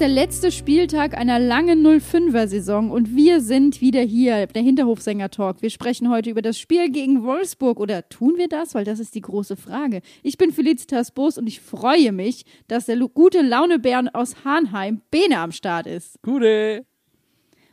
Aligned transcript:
Ist 0.00 0.06
der 0.06 0.14
letzte 0.14 0.50
Spieltag 0.50 1.14
einer 1.14 1.38
langen 1.38 1.86
05er-Saison 1.86 2.90
und 2.90 3.14
wir 3.14 3.42
sind 3.42 3.82
wieder 3.82 4.00
hier, 4.00 4.46
der 4.46 4.62
Hinterhofsänger-Talk. 4.62 5.60
Wir 5.60 5.68
sprechen 5.68 6.08
heute 6.08 6.30
über 6.30 6.40
das 6.40 6.58
Spiel 6.58 6.90
gegen 6.90 7.22
Wolfsburg 7.22 7.78
oder 7.78 8.08
tun 8.08 8.38
wir 8.38 8.48
das? 8.48 8.74
Weil 8.74 8.86
das 8.86 8.98
ist 8.98 9.14
die 9.14 9.20
große 9.20 9.56
Frage. 9.56 10.00
Ich 10.22 10.38
bin 10.38 10.52
Felicitas 10.52 11.10
Boos 11.10 11.36
und 11.36 11.46
ich 11.46 11.60
freue 11.60 12.12
mich, 12.12 12.46
dass 12.66 12.86
der 12.86 12.96
gute 12.96 13.42
Launebären 13.42 14.08
aus 14.08 14.42
Hahnheim, 14.42 15.02
Bene, 15.10 15.38
am 15.38 15.52
Start 15.52 15.86
ist. 15.86 16.22
Gute. 16.22 16.86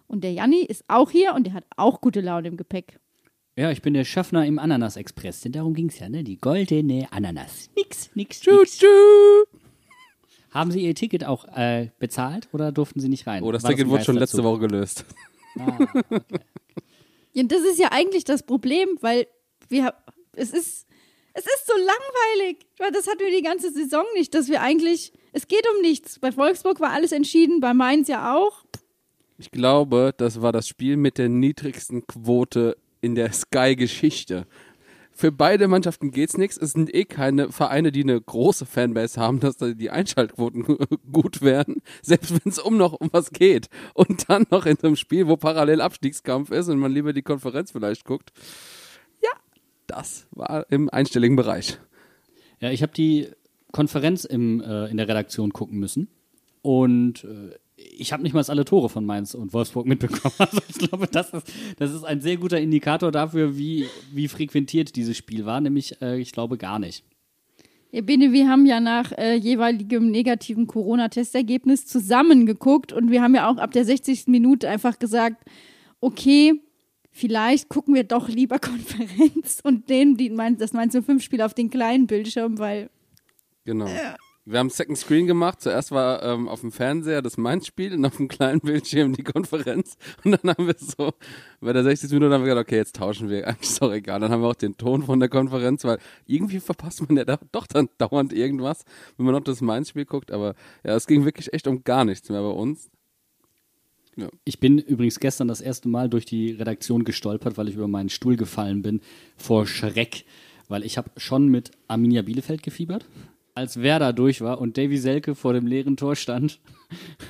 Und 0.07 0.25
der 0.25 0.33
Janni 0.33 0.65
ist 0.65 0.83
auch 0.89 1.09
hier 1.09 1.33
und 1.33 1.47
der 1.47 1.53
hat 1.53 1.63
auch 1.77 2.01
gute 2.01 2.19
Laune 2.19 2.49
im 2.49 2.57
Gepäck. 2.57 2.99
Ja, 3.55 3.71
ich 3.71 3.81
bin 3.81 3.93
der 3.93 4.03
Schaffner 4.03 4.45
im 4.45 4.59
Ananas-Express, 4.59 5.39
denn 5.41 5.53
darum 5.53 5.73
ging's 5.73 5.97
ja, 5.99 6.09
ne? 6.09 6.25
Die 6.25 6.37
goldene 6.37 7.07
Ananas. 7.09 7.69
Nix, 7.77 8.09
nix, 8.15 8.41
Tschü, 8.41 8.51
nix. 8.51 8.79
tschü. 8.79 8.87
Haben 10.51 10.71
Sie 10.71 10.81
Ihr 10.81 10.95
Ticket 10.95 11.25
auch 11.25 11.45
äh, 11.55 11.89
bezahlt 11.99 12.47
oder 12.53 12.71
durften 12.71 12.99
Sie 12.99 13.09
nicht 13.09 13.27
rein? 13.27 13.43
Oh, 13.43 13.51
das 13.51 13.63
War 13.63 13.71
Ticket 13.71 13.87
ein 13.87 13.89
wurde 13.89 14.03
schon 14.03 14.17
letzte 14.17 14.43
Woche 14.43 14.59
gelöst. 14.59 15.05
Ah, 15.59 15.75
okay. 16.11 16.19
Ja, 17.33 17.41
das 17.41 17.61
ist 17.61 17.79
ja 17.79 17.87
eigentlich 17.91 18.25
das 18.25 18.43
Problem, 18.43 18.89
weil 19.01 19.25
wir, 19.69 19.93
es 20.33 20.51
ist, 20.51 20.85
es 21.33 21.45
ist 21.45 21.65
so 21.65 21.73
langweilig. 21.73 22.67
Weil 22.77 22.91
Das 22.91 23.07
hatten 23.07 23.21
wir 23.21 23.35
die 23.35 23.41
ganze 23.41 23.71
Saison 23.71 24.03
nicht, 24.13 24.35
dass 24.35 24.49
wir 24.49 24.61
eigentlich, 24.61 25.13
es 25.33 25.47
geht 25.47 25.65
um 25.75 25.81
nichts. 25.81 26.19
Bei 26.19 26.35
Wolfsburg 26.37 26.79
war 26.79 26.91
alles 26.91 27.11
entschieden, 27.11 27.59
bei 27.59 27.73
Mainz 27.73 28.07
ja 28.07 28.35
auch. 28.35 28.65
Ich 29.39 29.49
glaube, 29.49 30.13
das 30.15 30.41
war 30.41 30.51
das 30.51 30.67
Spiel 30.67 30.97
mit 30.97 31.17
der 31.17 31.29
niedrigsten 31.29 32.05
Quote 32.05 32.77
in 33.01 33.15
der 33.15 33.31
Sky-Geschichte. 33.31 34.47
Für 35.19 35.31
beide 35.31 35.67
Mannschaften 35.67 36.11
geht's 36.11 36.37
nichts. 36.37 36.57
Es 36.57 36.73
sind 36.73 36.93
eh 36.93 37.03
keine 37.03 37.51
Vereine, 37.51 37.91
die 37.91 38.03
eine 38.03 38.21
große 38.21 38.67
Fanbase 38.67 39.19
haben, 39.19 39.39
dass 39.39 39.57
da 39.57 39.71
die 39.71 39.89
Einschaltquoten 39.89 40.77
gut 41.11 41.41
werden, 41.41 41.81
selbst 42.03 42.33
wenn 42.33 42.51
es 42.51 42.59
um 42.59 42.77
noch 42.77 42.93
um 42.93 43.09
was 43.11 43.31
geht. 43.31 43.67
Und 43.95 44.29
dann 44.29 44.45
noch 44.51 44.67
in 44.67 44.77
einem 44.77 44.95
Spiel, 44.95 45.27
wo 45.27 45.35
parallel 45.35 45.81
Abstiegskampf 45.81 46.51
ist 46.51 46.69
und 46.69 46.77
man 46.77 46.91
lieber 46.91 47.13
die 47.13 47.23
Konferenz 47.23 47.71
vielleicht 47.71 48.05
guckt. 48.05 48.31
Ja, 49.23 49.31
das 49.87 50.27
war 50.29 50.67
im 50.69 50.87
einstelligen 50.87 51.35
Bereich. 51.35 51.79
Ja, 52.59 52.69
ich 52.69 52.83
habe 52.83 52.93
die 52.93 53.31
Konferenz 53.71 54.23
im, 54.23 54.61
äh, 54.61 54.85
in 54.85 54.97
der 54.97 55.07
Redaktion 55.07 55.51
gucken 55.51 55.79
müssen 55.79 56.09
und 56.61 57.23
äh, 57.23 57.55
ich 57.77 58.11
habe 58.11 58.23
nicht 58.23 58.33
mal 58.33 58.43
alle 58.47 58.65
Tore 58.65 58.89
von 58.89 59.05
Mainz 59.05 59.35
und 59.35 59.53
Wolfsburg 59.53 59.85
mitbekommen. 59.85 60.33
Also 60.39 60.61
ich 60.67 60.77
glaube, 60.77 61.07
das 61.07 61.31
ist, 61.31 61.53
das 61.77 61.93
ist 61.93 62.03
ein 62.03 62.21
sehr 62.21 62.37
guter 62.37 62.59
Indikator 62.59 63.11
dafür, 63.11 63.57
wie, 63.57 63.87
wie 64.11 64.27
frequentiert 64.27 64.95
dieses 64.95 65.15
Spiel 65.15 65.45
war, 65.45 65.61
nämlich 65.61 66.01
äh, 66.01 66.19
ich 66.19 66.31
glaube 66.31 66.57
gar 66.57 66.79
nicht. 66.79 67.03
Ja, 67.91 68.01
Bene, 68.01 68.33
wir 68.33 68.49
haben 68.49 68.65
ja 68.65 68.79
nach 68.79 69.11
äh, 69.11 69.35
jeweiligem 69.35 70.09
negativen 70.11 70.67
Corona-Testergebnis 70.67 71.85
zusammengeguckt 71.85 72.91
und 72.91 73.11
wir 73.11 73.21
haben 73.21 73.35
ja 73.35 73.49
auch 73.49 73.57
ab 73.57 73.71
der 73.71 73.85
60. 73.85 74.27
Minute 74.27 74.67
einfach 74.67 74.99
gesagt, 74.99 75.43
okay, 76.01 76.61
vielleicht 77.11 77.69
gucken 77.69 77.93
wir 77.95 78.03
doch 78.03 78.27
lieber 78.27 78.59
Konferenz 78.59 79.59
und 79.63 79.87
nehmen 79.87 80.17
die, 80.17 80.29
mein, 80.29 80.57
das 80.57 80.73
Mainz 80.73 80.97
05 80.99 81.23
Spiel 81.23 81.41
auf 81.41 81.53
den 81.53 81.69
kleinen 81.69 82.07
Bildschirm, 82.07 82.57
weil 82.57 82.89
Genau. 83.67 83.85
Wir 84.49 84.59
haben 84.59 84.69
Second 84.69 84.97
Screen 84.97 85.27
gemacht. 85.27 85.59
Zuerst 85.59 85.91
war 85.91 86.23
ähm, 86.23 86.47
auf 86.47 86.61
dem 86.61 86.71
Fernseher 86.71 87.21
das 87.21 87.35
Mainz-Spiel 87.35 87.93
und 87.93 88.05
auf 88.05 88.15
dem 88.15 88.29
kleinen 88.29 88.61
Bildschirm 88.61 89.11
die 89.11 89.23
Konferenz. 89.23 89.97
Und 90.23 90.31
dann 90.31 90.55
haben 90.55 90.67
wir 90.67 90.75
so, 90.77 91.11
bei 91.59 91.73
der 91.73 91.83
60. 91.83 92.09
Minute 92.11 92.33
haben 92.33 92.45
wir 92.45 92.51
gesagt, 92.53 92.69
okay, 92.69 92.77
jetzt 92.77 92.95
tauschen 92.95 93.29
wir. 93.29 93.45
Eigentlich 93.47 93.69
ist 93.69 93.81
doch 93.81 93.91
egal. 93.91 94.21
Dann 94.21 94.31
haben 94.31 94.41
wir 94.41 94.47
auch 94.47 94.55
den 94.55 94.77
Ton 94.77 95.03
von 95.03 95.19
der 95.19 95.27
Konferenz, 95.27 95.83
weil 95.83 95.99
irgendwie 96.25 96.61
verpasst 96.61 97.05
man 97.05 97.17
ja 97.17 97.25
da, 97.25 97.37
doch 97.51 97.67
dann 97.67 97.89
dauernd 97.97 98.31
irgendwas, 98.31 98.85
wenn 99.17 99.25
man 99.25 99.35
noch 99.35 99.43
das 99.43 99.59
Mainz-Spiel 99.59 100.05
guckt. 100.05 100.31
Aber 100.31 100.55
ja, 100.85 100.95
es 100.95 101.07
ging 101.07 101.25
wirklich 101.25 101.51
echt 101.51 101.67
um 101.67 101.83
gar 101.83 102.05
nichts 102.05 102.29
mehr 102.29 102.41
bei 102.41 102.47
uns. 102.47 102.89
Ich 104.45 104.61
bin 104.61 104.77
übrigens 104.77 105.19
gestern 105.19 105.49
das 105.49 105.59
erste 105.59 105.89
Mal 105.89 106.07
durch 106.07 106.23
die 106.25 106.51
Redaktion 106.51 107.03
gestolpert, 107.03 107.57
weil 107.57 107.67
ich 107.67 107.75
über 107.75 107.89
meinen 107.89 108.07
Stuhl 108.07 108.37
gefallen 108.37 108.81
bin 108.81 109.01
vor 109.35 109.67
Schreck, 109.67 110.23
weil 110.69 110.85
ich 110.85 110.97
habe 110.97 111.11
schon 111.17 111.49
mit 111.49 111.71
Arminia 111.89 112.21
Bielefeld 112.21 112.63
gefiebert, 112.63 113.05
als 113.57 113.81
Werder 113.81 114.13
durch 114.13 114.41
war 114.41 114.61
und 114.61 114.77
Davy 114.77 114.97
Selke 114.97 115.33
vor 115.35 115.51
dem 115.53 115.65
leeren 115.65 115.97
Tor 115.97 116.15
stand 116.15 116.59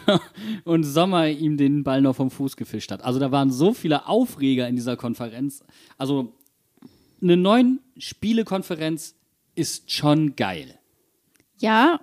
und 0.65 0.83
Sommer 0.83 1.29
ihm 1.29 1.55
den 1.57 1.83
Ball 1.83 2.01
noch 2.01 2.17
vom 2.17 2.29
Fuß 2.29 2.57
gefischt 2.57 2.91
hat. 2.91 3.01
Also 3.01 3.17
da 3.17 3.31
waren 3.31 3.49
so 3.49 3.73
viele 3.73 4.07
Aufreger 4.07 4.67
in 4.67 4.75
dieser 4.75 4.97
Konferenz. 4.97 5.63
Also 5.97 6.33
eine 7.21 7.38
neun 7.38 7.79
Spiele-Konferenz 7.97 9.15
ist 9.55 9.91
schon 9.91 10.35
geil. 10.35 10.77
ja, 11.59 11.99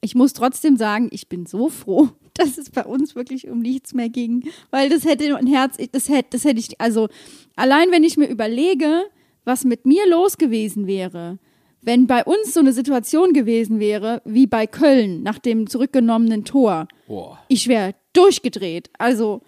ich 0.00 0.14
muss 0.14 0.32
trotzdem 0.32 0.76
sagen, 0.76 1.08
ich 1.10 1.28
bin 1.28 1.46
so 1.46 1.68
froh, 1.68 2.10
dass 2.34 2.58
es 2.58 2.70
bei 2.70 2.84
uns 2.84 3.14
wirklich 3.14 3.48
um 3.48 3.60
nichts 3.60 3.94
mehr 3.94 4.08
ging, 4.08 4.48
weil 4.70 4.88
das 4.88 5.04
hätte 5.04 5.36
ein 5.36 5.46
Herz, 5.46 5.76
das 5.92 6.08
hätte, 6.08 6.28
das 6.30 6.44
hätte 6.44 6.60
ich, 6.60 6.80
also 6.80 7.08
allein 7.56 7.90
wenn 7.90 8.04
ich 8.04 8.16
mir 8.16 8.28
überlege, 8.28 9.04
was 9.44 9.64
mit 9.64 9.86
mir 9.86 10.08
los 10.08 10.38
gewesen 10.38 10.86
wäre, 10.86 11.38
wenn 11.82 12.06
bei 12.06 12.24
uns 12.24 12.54
so 12.54 12.60
eine 12.60 12.72
Situation 12.72 13.32
gewesen 13.32 13.80
wäre, 13.80 14.20
wie 14.24 14.46
bei 14.46 14.66
Köln 14.66 15.22
nach 15.22 15.38
dem 15.38 15.68
zurückgenommenen 15.68 16.44
Tor, 16.44 16.88
Boah. 17.06 17.38
ich 17.48 17.68
wäre 17.68 17.94
durchgedreht. 18.12 18.90
Also, 18.98 19.42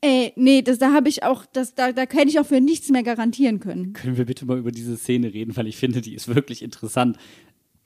ey, 0.00 0.32
nee, 0.36 0.62
das, 0.62 0.78
da 0.78 0.92
habe 0.92 1.08
ich 1.08 1.22
auch, 1.22 1.46
das, 1.46 1.74
da, 1.74 1.92
da 1.92 2.02
hätte 2.02 2.28
ich 2.28 2.38
auch 2.38 2.46
für 2.46 2.60
nichts 2.60 2.90
mehr 2.90 3.02
garantieren 3.02 3.60
können. 3.60 3.92
Können 3.94 4.16
wir 4.16 4.26
bitte 4.26 4.44
mal 4.44 4.58
über 4.58 4.70
diese 4.70 4.96
Szene 4.96 5.32
reden, 5.32 5.56
weil 5.56 5.66
ich 5.66 5.76
finde, 5.76 6.00
die 6.00 6.14
ist 6.14 6.28
wirklich 6.34 6.62
interessant. 6.62 7.16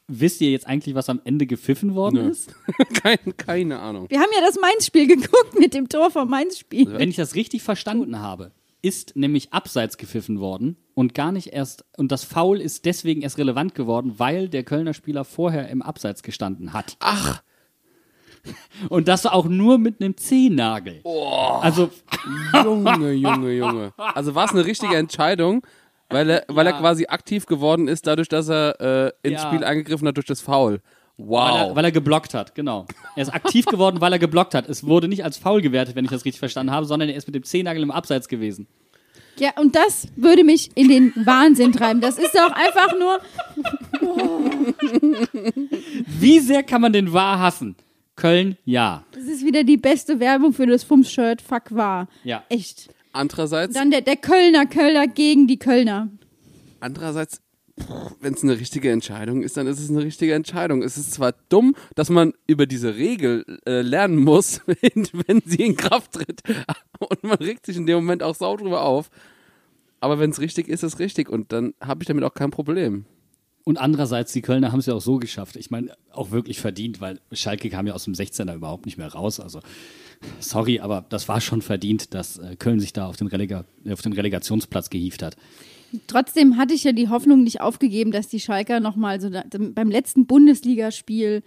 Wisst 0.06 0.42
ihr 0.42 0.50
jetzt 0.50 0.66
eigentlich, 0.66 0.94
was 0.94 1.08
am 1.08 1.20
Ende 1.24 1.46
gepfiffen 1.46 1.94
worden 1.94 2.24
Nö. 2.24 2.30
ist? 2.30 2.54
Kein, 3.02 3.18
keine 3.38 3.78
Ahnung. 3.78 4.10
Wir 4.10 4.20
haben 4.20 4.30
ja 4.34 4.42
das 4.44 4.60
Mainz-Spiel 4.60 5.06
geguckt 5.16 5.58
mit 5.58 5.72
dem 5.72 5.88
Tor 5.88 6.10
vom 6.10 6.28
Mainz-Spiel. 6.28 6.92
Wenn 6.92 7.08
ich 7.08 7.16
das 7.16 7.34
richtig 7.34 7.62
verstanden 7.62 8.18
habe, 8.18 8.52
ist 8.84 9.16
nämlich 9.16 9.52
abseits 9.52 9.96
gepfiffen 9.96 10.38
worden 10.40 10.76
und 10.94 11.14
gar 11.14 11.32
nicht 11.32 11.48
erst, 11.52 11.84
und 11.96 12.12
das 12.12 12.22
Foul 12.24 12.60
ist 12.60 12.84
deswegen 12.84 13.22
erst 13.22 13.38
relevant 13.38 13.74
geworden, 13.74 14.14
weil 14.18 14.48
der 14.48 14.62
Kölner 14.62 14.92
Spieler 14.94 15.24
vorher 15.24 15.68
im 15.68 15.80
Abseits 15.82 16.22
gestanden 16.22 16.72
hat. 16.72 16.96
Ach, 17.00 17.42
Und 18.90 19.08
das 19.08 19.24
auch 19.24 19.46
nur 19.46 19.78
mit 19.78 20.00
einem 20.02 20.16
Zehennagel. 20.18 21.00
Also, 21.62 21.90
Junge, 22.62 23.12
Junge, 23.12 23.52
Junge. 23.52 23.92
Also 23.96 24.34
war 24.34 24.44
es 24.44 24.50
eine 24.52 24.66
richtige 24.66 24.96
Entscheidung, 24.96 25.66
weil 26.10 26.28
er, 26.28 26.44
weil 26.48 26.66
er 26.66 26.72
Ja. 26.72 26.78
quasi 26.78 27.06
aktiv 27.06 27.46
geworden 27.46 27.88
ist, 27.88 28.06
dadurch, 28.06 28.28
dass 28.28 28.48
er 28.50 28.80
äh, 28.80 29.12
ins 29.28 29.42
Ja. 29.42 29.48
Spiel 29.48 29.64
eingegriffen 29.64 30.06
hat 30.08 30.16
durch 30.16 30.26
das 30.26 30.42
Foul. 30.42 30.80
Weil, 31.16 31.26
Wow. 31.26 31.56
er, 31.70 31.76
weil 31.76 31.84
er 31.84 31.92
geblockt 31.92 32.34
hat, 32.34 32.54
genau. 32.54 32.86
Er 33.16 33.22
ist 33.22 33.32
aktiv 33.34 33.66
geworden, 33.66 34.00
weil 34.00 34.12
er 34.12 34.18
geblockt 34.18 34.54
hat. 34.54 34.68
Es 34.68 34.84
wurde 34.86 35.06
nicht 35.08 35.24
als 35.24 35.38
Foul 35.38 35.60
gewertet, 35.62 35.94
wenn 35.96 36.04
ich 36.04 36.10
das 36.10 36.24
richtig 36.24 36.40
verstanden 36.40 36.72
habe, 36.72 36.86
sondern 36.86 37.08
er 37.08 37.14
ist 37.16 37.26
mit 37.28 37.34
dem 37.34 37.44
Zehennagel 37.44 37.82
im 37.82 37.90
Abseits 37.90 38.28
gewesen. 38.28 38.66
Ja, 39.38 39.50
und 39.60 39.74
das 39.74 40.06
würde 40.16 40.44
mich 40.44 40.70
in 40.76 40.88
den 40.88 41.12
Wahnsinn 41.26 41.72
treiben. 41.72 42.00
Das 42.00 42.18
ist 42.18 42.34
doch 42.34 42.52
einfach 42.52 42.96
nur, 42.98 43.18
Wie 46.20 46.38
sehr 46.40 46.62
kann 46.62 46.80
man 46.80 46.92
den 46.92 47.12
Wahr 47.12 47.40
hassen? 47.40 47.76
Köln, 48.16 48.56
ja. 48.64 49.04
das 49.12 49.24
ist 49.24 49.44
wieder 49.44 49.64
die 49.64 49.76
beste 49.76 50.20
Werbung 50.20 50.52
für 50.52 50.66
das 50.66 50.84
Fums-Shirt. 50.84 51.42
Fuck 51.42 51.74
wahr. 51.74 52.06
Ja. 52.22 52.44
Echt. 52.48 52.88
Andererseits, 53.12 53.74
Dann 53.74 53.90
der, 53.90 54.02
der 54.02 54.16
Kölner, 54.16 54.66
Kölner 54.66 55.06
gegen 55.08 55.46
die 55.48 55.58
Kölner. 55.58 56.08
andererseits, 56.80 57.40
wenn 58.20 58.34
es 58.34 58.42
eine 58.42 58.58
richtige 58.58 58.90
Entscheidung 58.90 59.42
ist, 59.42 59.56
dann 59.56 59.66
ist 59.66 59.80
es 59.80 59.90
eine 59.90 60.02
richtige 60.02 60.34
Entscheidung. 60.34 60.82
Es 60.82 60.96
ist 60.96 61.12
zwar 61.12 61.34
dumm, 61.48 61.74
dass 61.94 62.08
man 62.08 62.32
über 62.46 62.66
diese 62.66 62.96
Regel 62.96 63.44
äh, 63.66 63.82
lernen 63.82 64.18
muss, 64.18 64.60
wenn 64.66 65.42
sie 65.44 65.62
in 65.62 65.76
Kraft 65.76 66.12
tritt. 66.12 66.42
Und 66.98 67.24
man 67.24 67.38
regt 67.38 67.66
sich 67.66 67.76
in 67.76 67.86
dem 67.86 67.96
Moment 67.96 68.22
auch 68.22 68.34
sau 68.34 68.56
drüber 68.56 68.82
auf. 68.82 69.10
Aber 70.00 70.18
wenn 70.18 70.30
es 70.30 70.40
richtig 70.40 70.68
ist, 70.68 70.82
ist 70.82 70.94
es 70.94 70.98
richtig. 70.98 71.28
Und 71.28 71.52
dann 71.52 71.74
habe 71.80 72.02
ich 72.02 72.06
damit 72.06 72.24
auch 72.24 72.34
kein 72.34 72.50
Problem. 72.50 73.06
Und 73.64 73.78
andererseits, 73.78 74.32
die 74.32 74.42
Kölner 74.42 74.72
haben 74.72 74.80
es 74.80 74.86
ja 74.86 74.94
auch 74.94 75.00
so 75.00 75.16
geschafft. 75.16 75.56
Ich 75.56 75.70
meine, 75.70 75.96
auch 76.12 76.30
wirklich 76.30 76.60
verdient, 76.60 77.00
weil 77.00 77.18
Schalke 77.32 77.70
kam 77.70 77.86
ja 77.86 77.94
aus 77.94 78.04
dem 78.04 78.12
16er 78.12 78.54
überhaupt 78.54 78.84
nicht 78.84 78.98
mehr 78.98 79.08
raus. 79.08 79.40
Also, 79.40 79.60
sorry, 80.38 80.80
aber 80.80 81.06
das 81.08 81.28
war 81.28 81.40
schon 81.40 81.62
verdient, 81.62 82.12
dass 82.12 82.36
äh, 82.36 82.56
Köln 82.56 82.78
sich 82.78 82.92
da 82.92 83.06
auf 83.06 83.16
den, 83.16 83.26
Relega 83.26 83.64
auf 83.90 84.02
den 84.02 84.12
Relegationsplatz 84.12 84.90
gehievt 84.90 85.22
hat. 85.22 85.36
Trotzdem 86.06 86.56
hatte 86.56 86.74
ich 86.74 86.84
ja 86.84 86.92
die 86.92 87.08
Hoffnung 87.08 87.42
nicht 87.42 87.60
aufgegeben, 87.60 88.12
dass 88.12 88.28
die 88.28 88.40
Schalker 88.40 88.80
nochmal 88.80 89.20
so 89.20 89.30
da, 89.30 89.44
beim 89.50 89.90
letzten 89.90 90.26
Bundesligaspiel, 90.26 91.42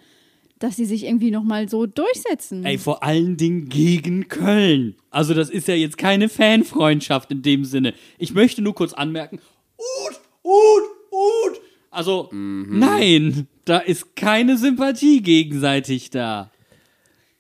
dass 0.60 0.76
sie 0.76 0.86
sich 0.86 1.06
irgendwie 1.06 1.32
nochmal 1.32 1.70
so 1.70 1.86
durchsetzen. 1.86 2.66
Ey, 2.66 2.78
vor 2.78 3.04
allen 3.04 3.38
Dingen 3.38 3.70
gegen 3.70 4.28
Köln. 4.28 4.96
Also 5.12 5.34
das 5.34 5.50
ist 5.50 5.68
ja 5.68 5.76
jetzt 5.76 5.98
keine 5.98 6.30
Fanfreundschaft 6.30 7.32
in 7.32 7.42
dem 7.42 7.66
Sinne. 7.66 7.94
Ich 8.18 8.34
möchte 8.34 8.62
nur 8.62 8.76
kurz 8.76 8.94
anmerken, 8.94 9.40
Ut, 9.78 10.20
Ut, 10.44 10.84
Ut. 11.12 11.62
Also, 11.92 12.30
nein, 12.32 13.48
da 13.66 13.80
ist 13.80 14.16
keine 14.16 14.58
Sympathie 14.58 15.22
gegenseitig 15.22 16.10
da. 16.10 16.52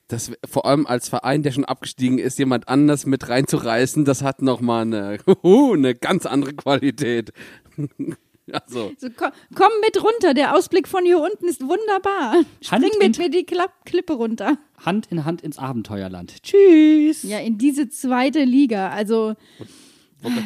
Das 0.09 0.31
vor 0.49 0.65
allem 0.65 0.87
als 0.87 1.09
Verein, 1.09 1.43
der 1.43 1.51
schon 1.51 1.65
abgestiegen 1.65 2.17
ist, 2.17 2.39
jemand 2.39 2.69
anders 2.69 3.05
mit 3.05 3.27
reinzureißen, 3.27 4.05
das 4.05 4.21
hat 4.23 4.41
nochmal 4.41 4.83
eine, 4.83 5.17
eine 5.43 5.95
ganz 5.95 6.25
andere 6.25 6.53
Qualität. 6.53 7.33
also, 8.51 8.91
So, 8.97 9.09
komm, 9.15 9.31
komm 9.53 9.71
mit 9.81 10.01
runter, 10.01 10.33
der 10.33 10.55
Ausblick 10.55 10.87
von 10.87 11.03
hier 11.03 11.19
unten 11.19 11.47
ist 11.49 11.61
wunderbar. 11.61 12.35
Spring 12.61 12.83
Hand 12.83 12.99
mit 12.99 13.17
in- 13.17 13.23
mir 13.23 13.29
die 13.29 13.43
Klapp 13.45 13.85
Klippe 13.85 14.13
runter. 14.13 14.57
Hand 14.85 15.07
in 15.11 15.25
Hand 15.25 15.41
ins 15.41 15.57
Abenteuerland. 15.57 16.41
Tschüss. 16.41 17.23
Ja, 17.23 17.39
in 17.39 17.57
diese 17.57 17.89
zweite 17.89 18.43
Liga. 18.45 18.89
Also 18.91 19.35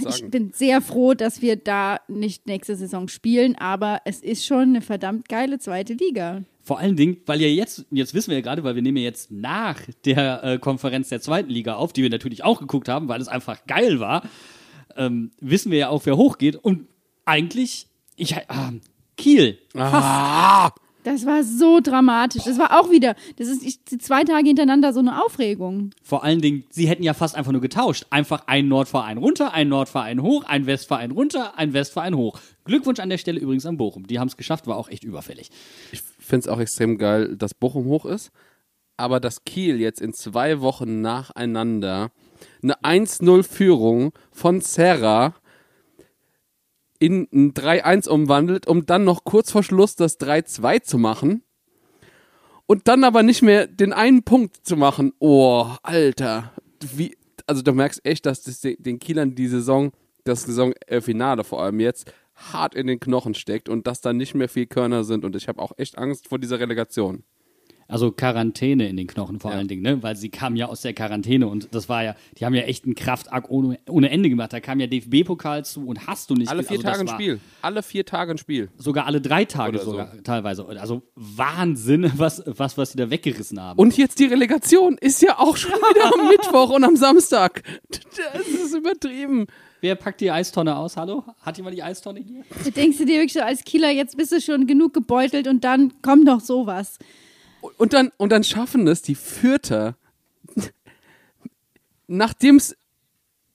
ich 0.09 0.25
bin 0.29 0.51
sehr 0.53 0.81
froh, 0.81 1.13
dass 1.13 1.41
wir 1.41 1.55
da 1.55 1.99
nicht 2.07 2.45
nächste 2.47 2.75
Saison 2.75 3.07
spielen, 3.07 3.55
aber 3.55 4.01
es 4.05 4.19
ist 4.21 4.45
schon 4.45 4.61
eine 4.69 4.81
verdammt 4.81 5.29
geile 5.29 5.59
zweite 5.59 5.93
Liga. 5.93 6.41
Vor 6.63 6.79
allen 6.79 6.95
Dingen, 6.95 7.17
weil 7.25 7.41
ja 7.41 7.47
jetzt, 7.47 7.85
jetzt 7.91 8.13
wissen 8.13 8.29
wir 8.29 8.37
ja 8.37 8.43
gerade, 8.43 8.63
weil 8.63 8.75
wir 8.75 8.81
nehmen 8.81 8.97
ja 8.97 9.03
jetzt 9.03 9.31
nach 9.31 9.79
der 10.05 10.43
äh, 10.43 10.57
Konferenz 10.59 11.09
der 11.09 11.21
zweiten 11.21 11.49
Liga 11.49 11.75
auf, 11.75 11.91
die 11.93 12.03
wir 12.03 12.09
natürlich 12.09 12.43
auch 12.43 12.59
geguckt 12.59 12.87
haben, 12.87 13.07
weil 13.07 13.19
es 13.19 13.27
einfach 13.27 13.65
geil 13.65 13.99
war, 13.99 14.23
ähm, 14.95 15.31
wissen 15.39 15.71
wir 15.71 15.79
ja 15.79 15.89
auch, 15.89 16.05
wer 16.05 16.17
hochgeht. 16.17 16.55
Und 16.55 16.87
eigentlich, 17.25 17.87
ich, 18.15 18.35
ah, 18.49 18.73
Kiel. 19.17 19.57
Das 21.03 21.25
war 21.25 21.43
so 21.43 21.79
dramatisch. 21.79 22.43
Das 22.43 22.59
war 22.59 22.79
auch 22.79 22.91
wieder, 22.91 23.15
das 23.37 23.47
ist 23.47 23.63
ich, 23.63 23.83
die 23.85 23.97
zwei 23.97 24.23
Tage 24.23 24.47
hintereinander 24.47 24.93
so 24.93 24.99
eine 24.99 25.23
Aufregung. 25.23 25.91
Vor 26.03 26.23
allen 26.23 26.41
Dingen, 26.41 26.63
sie 26.69 26.87
hätten 26.87 27.03
ja 27.03 27.13
fast 27.13 27.35
einfach 27.35 27.51
nur 27.51 27.61
getauscht. 27.61 28.05
Einfach 28.11 28.43
ein 28.47 28.67
Nordverein 28.67 29.17
runter, 29.17 29.53
ein 29.53 29.69
Nordverein 29.69 30.21
hoch, 30.21 30.43
ein 30.45 30.67
Westverein 30.67 31.11
runter, 31.11 31.57
ein 31.57 31.73
Westverein 31.73 32.15
hoch. 32.15 32.39
Glückwunsch 32.65 32.99
an 32.99 33.09
der 33.09 33.17
Stelle 33.17 33.39
übrigens 33.39 33.65
an 33.65 33.77
Bochum. 33.77 34.05
Die 34.05 34.19
haben 34.19 34.27
es 34.27 34.37
geschafft, 34.37 34.67
war 34.67 34.77
auch 34.77 34.89
echt 34.89 35.03
überfällig. 35.03 35.49
Ich 35.91 36.01
finde 36.25 36.45
es 36.45 36.47
auch 36.47 36.59
extrem 36.59 36.97
geil, 36.97 37.35
dass 37.35 37.53
Bochum 37.53 37.85
hoch 37.85 38.05
ist, 38.05 38.31
aber 38.97 39.19
dass 39.19 39.43
Kiel 39.43 39.79
jetzt 39.79 40.01
in 40.01 40.13
zwei 40.13 40.61
Wochen 40.61 41.01
nacheinander 41.01 42.11
eine 42.63 42.75
1-0-Führung 42.81 44.13
von 44.31 44.61
Serra 44.61 45.35
in 46.99 47.27
ein 47.33 47.53
3-1 47.53 48.07
umwandelt, 48.07 48.67
um 48.67 48.85
dann 48.85 49.03
noch 49.03 49.23
kurz 49.23 49.51
vor 49.51 49.63
Schluss 49.63 49.95
das 49.95 50.19
3-2 50.19 50.83
zu 50.83 50.97
machen 50.99 51.43
und 52.67 52.87
dann 52.87 53.03
aber 53.03 53.23
nicht 53.23 53.41
mehr 53.41 53.67
den 53.67 53.91
einen 53.91 54.23
Punkt 54.23 54.65
zu 54.65 54.77
machen. 54.77 55.13
Oh, 55.19 55.67
Alter. 55.81 56.53
Wie, 56.95 57.17
also 57.47 57.63
du 57.63 57.73
merkst 57.73 58.05
echt, 58.05 58.25
dass 58.25 58.43
das 58.43 58.61
den 58.61 58.99
Kielern 58.99 59.35
die 59.35 59.47
Saison, 59.47 59.91
das 60.23 60.43
Saisonfinale 60.43 61.43
vor 61.43 61.63
allem 61.63 61.79
jetzt, 61.79 62.13
hart 62.53 62.75
in 62.75 62.87
den 62.87 62.99
Knochen 62.99 63.33
steckt 63.33 63.69
und 63.69 63.87
dass 63.87 64.01
da 64.01 64.13
nicht 64.13 64.35
mehr 64.35 64.49
viel 64.49 64.65
Körner 64.65 65.03
sind 65.03 65.25
und 65.25 65.35
ich 65.35 65.47
habe 65.47 65.61
auch 65.61 65.73
echt 65.77 65.97
Angst 65.97 66.27
vor 66.27 66.39
dieser 66.39 66.59
Relegation. 66.59 67.23
Also 67.91 68.09
Quarantäne 68.09 68.87
in 68.87 68.95
den 68.95 69.05
Knochen 69.05 69.41
vor 69.41 69.51
allen 69.51 69.67
Dingen, 69.67 69.81
ne? 69.81 70.01
Weil 70.01 70.15
sie 70.15 70.29
kamen 70.29 70.55
ja 70.55 70.67
aus 70.67 70.81
der 70.81 70.93
Quarantäne 70.93 71.47
und 71.49 71.75
das 71.75 71.89
war 71.89 72.05
ja, 72.05 72.15
die 72.37 72.45
haben 72.45 72.53
ja 72.53 72.61
echt 72.61 72.85
einen 72.85 72.95
Kraftakt 72.95 73.49
ohne, 73.49 73.79
ohne 73.89 74.09
Ende 74.09 74.29
gemacht. 74.29 74.53
Da 74.53 74.61
kam 74.61 74.79
ja 74.79 74.87
DFB-Pokal 74.87 75.65
zu 75.65 75.85
und 75.85 76.07
hast 76.07 76.29
du 76.29 76.35
nicht 76.35 76.49
Alle 76.49 76.63
vier 76.63 76.77
also 76.77 76.83
Tage 76.83 77.01
ein 77.01 77.07
Spiel. 77.09 77.41
Alle 77.61 77.83
vier 77.83 78.05
Tage 78.05 78.31
ein 78.31 78.37
Spiel. 78.37 78.69
Sogar 78.77 79.07
alle 79.07 79.19
drei 79.19 79.43
Tage 79.43 79.75
Oder 79.75 79.83
so. 79.83 79.91
sogar 79.91 80.23
teilweise. 80.23 80.65
Also 80.65 81.01
Wahnsinn, 81.15 82.09
was, 82.15 82.41
was, 82.45 82.77
was 82.77 82.93
sie 82.93 82.97
da 82.97 83.09
weggerissen 83.09 83.59
haben. 83.59 83.77
Und 83.77 83.97
jetzt 83.97 84.19
die 84.19 84.25
Relegation 84.25 84.97
ist 84.97 85.21
ja 85.21 85.37
auch 85.37 85.57
schon 85.57 85.71
wieder 85.73 86.17
am 86.17 86.29
Mittwoch 86.29 86.69
und 86.69 86.85
am 86.85 86.95
Samstag. 86.95 87.61
Das 87.89 88.47
ist 88.47 88.73
übertrieben. 88.73 89.47
Wer 89.81 89.95
packt 89.95 90.21
die 90.21 90.29
Eistonne 90.29 90.75
aus? 90.75 90.95
Hallo? 90.95 91.23
Hat 91.41 91.57
jemand 91.57 91.75
die 91.75 91.81
Eistonne 91.81 92.19
hier? 92.19 92.43
Da 92.63 92.69
denkst 92.69 92.99
du 92.99 93.05
dir 93.05 93.15
wirklich 93.15 93.33
so 93.33 93.41
als 93.41 93.63
Kieler, 93.63 93.89
jetzt 93.89 94.15
bist 94.15 94.31
du 94.31 94.39
schon 94.39 94.67
genug 94.67 94.93
gebeutelt 94.93 95.47
und 95.47 95.63
dann 95.63 96.01
kommt 96.03 96.23
noch 96.23 96.39
sowas. 96.39 96.99
Und 97.77 97.93
dann, 97.93 98.11
und 98.17 98.31
dann 98.31 98.43
schaffen 98.43 98.87
es 98.87 99.01
die 99.01 99.15
Fürther, 99.15 99.95
nachdem 102.05 102.57
es 102.57 102.77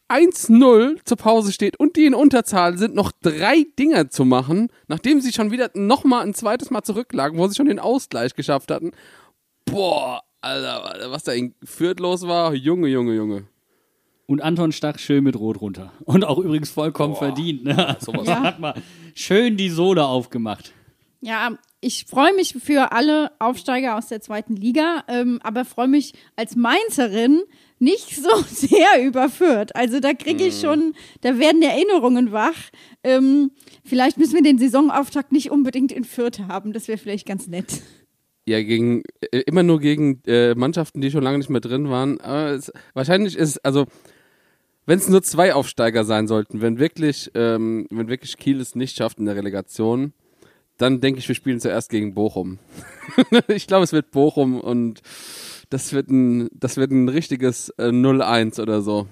1-0 0.09 0.99
zur 1.05 1.17
Pause 1.17 1.53
steht 1.53 1.79
und 1.79 1.95
die 1.95 2.07
in 2.07 2.15
Unterzahl 2.15 2.77
sind, 2.77 2.97
noch 2.97 3.13
drei 3.23 3.65
Dinger 3.79 4.11
zu 4.11 4.25
machen, 4.25 4.71
nachdem 4.89 5.21
sie 5.21 5.33
schon 5.33 5.53
wieder 5.53 5.71
nochmal 5.75 6.25
ein 6.25 6.35
zweites 6.35 6.71
Mal 6.71 6.83
zurücklagen, 6.83 7.39
wo 7.39 7.47
sie 7.47 7.55
schon 7.55 7.67
den 7.67 7.79
Ausgleich 7.79 8.35
geschafft 8.35 8.73
hatten. 8.73 8.91
Boah, 9.65 10.23
Alter, 10.41 11.11
was 11.11 11.23
da 11.23 11.33
in 11.33 11.55
Fürth 11.63 12.01
los 12.01 12.27
war, 12.27 12.53
Junge, 12.53 12.89
Junge, 12.89 13.15
Junge. 13.15 13.45
Und 14.27 14.43
Anton 14.43 14.73
Stach 14.73 14.99
schön 14.99 15.23
mit 15.23 15.37
Rot 15.37 15.61
runter. 15.61 15.93
Und 16.05 16.25
auch 16.25 16.39
übrigens 16.39 16.71
vollkommen 16.71 17.15
verdient. 17.15 17.65
Ne? 17.65 17.89
Also 17.89 18.13
sowas. 18.13 18.27
Ja. 18.27 18.43
hat 18.43 18.59
mal 18.59 18.75
schön 19.15 19.57
die 19.57 19.71
Sohle 19.71 20.05
aufgemacht. 20.05 20.73
Ja, 21.21 21.57
ich 21.81 22.05
freue 22.07 22.35
mich 22.35 22.55
für 22.61 22.93
alle 22.93 23.31
Aufsteiger 23.39 23.97
aus 23.97 24.09
der 24.09 24.21
zweiten 24.21 24.57
Liga, 24.57 25.05
ähm, 25.09 25.39
aber 25.43 25.65
freue 25.65 25.89
mich 25.89 26.13
als 26.35 26.57
Mainzerin 26.57 27.43
nicht 27.79 28.17
so 28.17 28.31
sehr 28.49 29.05
überführt. 29.05 29.75
Also 29.77 30.01
da 30.01 30.13
kriege 30.13 30.47
ich 30.47 30.61
schon, 30.61 30.95
da 31.21 31.39
werden 31.39 31.63
Erinnerungen 31.63 32.33
wach. 32.33 32.71
Ähm, 33.05 33.53
vielleicht 33.85 34.19
müssen 34.19 34.35
wir 34.35 34.43
den 34.43 34.59
Saisonauftakt 34.59 35.33
nicht 35.33 35.51
unbedingt 35.51 35.93
in 35.93 36.05
Fürth 36.05 36.41
haben. 36.49 36.73
Das 36.73 36.89
wäre 36.89 36.99
vielleicht 36.99 37.27
ganz 37.27 37.47
nett. 37.47 37.83
Ja, 38.49 38.63
gegen 38.63 39.03
äh, 39.33 39.41
immer 39.41 39.63
nur 39.63 39.81
gegen 39.81 40.23
äh, 40.27 40.55
Mannschaften, 40.55 41.01
die 41.01 41.11
schon 41.11 41.25
lange 41.25 41.39
nicht 41.39 41.51
mehr 41.51 41.61
drin 41.61 41.91
waren. 41.91 42.21
Aber 42.21 42.51
es, 42.51 42.73
wahrscheinlich 42.95 43.37
ist, 43.37 43.59
also 43.65 43.87
wenn 44.87 44.99
es 44.99 45.09
nur 45.09 45.23
zwei 45.23 45.53
Aufsteiger 45.53 46.05
sein 46.05 46.29
sollten, 46.29 46.61
wenn 46.63 46.79
wirklich, 46.79 47.31
ähm, 47.35 47.87
wenn 47.91 48.09
wirklich 48.09 48.37
Kiel 48.37 48.61
es 48.61 48.75
nicht 48.75 48.97
schafft 48.97 49.19
in 49.19 49.27
der 49.27 49.37
Relegation, 49.37 50.13
dann 50.79 51.01
denke 51.01 51.19
ich, 51.19 51.29
wir 51.29 51.35
spielen 51.35 51.61
zuerst 51.61 51.91
gegen 51.91 52.15
Bochum. 52.15 52.59
ich 53.49 53.67
glaube, 53.67 53.85
es 53.85 53.93
wird 53.93 54.11
Bochum 54.11 54.61
und 54.61 55.03
das 55.71 55.93
wird 55.93 56.09
ein, 56.11 56.49
das 56.53 56.77
wird 56.77 56.93
ein 56.93 57.09
richtiges 57.09 57.71
äh, 57.79 57.89
0-1 57.89 58.61
oder 58.61 58.83
so. 58.83 59.09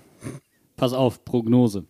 Pass 0.77 0.93
auf, 0.93 1.25
Prognose. 1.25 1.85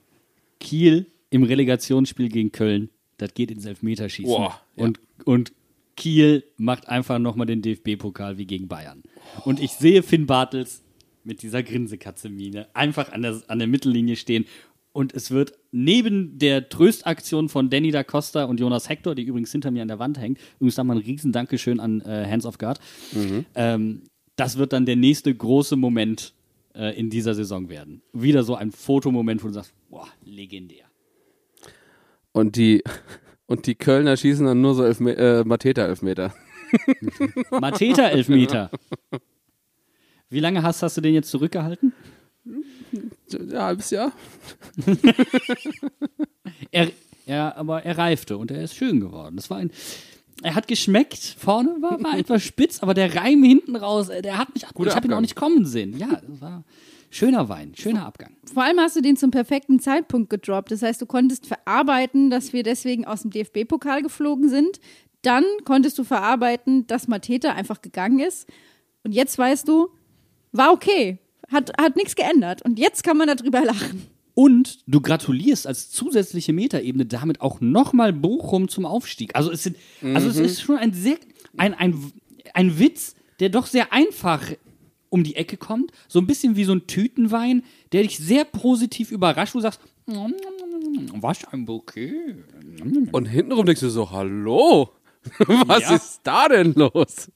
Kiel 0.60 1.06
im 1.30 1.42
Relegationsspiel 1.42 2.28
gegen 2.28 2.52
Köln, 2.52 2.90
das 3.18 3.34
geht 3.34 3.50
ins 3.50 3.66
Elfmeterschießen. 3.66 4.32
Boah, 4.32 4.60
ja. 4.76 4.84
und, 4.84 5.00
und 5.24 5.52
Kiel 5.96 6.44
macht 6.56 6.88
einfach 6.88 7.18
nochmal 7.18 7.46
den 7.46 7.60
DFB-Pokal 7.60 8.38
wie 8.38 8.46
gegen 8.46 8.68
Bayern. 8.68 9.02
Und 9.44 9.60
ich 9.60 9.72
sehe 9.72 10.02
Finn 10.02 10.26
Bartels 10.26 10.83
mit 11.24 11.42
dieser 11.42 11.62
Grinsekatze-Mine 11.62 12.68
einfach 12.74 13.12
an 13.12 13.22
der, 13.22 13.42
an 13.48 13.58
der 13.58 13.68
Mittellinie 13.68 14.16
stehen. 14.16 14.46
Und 14.92 15.12
es 15.12 15.32
wird 15.32 15.54
neben 15.72 16.38
der 16.38 16.68
Tröstaktion 16.68 17.48
von 17.48 17.68
Danny 17.68 17.90
da 17.90 18.04
Costa 18.04 18.44
und 18.44 18.60
Jonas 18.60 18.88
Hector, 18.88 19.16
die 19.16 19.24
übrigens 19.24 19.50
hinter 19.50 19.72
mir 19.72 19.82
an 19.82 19.88
der 19.88 19.98
Wand 19.98 20.20
hängt, 20.20 20.38
übrigens 20.56 20.76
nochmal 20.76 20.98
ein 20.98 21.02
riesen 21.02 21.32
Dankeschön 21.32 21.80
an 21.80 22.00
äh, 22.02 22.26
Hands 22.30 22.46
of 22.46 22.58
God, 22.58 22.78
ähm, 23.56 24.02
das 24.36 24.56
wird 24.56 24.72
dann 24.72 24.86
der 24.86 24.94
nächste 24.94 25.34
große 25.34 25.74
Moment 25.74 26.32
äh, 26.74 26.96
in 26.96 27.10
dieser 27.10 27.34
Saison 27.34 27.68
werden. 27.68 28.02
Wieder 28.12 28.44
so 28.44 28.54
ein 28.54 28.70
Fotomoment, 28.70 29.42
wo 29.42 29.48
du 29.48 29.54
sagst, 29.54 29.74
boah, 29.90 30.06
legendär. 30.24 30.84
Und 32.32 32.56
die, 32.56 32.82
und 33.46 33.66
die 33.66 33.74
Kölner 33.74 34.16
schießen 34.16 34.46
dann 34.46 34.60
nur 34.60 34.74
so 34.74 34.84
Elfme 34.84 35.16
äh, 35.16 35.44
Mateta-Elfmeter. 35.44 36.34
Mateta 37.50 38.08
Elfmeter. 38.08 38.70
Wie 40.34 40.40
lange 40.40 40.64
hast, 40.64 40.82
hast 40.82 40.96
du 40.96 41.00
den 41.00 41.14
jetzt 41.14 41.30
zurückgehalten? 41.30 41.92
Ja, 43.28 43.66
halbes 43.66 43.90
Jahr. 43.90 44.12
Er, 46.70 46.90
er, 47.26 47.56
aber 47.56 47.84
er 47.84 47.96
reifte 47.98 48.36
und 48.36 48.50
er 48.50 48.62
ist 48.62 48.74
schön 48.74 48.98
geworden. 49.00 49.36
Das 49.36 49.48
war 49.48 49.58
ein. 49.58 49.70
Er 50.42 50.56
hat 50.56 50.66
geschmeckt, 50.66 51.36
vorne 51.38 51.76
war, 51.80 52.02
war 52.02 52.18
etwas 52.18 52.42
spitz, 52.44 52.82
aber 52.82 52.94
der 52.94 53.14
Reim 53.14 53.42
hinten 53.44 53.76
raus, 53.76 54.08
äh, 54.08 54.22
der 54.22 54.38
hat 54.38 54.52
mich 54.54 54.66
ab. 54.66 54.74
Guter 54.74 54.90
Ich 54.90 54.96
habe 54.96 55.06
ihn 55.06 55.12
auch 55.12 55.20
nicht 55.20 55.36
kommen 55.36 55.66
sehen. 55.66 55.96
Ja, 55.96 56.20
das 56.26 56.40
war 56.40 56.64
schöner 57.10 57.48
Wein, 57.48 57.72
schöner 57.76 58.06
Abgang. 58.06 58.36
Vor 58.52 58.64
allem 58.64 58.80
hast 58.80 58.96
du 58.96 59.02
den 59.02 59.16
zum 59.16 59.30
perfekten 59.30 59.78
Zeitpunkt 59.78 60.30
gedroppt. 60.30 60.72
Das 60.72 60.82
heißt, 60.82 61.00
du 61.00 61.06
konntest 61.06 61.46
verarbeiten, 61.46 62.30
dass 62.30 62.52
wir 62.52 62.64
deswegen 62.64 63.04
aus 63.04 63.22
dem 63.22 63.30
DFB-Pokal 63.30 64.02
geflogen 64.02 64.48
sind. 64.48 64.80
Dann 65.22 65.44
konntest 65.64 65.96
du 65.98 66.04
verarbeiten, 66.04 66.86
dass 66.88 67.06
Mateta 67.08 67.52
einfach 67.52 67.82
gegangen 67.82 68.18
ist. 68.18 68.48
Und 69.04 69.12
jetzt 69.12 69.38
weißt 69.38 69.68
du, 69.68 69.90
war 70.56 70.72
okay. 70.72 71.18
Hat, 71.50 71.72
hat 71.78 71.96
nichts 71.96 72.16
geändert. 72.16 72.62
Und 72.62 72.78
jetzt 72.78 73.04
kann 73.04 73.16
man 73.16 73.28
darüber 73.28 73.62
lachen. 73.64 74.06
Und 74.34 74.80
du 74.88 75.00
gratulierst 75.00 75.66
als 75.66 75.90
zusätzliche 75.90 76.52
Metaebene 76.52 77.06
damit 77.06 77.40
auch 77.40 77.60
nochmal 77.60 78.12
Bochum 78.12 78.68
zum 78.68 78.84
Aufstieg. 78.86 79.36
Also 79.36 79.52
es 79.52 79.62
sind, 79.62 79.76
also 80.02 80.28
es 80.28 80.36
ist 80.38 80.60
schon 80.62 80.76
ein 80.76 80.92
sehr, 80.92 81.18
ein, 81.56 81.74
ein, 81.74 82.12
ein 82.52 82.78
Witz, 82.78 83.14
der 83.38 83.50
doch 83.50 83.66
sehr 83.66 83.92
einfach 83.92 84.42
um 85.10 85.22
die 85.22 85.36
Ecke 85.36 85.56
kommt. 85.56 85.92
So 86.08 86.18
ein 86.18 86.26
bisschen 86.26 86.56
wie 86.56 86.64
so 86.64 86.72
ein 86.72 86.88
Tütenwein, 86.88 87.62
der 87.92 88.02
dich 88.02 88.18
sehr 88.18 88.44
positiv 88.44 89.12
überrascht, 89.12 89.54
wo 89.54 89.58
du 89.58 89.62
sagst, 89.62 89.80
Was 90.06 91.44
ein 91.52 91.64
Bouquet. 91.64 92.12
Und 93.12 93.26
hintenrum 93.26 93.66
denkst 93.66 93.82
du 93.82 93.90
so, 93.90 94.10
hallo? 94.10 94.90
Was 95.38 95.82
Ja. 95.82 95.94
ist 95.94 96.20
da 96.24 96.48
denn 96.48 96.74
los? 96.74 97.30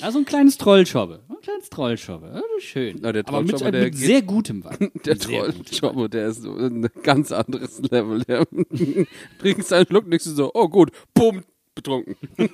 Also 0.00 0.18
ein 0.18 0.24
kleines 0.24 0.56
Trollschobbe. 0.56 1.20
Ein 1.42 1.44
kleines 1.44 1.70
Trollschobbe. 1.70 2.40
Ist 2.56 2.64
schön. 2.64 2.98
Ja, 3.02 3.10
der 3.10 3.26
Aber 3.26 3.40
mit, 3.42 3.50
Trollschobbe, 3.50 3.72
der 3.72 3.84
mit 3.84 3.94
geht- 3.94 4.00
sehr 4.06 4.22
gutem 4.22 4.62
Wein. 4.62 4.92
Der 5.04 5.16
sehr 5.16 5.40
Troll, 5.40 5.52
gutem 5.52 5.76
Jobbo, 5.76 6.06
der 6.08 6.28
ist 6.28 6.42
so 6.42 6.54
ein 6.54 6.88
ganz 7.02 7.32
anderes 7.32 7.80
Level. 7.90 8.22
Der 8.22 8.46
trinkst 9.40 9.72
einen 9.72 9.86
Schluck, 9.86 10.08
du 10.08 10.18
so, 10.20 10.52
oh 10.54 10.68
gut, 10.68 10.92
bumm, 11.14 11.42
betrunken. 11.74 12.14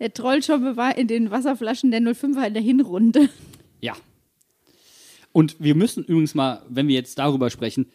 Der 0.00 0.12
Trollschobbe 0.14 0.78
war 0.78 0.96
in 0.96 1.06
den 1.06 1.30
Wasserflaschen 1.30 1.90
der 1.90 2.00
05er 2.00 2.46
in 2.46 2.54
der 2.54 2.62
Hinrunde. 2.62 3.28
Ja. 3.80 3.94
Und 5.32 5.56
wir 5.60 5.74
müssen 5.74 6.02
übrigens 6.04 6.34
mal, 6.34 6.62
wenn 6.68 6.88
wir 6.88 6.94
jetzt 6.94 7.18
darüber 7.18 7.50
sprechen, 7.50 7.86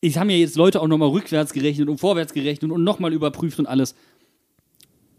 ich 0.00 0.16
habe 0.16 0.30
ja 0.32 0.38
jetzt 0.38 0.56
Leute 0.56 0.80
auch 0.80 0.86
nochmal 0.88 1.10
rückwärts 1.10 1.52
gerechnet 1.52 1.88
und 1.88 1.98
vorwärts 1.98 2.32
gerechnet 2.32 2.70
und 2.70 2.84
nochmal 2.84 3.12
überprüft 3.12 3.58
und 3.58 3.66
alles. 3.66 3.94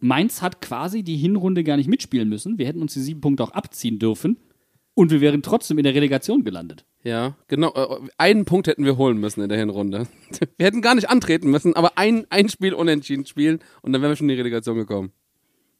Mainz 0.02 0.42
hat 0.42 0.62
quasi 0.62 1.04
die 1.04 1.16
Hinrunde 1.16 1.64
gar 1.64 1.78
nicht 1.78 1.88
mitspielen 1.88 2.28
müssen. 2.28 2.58
Wir 2.58 2.66
hätten 2.68 2.82
uns 2.82 2.94
die 2.94 3.00
sieben 3.02 3.22
Punkte 3.22 3.44
auch 3.44 3.52
abziehen 3.52 4.00
dürfen. 4.00 4.38
Und 4.94 5.10
wir 5.10 5.22
wären 5.22 5.42
trotzdem 5.42 5.78
in 5.78 5.86
der 5.86 5.96
Relegation 5.96 6.44
gelandet. 6.44 6.86
Ja, 7.04 7.38
genau. 7.48 7.74
äh, 7.74 8.10
Einen 8.18 8.44
Punkt 8.46 8.68
hätten 8.68 8.84
wir 8.84 8.98
holen 8.98 9.18
müssen 9.18 9.42
in 9.42 9.48
der 9.48 9.58
Hinrunde. 9.58 10.08
Wir 10.58 10.66
hätten 10.66 10.82
gar 10.82 10.96
nicht 10.96 11.10
antreten 11.10 11.50
müssen, 11.50 11.76
aber 11.76 11.98
ein, 11.98 12.28
ein 12.30 12.50
Spiel 12.50 12.74
unentschieden 12.74 13.26
spielen 13.26 13.60
und 13.82 13.94
dann 13.94 14.02
wären 14.02 14.12
wir 14.12 14.16
schon 14.18 14.30
in 14.30 14.36
die 14.36 14.42
Relegation 14.42 14.76
gekommen. 14.76 15.12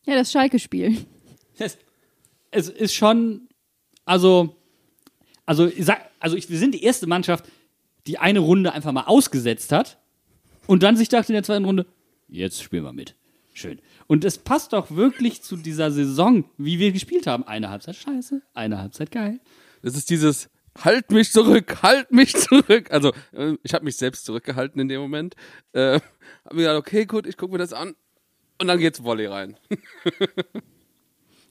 Ja, 0.06 0.16
das 0.16 0.32
Schalke-Spiel. 0.32 0.98
Es, 1.58 1.78
es 2.50 2.70
ist 2.70 2.94
schon, 2.96 3.50
also, 4.06 4.56
also, 5.46 5.70
also 6.20 6.38
ich, 6.38 6.50
wir 6.50 6.58
sind 6.58 6.74
die 6.74 6.84
erste 6.84 7.06
Mannschaft, 7.06 7.46
die 8.08 8.18
eine 8.18 8.40
Runde 8.40 8.74
einfach 8.74 8.92
mal 8.94 9.04
ausgesetzt 9.04 9.72
hat 9.72 10.00
und 10.66 10.82
dann 10.82 10.96
sich 10.98 11.10
dachte 11.10 11.34
in 11.34 11.36
der 11.36 11.44
zweiten 11.44 11.66
Runde, 11.66 11.86
jetzt 12.30 12.64
spielen 12.64 12.84
wir 12.84 12.94
mit. 12.94 13.16
Schön. 13.54 13.80
Und 14.12 14.26
es 14.26 14.38
passt 14.38 14.74
doch 14.74 14.92
wirklich 14.92 15.42
zu 15.42 15.56
dieser 15.56 15.90
Saison, 15.90 16.44
wie 16.58 16.80
wir 16.80 16.92
gespielt 16.92 17.28
haben. 17.28 17.46
Eine 17.46 17.70
Halbzeit 17.70 17.96
scheiße, 17.96 18.42
eine 18.54 18.78
Halbzeit 18.78 19.10
geil. 19.10 19.40
Das 19.84 19.96
ist 19.96 20.10
dieses 20.10 20.50
Halt 20.84 21.12
mich 21.12 21.32
zurück, 21.32 21.82
halt 21.82 22.12
mich 22.12 22.36
zurück. 22.36 22.92
Also, 22.92 23.14
äh, 23.32 23.56
ich 23.64 23.74
habe 23.74 23.86
mich 23.86 23.96
selbst 23.96 24.26
zurückgehalten 24.26 24.82
in 24.82 24.90
dem 24.90 25.00
Moment. 25.00 25.36
Äh, 25.72 26.02
hab 26.44 26.52
mir 26.52 26.64
gedacht, 26.64 26.76
okay, 26.76 27.06
gut, 27.06 27.26
ich 27.26 27.38
gucke 27.38 27.54
mir 27.54 27.58
das 27.58 27.72
an. 27.72 27.96
Und 28.60 28.68
dann 28.68 28.80
geht's 28.80 29.02
Volley 29.02 29.28
rein. 29.28 29.56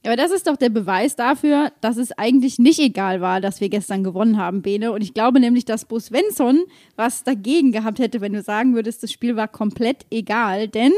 Ja, 0.03 0.13
aber 0.13 0.17
das 0.17 0.31
ist 0.31 0.47
doch 0.47 0.57
der 0.57 0.71
Beweis 0.71 1.15
dafür, 1.15 1.73
dass 1.83 1.99
es 1.99 2.11
eigentlich 2.13 2.59
nicht 2.59 2.79
egal 2.79 3.21
war, 3.21 3.43
dass 3.43 3.61
wir 3.61 3.69
gestern 3.69 4.03
gewonnen 4.03 4.39
haben, 4.39 4.63
Bene. 4.63 4.93
Und 4.93 5.03
ich 5.03 5.13
glaube 5.13 5.41
nämlich, 5.41 5.67
dass 5.67 5.85
Bo 5.85 5.99
Svensson 5.99 6.65
was 6.97 7.23
dagegen 7.23 7.71
gehabt 7.71 7.99
hätte, 7.99 8.23
wenn 8.23 8.33
du 8.33 8.41
sagen 8.41 8.75
würdest, 8.75 9.03
das 9.03 9.13
Spiel 9.13 9.37
war 9.37 9.47
komplett 9.47 10.07
egal, 10.11 10.69
denn 10.69 10.93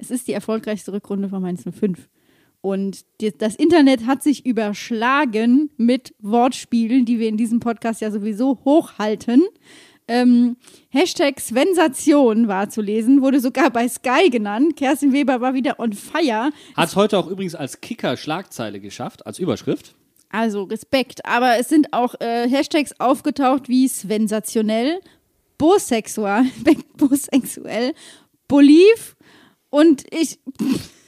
es 0.00 0.10
ist 0.10 0.28
die 0.28 0.32
erfolgreichste 0.32 0.92
Rückrunde 0.92 1.28
von 1.28 1.42
Mainz 1.42 1.62
05. 1.62 2.08
Und 2.62 3.04
die, 3.20 3.36
das 3.36 3.54
Internet 3.54 4.06
hat 4.06 4.22
sich 4.22 4.44
überschlagen 4.44 5.70
mit 5.76 6.14
Wortspielen, 6.18 7.04
die 7.04 7.18
wir 7.18 7.28
in 7.28 7.36
diesem 7.36 7.60
Podcast 7.60 8.00
ja 8.00 8.10
sowieso 8.10 8.60
hochhalten. 8.64 9.42
Ähm, 10.08 10.56
Hashtag 10.88 11.40
Svensation 11.40 12.48
war 12.48 12.68
zu 12.68 12.82
lesen, 12.82 13.22
wurde 13.22 13.40
sogar 13.40 13.70
bei 13.70 13.88
Sky 13.88 14.28
genannt. 14.28 14.76
Kerstin 14.76 15.12
Weber 15.12 15.40
war 15.40 15.54
wieder 15.54 15.78
on 15.78 15.92
fire. 15.92 16.50
Hat 16.76 16.88
es 16.88 16.96
heute 16.96 17.16
auch 17.16 17.28
übrigens 17.28 17.54
als 17.54 17.80
Kicker-Schlagzeile 17.80 18.80
geschafft, 18.80 19.24
als 19.26 19.38
Überschrift. 19.38 19.94
Also 20.28 20.64
Respekt. 20.64 21.24
Aber 21.24 21.58
es 21.58 21.68
sind 21.68 21.92
auch 21.92 22.14
äh, 22.20 22.48
Hashtags 22.48 22.98
aufgetaucht 22.98 23.68
wie 23.68 23.88
sensationell, 23.88 25.00
bosexual, 25.58 26.44
bosexuell, 26.96 27.94
boliv 28.48 29.16
und 29.70 30.04
ich. 30.12 30.38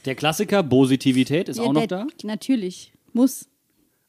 Der 0.05 0.15
Klassiker, 0.15 0.63
Positivität, 0.63 1.47
ist 1.49 1.57
Ja, 1.57 1.63
auch 1.63 1.73
noch 1.73 1.81
der- 1.85 2.05
da. 2.05 2.07
Natürlich. 2.23 2.91
Muss. 3.13 3.47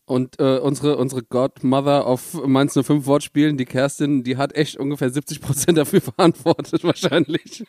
Und 0.06 0.38
äh, 0.38 0.58
unsere, 0.58 0.96
unsere 0.98 1.22
Godmother 1.22 2.06
auf 2.06 2.34
Mainz 2.46 2.74
05 2.74 3.06
Wortspielen, 3.06 3.56
die 3.56 3.64
Kerstin, 3.64 4.22
die 4.22 4.36
hat 4.36 4.54
echt 4.54 4.76
ungefähr 4.76 5.08
70 5.10 5.40
Prozent 5.40 5.78
dafür 5.78 6.00
verantwortet, 6.02 6.84
wahrscheinlich. 6.84 7.64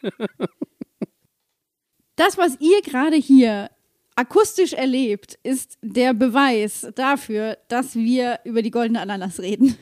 Das, 2.16 2.38
was 2.38 2.58
ihr 2.60 2.82
gerade 2.82 3.16
hier 3.18 3.70
akustisch 4.16 4.74
erlebt, 4.74 5.38
ist 5.44 5.78
der 5.82 6.14
Beweis 6.14 6.88
dafür, 6.96 7.58
dass 7.68 7.96
wir 7.96 8.40
über 8.46 8.62
die 8.62 8.72
goldene 8.72 9.02
Ananas 9.02 9.40
reden. 9.40 9.76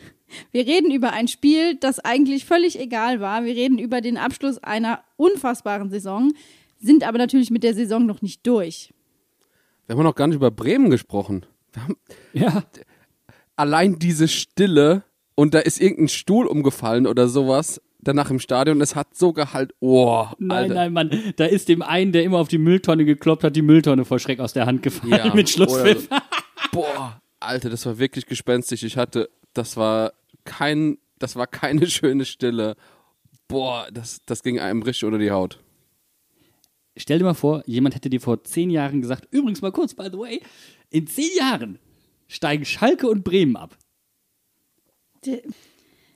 Wir 0.51 0.65
reden 0.65 0.91
über 0.91 1.11
ein 1.13 1.27
Spiel, 1.27 1.75
das 1.75 1.99
eigentlich 1.99 2.45
völlig 2.45 2.79
egal 2.79 3.19
war. 3.19 3.45
Wir 3.45 3.55
reden 3.55 3.77
über 3.77 4.01
den 4.01 4.17
Abschluss 4.17 4.57
einer 4.57 5.03
unfassbaren 5.15 5.91
Saison, 5.91 6.33
sind 6.83 7.03
aber 7.07 7.17
natürlich 7.17 7.49
mit 7.49 7.63
der 7.63 7.73
Saison 7.73 8.05
noch 8.05 8.21
nicht 8.21 8.45
durch. 8.45 8.93
Wir 9.87 9.95
haben 9.95 10.03
noch 10.03 10.15
gar 10.15 10.27
nicht 10.27 10.35
über 10.35 10.51
Bremen 10.51 10.89
gesprochen. 10.89 11.45
Wir 11.73 11.83
haben 11.83 11.95
Ja. 12.33 12.63
allein 13.55 13.99
diese 13.99 14.27
Stille 14.27 15.03
und 15.35 15.53
da 15.53 15.59
ist 15.59 15.81
irgendein 15.81 16.09
Stuhl 16.09 16.45
umgefallen 16.45 17.07
oder 17.07 17.27
sowas 17.27 17.81
danach 17.99 18.29
im 18.29 18.39
Stadion. 18.39 18.81
Es 18.81 18.95
hat 18.95 19.15
so 19.15 19.31
gehalt. 19.33 19.73
Oh, 19.79 20.27
Nein, 20.37 20.51
Alter. 20.57 20.73
nein, 20.75 20.93
Mann. 20.93 21.33
Da 21.37 21.45
ist 21.45 21.69
dem 21.69 21.81
einen, 21.81 22.11
der 22.11 22.23
immer 22.23 22.37
auf 22.39 22.49
die 22.49 22.57
Mülltonne 22.57 23.05
gekloppt 23.05 23.43
hat, 23.43 23.55
die 23.55 23.61
Mülltonne 23.61 24.03
vor 24.05 24.19
Schreck 24.19 24.39
aus 24.39 24.53
der 24.53 24.65
Hand 24.65 24.83
gefallen 24.83 25.11
Ja, 25.13 25.33
mit 25.33 25.49
Schlusspfiff. 25.49 26.07
oder 26.11 26.21
Boah, 26.71 27.21
Alter, 27.39 27.69
das 27.69 27.85
war 27.85 27.97
wirklich 27.97 28.25
gespenstisch. 28.25 28.83
Ich 28.83 28.97
hatte, 28.97 29.29
das 29.53 29.77
war 29.77 30.13
kein, 30.43 30.97
das 31.19 31.35
war 31.35 31.47
keine 31.47 31.87
schöne 31.87 32.25
Stille. 32.25 32.75
Boah, 33.47 33.87
das, 33.91 34.19
das 34.25 34.43
ging 34.43 34.59
einem 34.59 34.81
richtig 34.83 35.05
unter 35.05 35.17
die 35.19 35.31
Haut. 35.31 35.59
Stell 36.95 37.19
dir 37.19 37.25
mal 37.25 37.33
vor, 37.33 37.63
jemand 37.65 37.95
hätte 37.95 38.09
dir 38.09 38.21
vor 38.21 38.43
zehn 38.43 38.69
Jahren 38.69 39.01
gesagt, 39.01 39.27
übrigens 39.31 39.61
mal 39.61 39.71
kurz, 39.71 39.93
by 39.93 40.09
the 40.11 40.17
way, 40.17 40.41
in 40.89 41.07
zehn 41.07 41.35
Jahren 41.37 41.79
steigen 42.27 42.65
Schalke 42.65 43.09
und 43.09 43.23
Bremen 43.23 43.55
ab. 43.55 43.77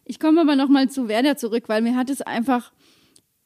Ich 0.05 0.19
komme 0.19 0.41
aber 0.41 0.55
nochmal 0.55 0.89
zu 0.89 1.07
Werder 1.07 1.38
zurück, 1.38 1.63
weil 1.67 1.81
mir 1.81 1.96
hat 1.96 2.10
es 2.10 2.22
einfach 2.22 2.72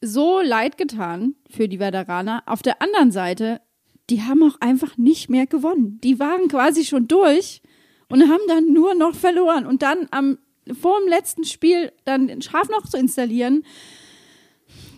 so 0.02 0.42
leid 0.42 0.78
getan 0.78 1.36
für 1.50 1.68
die 1.68 1.80
Werderaner. 1.80 2.44
Auf 2.46 2.62
der 2.62 2.82
anderen 2.82 3.12
Seite, 3.12 3.62
die 4.10 4.24
haben 4.24 4.44
auch 4.44 4.60
einfach 4.60 4.98
nicht 4.98 5.30
mehr 5.30 5.48
gewonnen. 5.48 6.00
Die 6.04 6.20
waren 6.20 6.48
quasi 6.48 6.84
schon 6.84 7.08
durch 7.08 7.62
und 8.10 8.30
haben 8.30 8.42
dann 8.48 8.74
nur 8.74 8.94
noch 8.96 9.16
verloren. 9.16 9.66
Und 9.66 9.84
dann 9.84 10.08
am, 10.12 10.38
vor 10.80 11.00
dem 11.00 11.08
letzten 11.08 11.46
Spiel 11.46 11.92
dann 12.04 12.28
den 12.28 12.42
Schaf 12.42 12.70
noch 12.70 12.88
zu 12.88 12.98
installieren, 12.98 13.64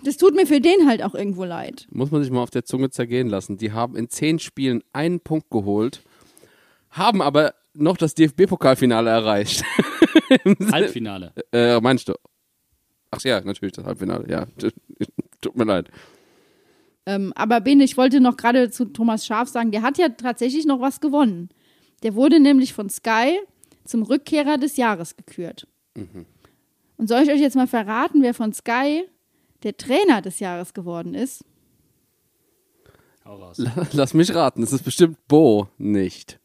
das 0.04 0.18
tut 0.18 0.36
mir 0.36 0.46
für 0.46 0.62
den 0.62 0.88
halt 0.88 1.04
auch 1.04 1.16
irgendwo 1.16 1.44
leid. 1.44 1.88
Muss 1.92 2.12
man 2.12 2.22
sich 2.24 2.32
mal 2.32 2.42
auf 2.42 2.50
der 2.50 2.66
Zunge 2.66 2.90
zergehen 2.90 3.28
lassen. 3.30 3.58
Die 3.58 3.72
haben 3.72 3.96
in 3.96 4.10
zehn 4.10 4.40
Spielen 4.40 4.84
einen 4.94 5.20
Punkt 5.20 5.50
geholt, 5.50 6.04
haben 6.90 7.22
aber 7.22 7.54
noch 7.74 7.98
das 7.98 8.16
DFB-Pokalfinale 8.16 9.10
erreicht. 9.10 9.64
Halbfinale. 10.72 11.34
äh, 11.52 11.80
meinst 11.80 12.08
du? 12.08 12.14
Ach 13.12 13.22
ja, 13.22 13.42
natürlich 13.42 13.74
das 13.74 13.86
Halbfinale, 13.86 14.30
ja. 14.30 14.46
Tut 15.42 15.56
mir 15.56 15.66
leid. 15.66 15.90
Ähm, 17.06 17.34
aber 17.36 17.60
Bene, 17.62 17.84
ich 17.84 17.98
wollte 17.98 18.22
noch 18.22 18.38
gerade 18.38 18.70
zu 18.70 18.86
Thomas 18.86 19.26
Schaf 19.26 19.50
sagen, 19.50 19.72
der 19.72 19.82
hat 19.82 19.98
ja 19.98 20.10
tatsächlich 20.10 20.66
noch 20.66 20.80
was 20.80 21.02
gewonnen. 21.02 21.50
Der 22.04 22.16
wurde 22.16 22.40
nämlich 22.40 22.74
von 22.74 22.90
Sky 22.90 23.40
zum 23.86 24.04
Rückkehrer 24.04 24.58
des 24.58 24.78
Jahres 24.78 25.18
gekürt. 25.18 25.68
Und 26.98 27.08
soll 27.08 27.24
ich 27.24 27.30
euch 27.32 27.42
jetzt 27.42 27.56
mal 27.56 27.68
verraten, 27.68 28.22
wer 28.22 28.34
von 28.34 28.54
Sky 28.54 29.04
der 29.64 29.78
Trainer 29.78 30.22
des 30.22 30.40
Jahres 30.40 30.74
geworden 30.74 31.14
ist? 31.14 31.44
Hau 33.26 33.36
raus. 33.38 33.62
Lass 33.94 34.14
mich 34.14 34.34
raten, 34.36 34.64
es 34.64 34.74
ist 34.74 34.84
bestimmt 34.84 35.18
Bo 35.28 35.70
nicht. 35.78 36.40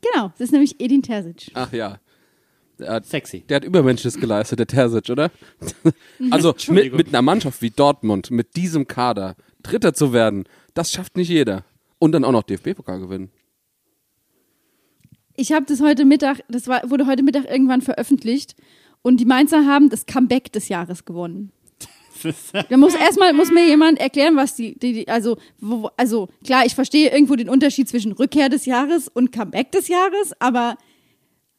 Genau, 0.00 0.28
das 0.30 0.40
ist 0.40 0.52
nämlich 0.52 0.80
Edin 0.80 1.02
Terzic. 1.02 1.50
Ach 1.54 1.72
ja. 1.72 2.00
Der 2.78 2.92
hat, 2.92 3.06
Sexy. 3.06 3.40
der 3.40 3.56
hat 3.56 3.64
Übermenschliches 3.64 4.20
geleistet, 4.20 4.60
der 4.60 4.66
Terzic, 4.68 5.10
oder? 5.10 5.30
also 6.30 6.54
mit, 6.68 6.94
mit 6.94 7.08
einer 7.08 7.22
Mannschaft 7.22 7.60
wie 7.60 7.70
Dortmund, 7.70 8.30
mit 8.30 8.54
diesem 8.56 8.86
Kader, 8.86 9.34
Dritter 9.62 9.94
zu 9.94 10.12
werden, 10.12 10.44
das 10.74 10.92
schafft 10.92 11.16
nicht 11.16 11.28
jeder. 11.28 11.64
Und 11.98 12.12
dann 12.12 12.24
auch 12.24 12.30
noch 12.30 12.44
DFB-Pokal 12.44 13.00
gewinnen. 13.00 13.32
Ich 15.34 15.52
habe 15.52 15.66
das 15.66 15.80
heute 15.80 16.04
Mittag, 16.04 16.40
das 16.48 16.68
war, 16.68 16.88
wurde 16.88 17.06
heute 17.06 17.24
Mittag 17.24 17.50
irgendwann 17.50 17.82
veröffentlicht 17.82 18.54
und 19.02 19.18
die 19.18 19.24
Mainzer 19.24 19.66
haben 19.66 19.90
das 19.90 20.06
Comeback 20.06 20.52
des 20.52 20.68
Jahres 20.68 21.04
gewonnen. 21.04 21.52
Da 22.68 22.76
muss 22.76 22.94
erstmal 22.94 23.32
muss 23.32 23.50
mir 23.50 23.66
jemand 23.66 23.98
erklären, 23.98 24.36
was 24.36 24.54
die, 24.54 24.78
die, 24.78 24.92
die 24.92 25.08
also, 25.08 25.36
wo, 25.58 25.90
also 25.96 26.28
klar, 26.44 26.64
ich 26.66 26.74
verstehe 26.74 27.10
irgendwo 27.10 27.36
den 27.36 27.48
Unterschied 27.48 27.88
zwischen 27.88 28.12
Rückkehr 28.12 28.48
des 28.48 28.66
Jahres 28.66 29.08
und 29.08 29.32
Comeback 29.32 29.72
des 29.72 29.88
Jahres, 29.88 30.32
aber 30.38 30.76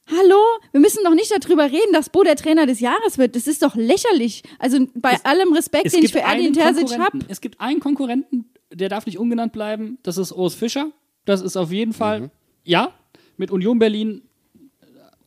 hallo, 0.08 0.38
wir 0.72 0.80
müssen 0.80 1.04
doch 1.04 1.14
nicht 1.14 1.32
darüber 1.32 1.66
reden, 1.66 1.94
dass 1.94 2.10
Bo 2.10 2.24
der 2.24 2.36
Trainer 2.36 2.66
des 2.66 2.80
Jahres 2.80 3.18
wird. 3.18 3.36
Das 3.36 3.48
ist 3.48 3.62
doch 3.62 3.76
lächerlich. 3.76 4.44
Also 4.58 4.88
bei 4.96 5.18
allem 5.24 5.54
Respekt, 5.54 5.94
den 5.94 6.04
ich 6.04 6.12
für 6.12 6.20
Erdin 6.20 6.54
Terzic 6.54 6.84
habe. 6.84 7.02
Konkurrenten. 7.02 7.26
Es 7.30 7.42
gibt 7.42 7.62
einen 7.62 7.80
Konkurrenten, 7.80 8.50
der 8.74 8.90
darf 8.90 9.06
nicht 9.06 9.20
ungenannt 9.20 9.54
bleiben. 9.54 9.98
Das 10.04 10.18
ist 10.18 10.32
Urs 10.32 10.56
Fischer. 10.56 10.92
Das 11.26 11.42
ist 11.42 11.58
auf 11.58 11.72
jeden 11.72 11.94
Fall, 11.94 12.32
ja, 12.64 12.94
mit 13.38 13.52
Union 13.52 13.78
Berlin 13.78 14.24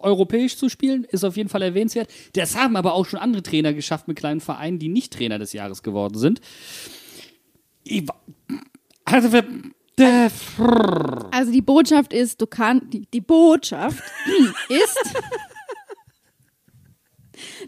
europäisch 0.02 0.56
zu 0.56 0.68
spielen, 0.68 1.04
ist 1.04 1.24
auf 1.24 1.36
jeden 1.36 1.48
Fall 1.48 1.62
erwähnenswert. 1.62 2.10
Das 2.34 2.56
haben 2.56 2.76
aber 2.76 2.94
auch 2.94 3.06
schon 3.06 3.18
andere 3.18 3.42
Trainer 3.42 3.72
geschafft 3.72 4.08
mit 4.08 4.18
kleinen 4.18 4.40
Vereinen, 4.40 4.78
die 4.78 4.88
nicht 4.88 5.12
Trainer 5.12 5.38
des 5.38 5.52
Jahres 5.52 5.82
geworden 5.82 6.18
sind. 6.18 6.40
Also, 9.04 9.28
Also 11.30 11.52
die 11.52 11.62
Botschaft 11.62 12.12
ist, 12.12 12.40
du 12.40 12.46
kannst, 12.46 12.92
die, 12.92 13.06
die 13.12 13.20
Botschaft 13.20 14.02
ist, 14.68 15.14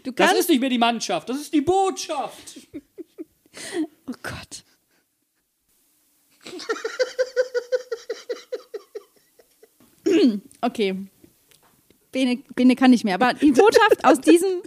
du 0.03 0.11
das 0.11 0.27
kannst, 0.27 0.41
ist 0.41 0.49
nicht 0.49 0.59
mehr 0.59 0.69
die 0.69 0.77
Mannschaft, 0.77 1.29
das 1.29 1.37
ist 1.37 1.53
die 1.53 1.61
Botschaft. 1.61 2.59
oh 4.07 4.13
Gott. 4.23 4.63
Okay. 10.61 10.95
Bene, 12.15 12.37
Bene 12.55 12.77
kann 12.77 12.91
nicht 12.91 13.03
mehr, 13.03 13.15
aber 13.15 13.33
die 13.33 13.51
Botschaft 13.51 14.05
aus 14.05 14.21
diesem, 14.21 14.61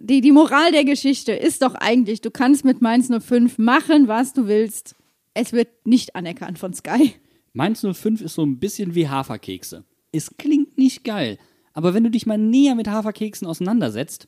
die, 0.00 0.20
die 0.20 0.32
Moral 0.32 0.72
der 0.72 0.84
Geschichte 0.84 1.30
ist 1.30 1.62
doch 1.62 1.76
eigentlich, 1.76 2.20
du 2.20 2.32
kannst 2.32 2.64
mit 2.64 2.82
Mainz 2.82 3.08
05 3.08 3.58
machen, 3.58 4.08
was 4.08 4.32
du 4.32 4.48
willst. 4.48 4.96
Es 5.32 5.52
wird 5.52 5.68
nicht 5.86 6.16
anerkannt 6.16 6.58
von 6.58 6.74
Sky. 6.74 7.14
Mainz 7.52 7.86
05 7.88 8.22
ist 8.22 8.34
so 8.34 8.44
ein 8.44 8.58
bisschen 8.58 8.96
wie 8.96 9.08
Haferkekse. 9.08 9.84
Es 10.10 10.36
klingt 10.36 10.78
nicht 10.78 11.04
geil, 11.04 11.38
aber 11.74 11.94
wenn 11.94 12.02
du 12.02 12.10
dich 12.10 12.26
mal 12.26 12.38
näher 12.38 12.74
mit 12.74 12.88
Haferkeksen 12.88 13.46
auseinandersetzt, 13.46 14.26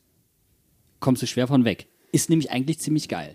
kommst 1.00 1.20
du 1.20 1.26
schwer 1.26 1.48
von 1.48 1.64
weg. 1.64 1.88
Ist 2.12 2.30
nämlich 2.30 2.52
eigentlich 2.52 2.78
ziemlich 2.78 3.08
geil. 3.08 3.34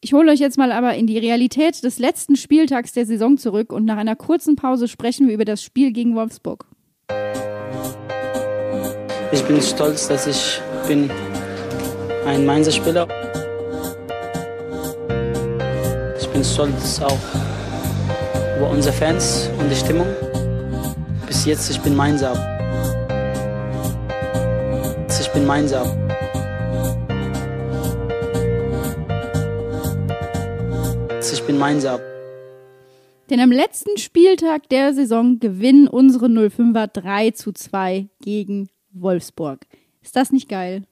Ich 0.00 0.14
hole 0.14 0.32
euch 0.32 0.40
jetzt 0.40 0.56
mal 0.56 0.72
aber 0.72 0.94
in 0.94 1.06
die 1.06 1.18
Realität 1.18 1.84
des 1.84 1.98
letzten 1.98 2.34
Spieltags 2.34 2.92
der 2.92 3.04
Saison 3.04 3.36
zurück 3.36 3.74
und 3.74 3.84
nach 3.84 3.98
einer 3.98 4.16
kurzen 4.16 4.56
Pause 4.56 4.88
sprechen 4.88 5.26
wir 5.26 5.34
über 5.34 5.44
das 5.44 5.62
Spiel 5.62 5.92
gegen 5.92 6.14
Wolfsburg. 6.14 6.66
Ich 9.34 9.42
bin 9.42 9.60
stolz, 9.60 10.06
dass 10.06 10.28
ich 10.28 10.60
bin 10.86 11.10
ein 12.24 12.46
Mainzer 12.46 12.70
Spieler. 12.70 13.08
Ich 16.20 16.28
bin 16.28 16.44
stolz 16.44 17.02
auch 17.02 17.18
über 18.56 18.70
unsere 18.70 18.94
Fans 18.94 19.50
und 19.58 19.68
die 19.68 19.74
Stimmung. 19.74 20.06
Bis 21.26 21.44
jetzt, 21.46 21.68
ich 21.68 21.80
bin 21.80 21.96
Mainzer. 21.96 22.32
Ich 25.20 25.28
bin 25.32 25.44
Mainzer. 25.44 25.84
Ich 31.32 31.42
bin 31.42 31.58
Mainzer. 31.58 31.98
Denn 33.30 33.40
am 33.40 33.50
letzten 33.50 33.98
Spieltag 33.98 34.68
der 34.68 34.94
Saison 34.94 35.40
gewinnen 35.40 35.88
unsere 35.88 36.26
05er 36.26 36.86
3 36.86 37.32
zu 37.32 37.50
2 37.50 38.06
gegen 38.20 38.68
Wolfsburg. 38.94 39.66
Ist 40.02 40.16
das 40.16 40.32
nicht 40.32 40.48
geil? 40.48 40.84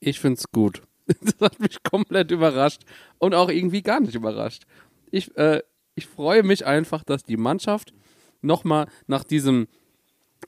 Ich 0.00 0.20
find's 0.20 0.50
gut. 0.50 0.82
Das 1.20 1.34
hat 1.38 1.60
mich 1.60 1.82
komplett 1.82 2.30
überrascht 2.30 2.82
und 3.18 3.34
auch 3.34 3.50
irgendwie 3.50 3.82
gar 3.82 4.00
nicht 4.00 4.14
überrascht. 4.14 4.64
Ich, 5.10 5.36
äh, 5.36 5.62
ich 5.94 6.06
freue 6.06 6.42
mich 6.42 6.64
einfach, 6.64 7.04
dass 7.04 7.24
die 7.24 7.36
Mannschaft 7.36 7.92
nochmal 8.40 8.86
nach 9.06 9.22
diesem, 9.22 9.68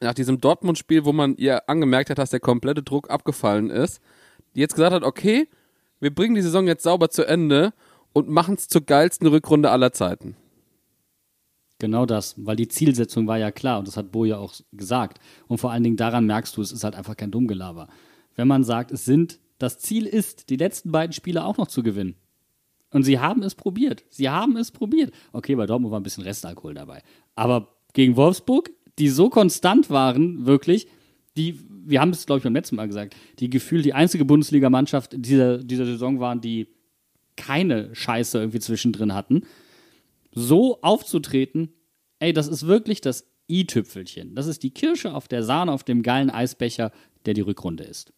nach 0.00 0.14
diesem 0.14 0.40
Dortmund-Spiel, 0.40 1.04
wo 1.04 1.12
man 1.12 1.36
ihr 1.36 1.68
angemerkt 1.68 2.08
hat, 2.08 2.16
dass 2.16 2.30
der 2.30 2.40
komplette 2.40 2.82
Druck 2.82 3.10
abgefallen 3.10 3.68
ist, 3.68 4.00
jetzt 4.54 4.74
gesagt 4.74 4.94
hat, 4.94 5.02
okay, 5.02 5.48
wir 6.00 6.14
bringen 6.14 6.34
die 6.34 6.42
Saison 6.42 6.66
jetzt 6.66 6.82
sauber 6.82 7.10
zu 7.10 7.26
Ende 7.26 7.72
und 8.12 8.28
machen 8.28 8.54
es 8.54 8.68
zur 8.68 8.80
geilsten 8.80 9.26
Rückrunde 9.26 9.70
aller 9.70 9.92
Zeiten. 9.92 10.36
Genau 11.78 12.06
das, 12.06 12.34
weil 12.38 12.56
die 12.56 12.68
Zielsetzung 12.68 13.26
war 13.26 13.38
ja 13.38 13.50
klar 13.50 13.78
und 13.78 13.86
das 13.86 13.96
hat 13.96 14.10
Bo 14.10 14.24
ja 14.24 14.38
auch 14.38 14.54
gesagt. 14.72 15.18
Und 15.46 15.58
vor 15.58 15.72
allen 15.72 15.82
Dingen 15.82 15.96
daran 15.96 16.24
merkst 16.24 16.56
du, 16.56 16.62
es 16.62 16.72
ist 16.72 16.84
halt 16.84 16.94
einfach 16.94 17.16
kein 17.16 17.30
Dummgelaber. 17.30 17.88
Wenn 18.34 18.48
man 18.48 18.64
sagt, 18.64 18.92
es 18.92 19.04
sind, 19.04 19.38
das 19.58 19.78
Ziel 19.78 20.06
ist, 20.06 20.48
die 20.48 20.56
letzten 20.56 20.90
beiden 20.90 21.12
Spiele 21.12 21.44
auch 21.44 21.58
noch 21.58 21.68
zu 21.68 21.82
gewinnen. 21.82 22.16
Und 22.90 23.02
sie 23.02 23.18
haben 23.18 23.42
es 23.42 23.54
probiert. 23.54 24.04
Sie 24.08 24.30
haben 24.30 24.56
es 24.56 24.70
probiert. 24.70 25.12
Okay, 25.32 25.54
bei 25.54 25.66
Dortmund 25.66 25.92
war 25.92 26.00
ein 26.00 26.02
bisschen 26.02 26.24
Restalkohol 26.24 26.72
dabei. 26.72 27.02
Aber 27.34 27.76
gegen 27.92 28.16
Wolfsburg, 28.16 28.70
die 28.98 29.08
so 29.08 29.28
konstant 29.28 29.90
waren, 29.90 30.46
wirklich, 30.46 30.86
die, 31.36 31.60
wir 31.68 32.00
haben 32.00 32.10
es, 32.10 32.24
glaube 32.24 32.38
ich, 32.38 32.44
beim 32.44 32.54
letzten 32.54 32.76
Mal 32.76 32.86
gesagt, 32.86 33.16
die 33.38 33.50
gefühlt 33.50 33.84
die 33.84 33.92
einzige 33.92 34.24
Bundesligamannschaft 34.24 35.14
dieser, 35.14 35.58
dieser 35.58 35.84
Saison 35.84 36.20
waren, 36.20 36.40
die 36.40 36.68
keine 37.36 37.94
Scheiße 37.94 38.38
irgendwie 38.38 38.60
zwischendrin 38.60 39.12
hatten 39.12 39.42
so 40.36 40.80
aufzutreten, 40.82 41.72
ey, 42.20 42.32
das 42.32 42.46
ist 42.46 42.66
wirklich 42.66 43.00
das 43.00 43.26
i-Tüpfelchen. 43.48 44.34
Das 44.34 44.46
ist 44.46 44.62
die 44.62 44.70
Kirsche 44.70 45.14
auf 45.14 45.28
der 45.28 45.42
Sahne, 45.42 45.72
auf 45.72 45.82
dem 45.82 46.02
geilen 46.02 46.30
Eisbecher, 46.30 46.92
der 47.24 47.34
die 47.34 47.40
Rückrunde 47.40 47.84
ist. 47.84 48.12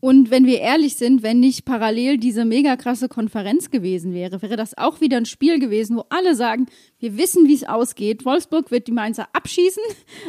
Und 0.00 0.30
wenn 0.30 0.44
wir 0.44 0.60
ehrlich 0.60 0.96
sind, 0.96 1.22
wenn 1.22 1.40
nicht 1.40 1.64
parallel 1.64 2.18
diese 2.18 2.44
mega 2.44 2.76
krasse 2.76 3.08
Konferenz 3.08 3.70
gewesen 3.70 4.12
wäre, 4.12 4.42
wäre 4.42 4.56
das 4.56 4.76
auch 4.76 5.00
wieder 5.00 5.16
ein 5.16 5.24
Spiel 5.24 5.58
gewesen, 5.58 5.96
wo 5.96 6.04
alle 6.10 6.34
sagen, 6.34 6.66
wir 6.98 7.16
wissen, 7.16 7.48
wie 7.48 7.54
es 7.54 7.64
ausgeht. 7.64 8.26
Wolfsburg 8.26 8.70
wird 8.70 8.86
die 8.86 8.92
Mainzer 8.92 9.28
abschießen 9.32 9.82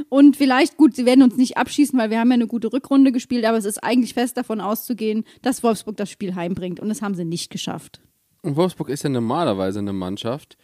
und 0.07 0.37
vielleicht, 0.37 0.77
gut, 0.77 0.95
sie 0.95 1.05
werden 1.05 1.23
uns 1.23 1.35
nicht 1.35 1.57
abschießen, 1.57 1.99
weil 1.99 2.09
wir 2.09 2.19
haben 2.19 2.29
ja 2.29 2.35
eine 2.35 2.47
gute 2.47 2.71
Rückrunde 2.71 3.11
gespielt, 3.11 3.43
aber 3.43 3.57
es 3.57 3.65
ist 3.65 3.83
eigentlich 3.83 4.13
fest 4.13 4.37
davon 4.37 4.61
auszugehen, 4.61 5.25
dass 5.41 5.61
Wolfsburg 5.61 5.97
das 5.97 6.09
Spiel 6.09 6.35
heimbringt 6.35 6.79
und 6.79 6.87
das 6.87 7.01
haben 7.01 7.15
sie 7.15 7.25
nicht 7.25 7.49
geschafft. 7.49 7.99
Und 8.43 8.55
Wolfsburg 8.55 8.87
ist 8.87 9.03
ja 9.03 9.09
normalerweise 9.09 9.79
eine 9.79 9.91
Mannschaft, 9.91 10.55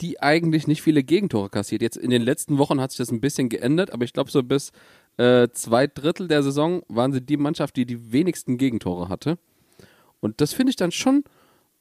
die 0.00 0.20
eigentlich 0.20 0.66
nicht 0.66 0.82
viele 0.82 1.02
Gegentore 1.02 1.50
kassiert. 1.50 1.82
Jetzt 1.82 1.96
in 1.96 2.10
den 2.10 2.22
letzten 2.22 2.58
Wochen 2.58 2.80
hat 2.80 2.90
sich 2.90 2.98
das 2.98 3.10
ein 3.10 3.20
bisschen 3.20 3.48
geändert, 3.48 3.92
aber 3.92 4.04
ich 4.04 4.12
glaube, 4.12 4.30
so 4.30 4.42
bis 4.42 4.72
äh, 5.16 5.48
zwei 5.52 5.86
Drittel 5.86 6.28
der 6.28 6.42
Saison 6.42 6.82
waren 6.88 7.12
sie 7.12 7.20
die 7.20 7.36
Mannschaft, 7.36 7.76
die 7.76 7.86
die 7.86 8.12
wenigsten 8.12 8.58
Gegentore 8.58 9.08
hatte. 9.08 9.38
Und 10.20 10.40
das 10.40 10.52
finde 10.52 10.70
ich 10.70 10.76
dann 10.76 10.92
schon 10.92 11.24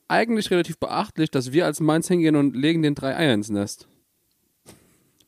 eigentlich 0.07 0.51
relativ 0.51 0.77
beachtlich, 0.77 1.31
dass 1.31 1.51
wir 1.51 1.65
als 1.65 1.79
Mainz 1.79 2.07
hingehen 2.07 2.35
und 2.35 2.55
legen 2.55 2.81
den 2.81 2.95
drei 2.95 3.15
Eier 3.15 3.33
ins 3.33 3.49
Nest. 3.49 3.87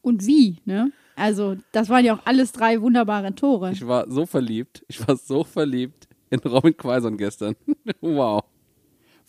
Und 0.02 0.25
wie, 0.25 0.58
ne? 0.65 0.91
Also, 1.15 1.58
das 1.73 1.89
waren 1.89 2.06
ja 2.06 2.15
auch 2.15 2.25
alles 2.25 2.54
drei 2.54 2.82
wunderbare 2.82 3.36
Tore. 3.36 3.71
Ich 3.71 3.86
war 3.86 4.10
so 4.10 4.25
verliebt, 4.25 4.86
ich 4.88 5.06
war 5.06 5.17
so 5.17 5.43
verliebt 5.43 6.08
in 6.30 6.39
Robin 6.39 6.75
Quaison 6.75 7.17
gestern. 7.17 7.56
wow. 8.02 8.43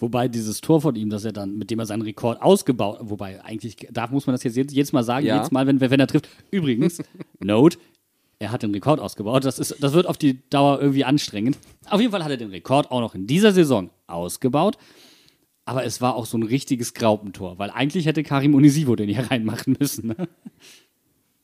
Wobei 0.00 0.28
dieses 0.28 0.60
Tor 0.60 0.80
von 0.80 0.96
ihm, 0.96 1.10
dass 1.10 1.24
er 1.24 1.32
dann, 1.32 1.56
mit 1.56 1.70
dem 1.70 1.78
er 1.78 1.86
seinen 1.86 2.02
Rekord 2.02 2.40
ausgebaut, 2.42 2.98
wobei 3.02 3.44
eigentlich, 3.44 3.76
da 3.90 4.06
muss 4.08 4.26
man 4.26 4.34
das 4.34 4.42
jetzt 4.42 4.56
jedes, 4.56 4.74
jedes 4.74 4.92
Mal 4.92 5.02
sagen, 5.04 5.26
Ja. 5.26 5.36
jedes 5.36 5.50
Mal, 5.50 5.66
wenn, 5.66 5.80
wenn 5.80 6.00
er 6.00 6.06
trifft. 6.06 6.28
Übrigens, 6.50 7.02
Note, 7.38 7.78
er 8.38 8.50
hat 8.52 8.62
den 8.62 8.70
Rekord 8.72 8.98
ausgebaut. 9.00 9.44
Das, 9.44 9.58
ist, 9.58 9.76
das 9.80 9.92
wird 9.92 10.06
auf 10.06 10.16
die 10.16 10.38
Dauer 10.48 10.80
irgendwie 10.80 11.04
anstrengend. 11.04 11.58
Auf 11.88 12.00
jeden 12.00 12.10
Fall 12.12 12.24
hat 12.24 12.30
er 12.30 12.38
den 12.38 12.50
Rekord 12.50 12.90
auch 12.90 13.00
noch 13.00 13.14
in 13.14 13.26
dieser 13.26 13.52
Saison 13.52 13.90
ausgebaut. 14.06 14.78
Aber 15.66 15.84
es 15.84 16.00
war 16.00 16.16
auch 16.16 16.24
so 16.26 16.38
ein 16.38 16.42
richtiges 16.42 16.94
Graupentor, 16.94 17.58
weil 17.58 17.70
eigentlich 17.70 18.06
hätte 18.06 18.22
Karim 18.22 18.54
Onisivo 18.54 18.96
den 18.96 19.08
hier 19.08 19.24
reinmachen 19.30 19.76
müssen. 19.78 20.08
Ne? 20.08 20.28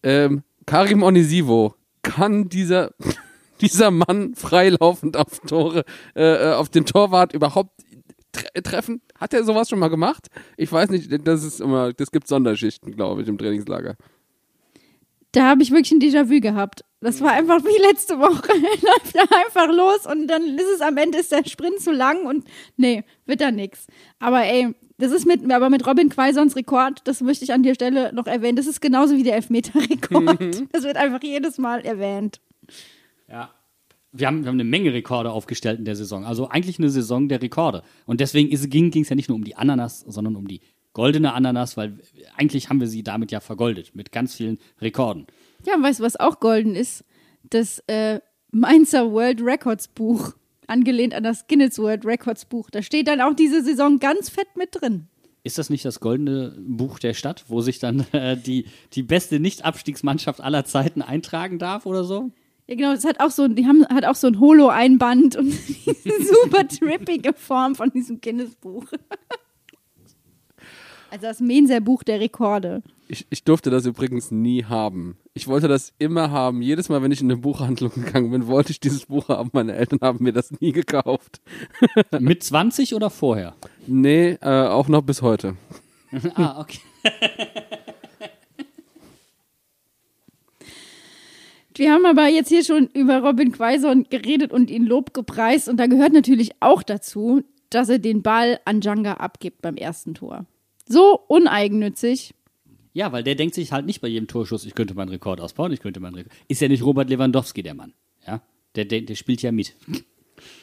Ähm, 0.03 0.43
Karim 0.65 1.03
Onisivo, 1.03 1.75
kann 2.03 2.49
dieser, 2.49 2.93
dieser 3.61 3.91
Mann 3.91 4.35
freilaufend 4.35 5.17
auf 5.17 5.41
Tore, 5.41 5.85
äh, 6.15 6.23
äh, 6.23 6.55
auf 6.55 6.69
den 6.69 6.87
Torwart 6.87 7.35
überhaupt 7.35 7.71
tre 8.37 8.63
treffen? 8.63 9.01
Hat 9.19 9.35
er 9.35 9.45
sowas 9.45 9.69
schon 9.69 9.79
mal 9.79 9.89
gemacht? 9.89 10.29
Ich 10.57 10.71
weiß 10.71 10.91
nicht, 10.91 11.11
das 11.27 11.45
ist 11.45 11.61
immer, 11.61 11.93
das 11.93 12.11
gibt 12.11 12.29
Sonderschichten, 12.29 12.95
glaube 12.95 13.23
ich, 13.23 13.29
im 13.29 13.39
Trainingslager. 13.39 13.97
Da 15.33 15.45
habe 15.45 15.63
ich 15.63 15.71
wirklich 15.71 15.93
ein 15.93 16.01
Déjà-vu 16.01 16.41
gehabt. 16.41 16.83
Das 17.01 17.21
war 17.21 17.33
einfach 17.33 17.63
wie 17.63 17.83
letzte 17.83 18.19
Woche. 18.19 18.53
Er 18.53 18.89
läuft 18.89 19.15
da 19.15 19.37
einfach 19.45 19.69
los 19.75 20.07
und 20.07 20.29
dann 20.29 20.57
ist 20.57 20.69
es 20.75 20.81
am 20.81 20.97
Ende 20.97 21.19
ist 21.19 21.31
der 21.31 21.45
Sprint 21.47 21.81
zu 21.81 21.93
lang 21.93 22.25
und 22.25 22.47
nee, 22.77 23.05
wird 23.27 23.41
da 23.41 23.51
nix. 23.51 23.87
Aber 24.19 24.45
ey, 24.45 24.75
das 24.99 25.13
ist 25.13 25.27
mit, 25.27 25.51
aber 25.53 25.69
mit 25.69 25.87
Robin 25.87 26.09
Quaisons 26.09 26.57
Rekord, 26.57 27.03
das 27.05 27.21
möchte 27.21 27.45
ich 27.45 27.53
an 27.53 27.63
der 27.63 27.75
Stelle 27.75 28.15
noch 28.15 28.27
erwähnen, 28.27 28.57
das 28.57 28.67
ist 28.67 28.81
genauso 28.81 29.15
wie 29.17 29.25
der 29.25 29.35
Elfmeter-Rekord. 29.35 30.65
Das 30.73 30.85
wird 30.85 30.97
einfach 30.97 31.23
jedes 31.23 31.59
Mal 31.59 31.81
erwähnt. 31.85 32.41
Ja. 33.29 33.51
Wir 34.19 34.27
haben, 34.27 34.43
wir 34.43 34.49
haben 34.49 34.57
eine 34.57 34.65
Menge 34.65 34.93
Rekorde 34.93 35.31
aufgestellt 35.31 35.79
in 35.79 35.85
der 35.85 35.97
Saison. 35.97 36.25
Also 36.25 36.49
eigentlich 36.49 36.79
eine 36.79 36.91
Saison 36.91 37.29
der 37.29 37.43
Rekorde. 37.43 37.83
Und 38.07 38.21
deswegen 38.21 38.49
ging 38.51 39.03
es 39.03 39.09
ja 39.09 39.17
nicht 39.17 39.29
nur 39.29 39.37
um 39.37 39.45
die 39.45 39.57
Ananas, 39.57 40.01
sondern 40.01 40.37
um 40.37 40.49
die 40.49 40.61
goldene 40.93 41.35
Ananas, 41.35 41.77
weil 41.77 41.99
eigentlich 42.37 42.71
haben 42.71 42.81
wir 42.81 42.87
sie 42.87 43.03
damit 43.03 43.31
ja 43.31 43.41
vergoldet 43.41 43.95
mit 43.95 44.13
ganz 44.13 44.35
vielen 44.35 44.59
Rekorden. 44.81 45.27
Ja, 45.67 45.75
und 45.75 45.83
weißt 45.83 46.01
du, 46.01 46.05
was 46.05 46.17
auch 46.17 46.41
golden 46.41 46.75
ist? 46.75 47.05
Das 47.51 47.81
äh, 47.87 48.21
Mainzer 48.51 49.13
World 49.13 49.43
Records 49.43 49.89
Buch, 49.89 50.33
angelehnt 50.67 51.13
an 51.13 51.23
das 51.23 51.47
Guinness 51.49 51.79
World 51.79 52.07
Records 52.07 52.47
Buch. 52.47 52.71
Da 52.71 52.81
steht 52.81 53.09
dann 53.09 53.21
auch 53.21 53.35
diese 53.35 53.63
Saison 53.63 53.99
ganz 53.99 54.31
fett 54.31 54.49
mit 54.57 54.71
drin. 54.73 55.09
Ist 55.45 55.59
das 55.59 55.69
nicht 55.69 55.85
das 55.85 56.01
goldene 56.01 56.57
Buch 56.59 56.99
der 56.99 57.13
Stadt, 57.13 57.45
wo 57.49 57.61
sich 57.61 57.79
dann 57.79 58.07
äh, 58.13 58.37
die, 58.37 58.65
die 58.95 59.03
beste 59.03 59.39
Nicht-Abstiegsmannschaft 59.39 60.41
aller 60.41 60.65
Zeiten 60.65 61.03
eintragen 61.03 61.59
darf 61.59 61.85
oder 61.85 62.05
so? 62.05 62.33
Ja, 62.69 62.75
genau, 62.75 62.93
das 62.93 63.05
hat 63.05 63.21
auch 63.21 63.31
so, 63.31 63.47
die 63.47 63.67
haben, 63.67 63.87
hat 63.87 64.05
auch 64.05 64.17
so 64.17 64.27
ein 64.27 64.41
Holo-Einband 64.41 65.37
und 65.37 65.47
diese 65.47 66.35
super 66.43 66.67
trippige 66.67 67.33
Form 67.33 67.75
von 67.77 67.91
diesem 67.91 68.21
Guinness-Buch. 68.21 68.87
Also 71.09 71.29
das 71.29 71.41
Menser-Buch 71.41 72.03
der 72.03 72.19
Rekorde. 72.21 72.83
Ich, 73.09 73.27
ich 73.31 73.45
durfte 73.45 73.71
das 73.71 73.87
übrigens 73.87 74.33
nie 74.33 74.65
haben. 74.65 75.17
Ich 75.35 75.47
wollte 75.47 75.69
das 75.69 75.93
immer 75.99 76.31
haben. 76.31 76.61
Jedes 76.61 76.89
Mal, 76.89 77.01
wenn 77.01 77.13
ich 77.13 77.21
in 77.21 77.31
eine 77.31 77.41
Buchhandlung 77.41 77.93
gegangen 77.95 78.33
bin, 78.33 78.49
wollte 78.49 78.73
ich 78.73 78.81
dieses 78.81 79.07
Buch 79.07 79.29
haben. 79.29 79.49
Meine 79.53 79.75
Eltern 79.75 80.01
haben 80.03 80.23
mir 80.23 80.33
das 80.33 80.51
nie 80.61 80.73
gekauft. 80.73 81.41
Mit 82.19 82.43
20 82.43 82.95
oder 82.95 83.09
vorher? 83.09 83.55
Nee, 83.87 84.33
äh, 84.43 84.67
auch 84.67 84.89
noch 84.89 85.03
bis 85.03 85.23
heute. 85.23 85.57
ah, 86.35 86.61
okay. 86.61 86.81
Wir 91.79 91.93
haben 91.93 92.07
aber 92.07 92.29
jetzt 92.29 92.49
hier 92.49 92.65
schon 92.65 92.89
über 92.95 93.19
Robin 93.19 93.53
Quaison 93.53 94.05
geredet 94.09 94.53
und 94.53 94.71
ihn 94.71 94.87
Lob 94.87 95.13
gepreist. 95.13 95.69
Und 95.69 95.79
da 95.79 95.87
gehört 95.87 96.13
natürlich 96.13 96.53
auch 96.61 96.83
dazu, 96.83 97.43
dass 97.71 97.89
er 97.89 97.99
den 97.99 98.23
Ball 98.23 98.61
an 98.65 98.81
Djanga 98.81 99.15
abgibt 99.15 99.61
beim 99.63 99.77
ersten 99.77 100.15
Tor. 100.15 100.47
So 100.89 101.21
uneigennützig. 101.29 102.35
Ja, 102.93 103.13
weil 103.13 103.23
der 103.23 103.35
denkt 103.35 103.55
sich 103.55 103.73
halt 103.73 103.85
nicht 103.85 104.01
bei 104.01 104.09
jedem 104.09 104.27
Torschuss, 104.27 104.65
ich 104.65 104.75
könnte 104.75 104.95
meinen 104.95 105.11
Rekord 105.11 105.41
ausbauen, 105.41 105.71
ich 105.71 105.81
könnte 105.81 106.01
meinen 106.01 106.15
Rekord. 106.15 106.35
Ist 106.49 106.63
ja 106.63 106.69
nicht 106.69 106.83
Robert 106.83 107.11
Lewandowski, 107.11 107.63
der 107.63 107.75
Mann. 107.75 107.93
Ja, 108.27 108.41
der, 108.75 108.87
der, 108.87 109.03
der 109.03 109.17
spielt 109.17 109.43
ja 109.43 109.53
mit. 109.53 109.75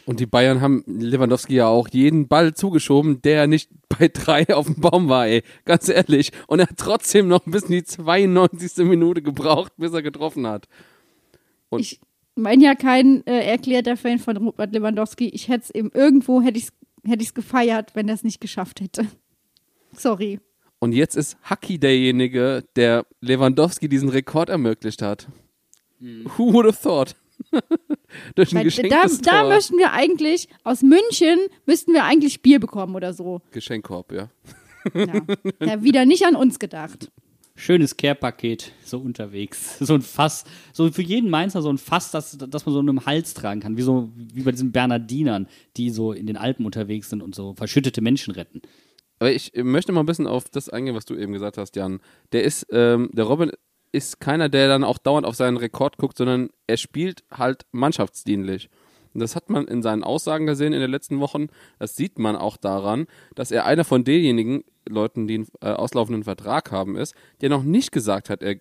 Und 0.06 0.20
die 0.20 0.26
Bayern 0.26 0.62
haben 0.62 0.84
Lewandowski 0.88 1.56
ja 1.56 1.68
auch 1.68 1.88
jeden 1.90 2.28
Ball 2.28 2.54
zugeschoben, 2.54 3.22
der 3.22 3.46
nicht 3.48 3.70
bei 3.88 4.08
drei 4.08 4.54
auf 4.54 4.66
dem 4.66 4.82
Baum 4.82 5.10
war, 5.10 5.28
ey. 5.28 5.44
Ganz 5.66 5.90
ehrlich. 5.90 6.32
Und 6.48 6.60
er 6.60 6.68
hat 6.68 6.78
trotzdem 6.78 7.28
noch 7.28 7.42
bis 7.46 7.64
in 7.64 7.72
die 7.72 7.84
92. 7.84 8.86
Minute 8.86 9.22
gebraucht, 9.22 9.74
bis 9.78 9.94
er 9.94 10.02
getroffen 10.02 10.48
hat. 10.48 10.68
Und 11.74 11.82
Ich 11.82 12.00
bin 12.36 12.62
ja 12.62 12.76
kein 12.76 13.26
äh, 13.28 13.46
erklärter 13.46 13.98
Fan 13.98 14.20
von 14.20 14.38
Robert 14.38 14.74
Lewandowski. 14.74 15.30
Ich 15.30 15.48
hätte 15.50 15.66
es 15.66 15.70
eben 15.70 15.92
irgendwo, 15.94 16.42
hätte 16.42 16.58
ich 16.58 16.66
es 16.66 16.74
hätte 17.06 17.22
ich's 17.22 17.34
gefeiert, 17.34 17.96
wenn 17.96 18.08
er 18.08 18.16
es 18.16 18.24
nicht 18.24 18.40
geschafft 18.42 18.82
hätte. 18.82 19.08
Sorry. 19.96 20.40
Und 20.80 20.94
jetzt 20.94 21.16
ist 21.16 21.38
Haki 21.44 21.80
derjenige, 21.80 22.64
der 22.76 23.06
Lewandowski 23.22 23.88
diesen 23.88 24.10
Rekord 24.10 24.50
ermöglicht 24.50 25.02
hat. 25.02 25.28
Who 26.00 26.54
would 26.54 26.66
have 26.66 26.82
thought? 26.82 27.16
Durch 28.36 28.52
ein 28.52 28.58
Weil 28.58 28.64
da, 28.64 28.64
geschenktes 28.64 29.22
da 29.22 29.42
Tor. 29.42 29.50
möchten 29.50 29.78
wir 29.78 29.94
eigentlich, 29.94 30.50
aus 30.64 30.82
München 30.82 31.40
müssten 31.66 31.94
wir 31.94 32.04
eigentlich 32.04 32.42
Bier 32.42 32.60
bekommen 32.60 32.96
oder 32.96 33.14
so. 33.14 33.42
Geschenkkorb, 33.52 34.12
ja. 34.12 34.30
Ja. 34.94 35.22
ja, 35.62 35.84
wieder 35.84 36.06
nicht 36.06 36.26
an 36.26 36.36
uns 36.36 36.60
gedacht. 36.60 37.12
Schönes 37.56 37.98
Care-Paket, 37.98 38.72
so 38.84 39.00
unterwegs. 39.00 39.78
So 39.84 39.94
ein 39.94 40.02
Fass, 40.02 40.44
so 40.72 40.92
für 40.92 41.04
jeden 41.04 41.30
Mainzer 41.30 41.62
so 41.62 41.70
ein 41.70 41.78
Fass, 41.78 42.12
das, 42.12 42.38
das 42.38 42.66
man 42.66 42.74
so 42.74 42.80
in 42.80 42.90
einem 42.90 43.06
Hals 43.06 43.34
tragen 43.34 43.62
kann, 43.62 43.78
wie 43.78 43.84
so, 43.84 44.12
wie 44.16 44.42
bei 44.42 44.52
diesen 44.52 44.72
Bernardinern, 44.72 45.48
die 45.78 45.90
so 45.90 46.14
in 46.14 46.26
den 46.26 46.38
Alpen 46.38 46.66
unterwegs 46.66 47.10
sind 47.10 47.22
und 47.22 47.36
so 47.36 47.54
verschüttete 47.54 48.02
Menschen 48.02 48.34
retten. 48.34 48.62
Aber 49.20 49.32
ich 49.32 49.52
möchte 49.56 49.92
mal 49.92 50.02
ein 50.02 50.06
bisschen 50.06 50.28
auf 50.28 50.50
das 50.50 50.70
eingehen, 50.70 50.96
was 50.96 51.06
du 51.06 51.16
eben 51.16 51.34
gesagt 51.34 51.58
hast, 51.58 51.76
Jan. 51.76 52.00
Der 52.32 52.44
ist, 52.44 52.68
ähm, 52.72 53.10
der 53.14 53.26
Robin 53.26 53.52
ist 53.92 54.20
keiner, 54.20 54.50
der 54.50 54.68
dann 54.68 54.84
auch 54.84 54.98
dauernd 54.98 55.26
auf 55.26 55.36
seinen 55.36 55.58
Rekord 55.58 55.98
guckt, 55.98 56.18
sondern 56.18 56.50
er 56.68 56.78
spielt 56.78 57.24
halt 57.32 57.66
mannschaftsdienlich. 57.72 58.70
Und 59.14 59.20
das 59.20 59.36
hat 59.36 59.50
man 59.50 59.68
in 59.68 59.84
seinen 59.84 60.04
Aussagen 60.04 60.48
gesehen 60.48 60.74
in 60.74 60.82
den 60.82 60.90
letzten 60.90 61.20
Wochen. 61.20 61.48
Das 61.80 61.96
sieht 61.96 62.18
man 62.18 62.36
auch 62.36 62.58
daran, 62.58 63.06
dass 63.36 63.52
er 63.52 63.66
einer 63.66 63.84
von 63.84 64.04
denjenigen 64.04 64.64
Leuten, 64.88 65.28
die 65.28 65.36
einen 65.36 65.48
äh, 65.62 65.70
auslaufenden 65.70 66.24
Vertrag 66.24 66.72
haben, 66.72 66.96
ist, 66.96 67.16
der 67.42 67.50
noch 67.50 67.64
nicht 67.64 67.92
gesagt 67.92 68.30
hat, 68.30 68.42
er 68.42 68.58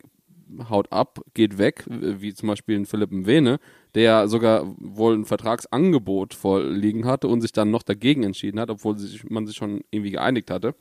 haut 0.69 0.93
ab, 0.93 1.21
geht 1.35 1.59
weg, 1.59 1.85
wie 1.87 2.35
zum 2.35 2.49
Beispiel 2.49 2.77
ein 2.77 2.87
Philipp 2.87 3.11
Mwene, 3.11 3.59
der 3.95 4.29
sogar 4.29 4.65
wohl 4.79 5.15
ein 5.15 5.25
Vertragsangebot 5.25 6.35
vorliegen 6.35 7.07
hatte 7.07 7.29
und 7.29 7.41
sich 7.41 7.53
dann 7.53 7.71
noch 7.71 7.83
dagegen 7.83 8.23
entschieden 8.23 8.61
hat, 8.61 8.71
obwohl 8.71 8.99
sich, 8.99 9.29
man 9.29 9.47
sich 9.47 9.57
schon 9.57 9.83
irgendwie 9.91 10.11
geeinigt 10.11 10.51
hatte. 10.51 10.75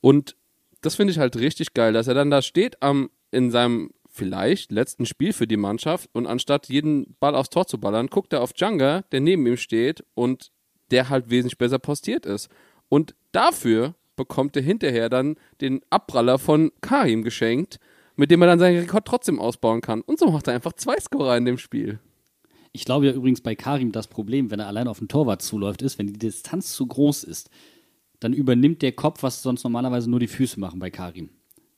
Und 0.00 0.36
das 0.80 0.94
finde 0.94 1.12
ich 1.12 1.18
halt 1.18 1.36
richtig 1.36 1.74
geil, 1.74 1.92
dass 1.92 2.08
er 2.08 2.14
dann 2.14 2.30
da 2.30 2.42
steht 2.42 2.82
am, 2.82 3.10
in 3.30 3.50
seinem 3.50 3.90
vielleicht 4.08 4.72
letzten 4.72 5.06
Spiel 5.06 5.32
für 5.32 5.46
die 5.46 5.56
Mannschaft 5.56 6.08
und 6.12 6.26
anstatt 6.26 6.68
jeden 6.68 7.16
Ball 7.20 7.34
aufs 7.34 7.50
Tor 7.50 7.66
zu 7.66 7.78
ballern, 7.78 8.08
guckt 8.08 8.32
er 8.32 8.42
auf 8.42 8.52
Djanga, 8.52 9.02
der 9.12 9.20
neben 9.20 9.46
ihm 9.46 9.56
steht 9.56 10.04
und 10.14 10.50
der 10.90 11.08
halt 11.08 11.30
wesentlich 11.30 11.58
besser 11.58 11.78
postiert 11.78 12.26
ist. 12.26 12.48
Und 12.88 13.14
dafür 13.32 13.94
bekommt 14.18 14.54
er 14.56 14.62
hinterher 14.62 15.08
dann 15.08 15.36
den 15.62 15.80
Abpraller 15.88 16.38
von 16.38 16.70
Karim 16.82 17.22
geschenkt, 17.22 17.80
mit 18.16 18.30
dem 18.30 18.42
er 18.42 18.48
dann 18.48 18.58
seinen 18.58 18.80
Rekord 18.80 19.06
trotzdem 19.06 19.38
ausbauen 19.38 19.80
kann. 19.80 20.02
Und 20.02 20.18
so 20.18 20.30
macht 20.30 20.48
er 20.48 20.54
einfach 20.54 20.74
zwei 20.74 20.98
Scorer 21.00 21.38
in 21.38 21.46
dem 21.46 21.56
Spiel. 21.56 22.00
Ich 22.72 22.84
glaube 22.84 23.06
ja 23.06 23.12
übrigens 23.12 23.40
bei 23.40 23.54
Karim 23.54 23.92
das 23.92 24.08
Problem, 24.08 24.50
wenn 24.50 24.60
er 24.60 24.66
allein 24.66 24.88
auf 24.88 24.98
den 24.98 25.08
Torwart 25.08 25.40
zuläuft, 25.40 25.80
ist, 25.80 25.98
wenn 25.98 26.08
die 26.08 26.18
Distanz 26.18 26.74
zu 26.74 26.86
groß 26.86 27.24
ist, 27.24 27.48
dann 28.20 28.32
übernimmt 28.32 28.82
der 28.82 28.92
Kopf, 28.92 29.22
was 29.22 29.42
sonst 29.42 29.64
normalerweise 29.64 30.10
nur 30.10 30.20
die 30.20 30.26
Füße 30.26 30.60
machen 30.60 30.80
bei 30.80 30.90
Karim. 30.90 31.30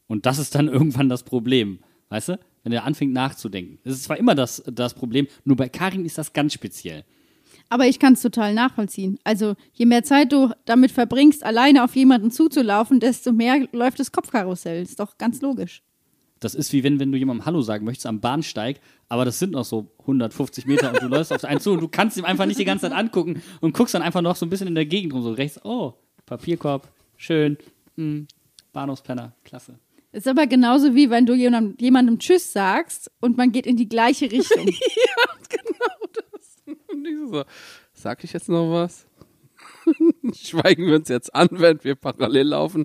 Und 0.09 0.27
das 0.27 0.39
ist 0.39 0.55
dann 0.55 0.69
irgendwann 0.73 1.09
das 1.09 1.23
Problem. 1.23 1.79
Weißt 2.09 2.31
du? 2.31 2.41
Wenn 2.65 2.73
er 2.73 2.85
anfängt 2.85 3.13
nachzudenken. 3.13 3.79
Das 3.85 3.95
ist 3.95 4.05
zwar 4.05 4.19
immer 4.19 4.35
das, 4.35 4.63
das 4.67 4.95
Problem, 4.95 5.29
nur 5.45 5.57
bei 5.57 5.69
Karim 5.69 6.05
ist 6.05 6.19
das 6.19 6.33
ganz 6.33 6.53
speziell. 6.53 7.05
Aber 7.71 7.87
ich 7.87 8.01
kann 8.01 8.15
es 8.15 8.23
total 8.23 8.53
nachvollziehen. 8.53 9.19
Also 9.23 9.55
je 9.73 9.87
mehr 9.87 10.03
Zeit 10.03 10.33
du 10.33 10.51
damit 10.65 10.91
verbringst, 10.91 11.45
alleine 11.45 11.85
auf 11.85 11.95
jemanden 11.95 12.33
zuzulaufen, 12.33 12.99
desto 12.99 13.33
mehr 13.33 13.67
läuft 13.73 14.01
das 14.01 14.11
Kopfkarussell. 14.11 14.83
Ist 14.83 14.99
doch 14.99 15.17
ganz 15.19 15.41
logisch. 15.41 15.83
Das 16.41 16.55
ist 16.55 16.73
wie 16.73 16.83
wenn, 16.83 16.99
wenn 16.99 17.13
du 17.13 17.19
jemandem 17.19 17.47
Hallo 17.47 17.63
sagen 17.63 17.85
möchtest 17.85 18.07
am 18.07 18.21
Bahnsteig, 18.21 18.81
aber 19.09 19.25
das 19.25 19.39
sind 19.39 19.53
noch 19.53 19.65
so 19.65 19.93
150 20.01 20.67
Meter 20.67 20.91
und 20.91 21.03
du 21.03 21.07
läufst 21.07 21.33
auf 21.33 21.45
einen 21.45 21.61
zu 21.61 21.73
und 21.73 21.81
du 21.81 21.89
kannst 21.89 22.17
ihm 22.17 22.25
einfach 22.25 22.47
nicht 22.47 22.59
die 22.59 22.65
ganze 22.65 22.89
Zeit 22.89 22.99
angucken 22.99 23.43
und 23.61 23.75
guckst 23.75 23.95
dann 23.95 24.03
einfach 24.03 24.23
noch 24.23 24.37
so 24.37 24.47
ein 24.47 24.51
bisschen 24.51 24.67
in 24.67 24.75
der 24.75 24.87
Gegend 24.87 25.13
rum, 25.13 25.23
so 25.23 25.33
rechts, 25.33 25.61
oh, 25.65 25.93
Papierkorb, 26.25 26.89
schön, 27.19 27.59
hm, 27.97 28.27
Bahnhofspenner, 28.73 29.35
klasse. 29.45 29.79
Ist 30.13 30.27
aber 30.27 30.47
genauso 30.47 30.95
wie 30.95 31.11
wenn 31.11 31.27
du 31.27 31.35
jemandem, 31.35 31.77
jemandem 31.79 32.19
Tschüss 32.19 32.53
sagst 32.53 33.11
und 33.21 33.37
man 33.37 33.53
geht 33.53 33.67
in 33.67 33.77
die 33.77 33.89
gleiche 33.89 34.33
Richtung. 34.33 34.67
Und 37.01 37.07
ich 37.07 37.31
so, 37.31 37.45
sag 37.95 38.23
ich 38.25 38.33
jetzt 38.33 38.49
noch 38.49 38.71
was? 38.71 39.07
Schweigen 40.35 40.87
wir 40.87 40.97
uns 40.97 41.09
jetzt 41.09 41.35
an, 41.35 41.49
während 41.53 41.85
wir 41.85 41.95
parallel 41.95 42.49
laufen. 42.49 42.85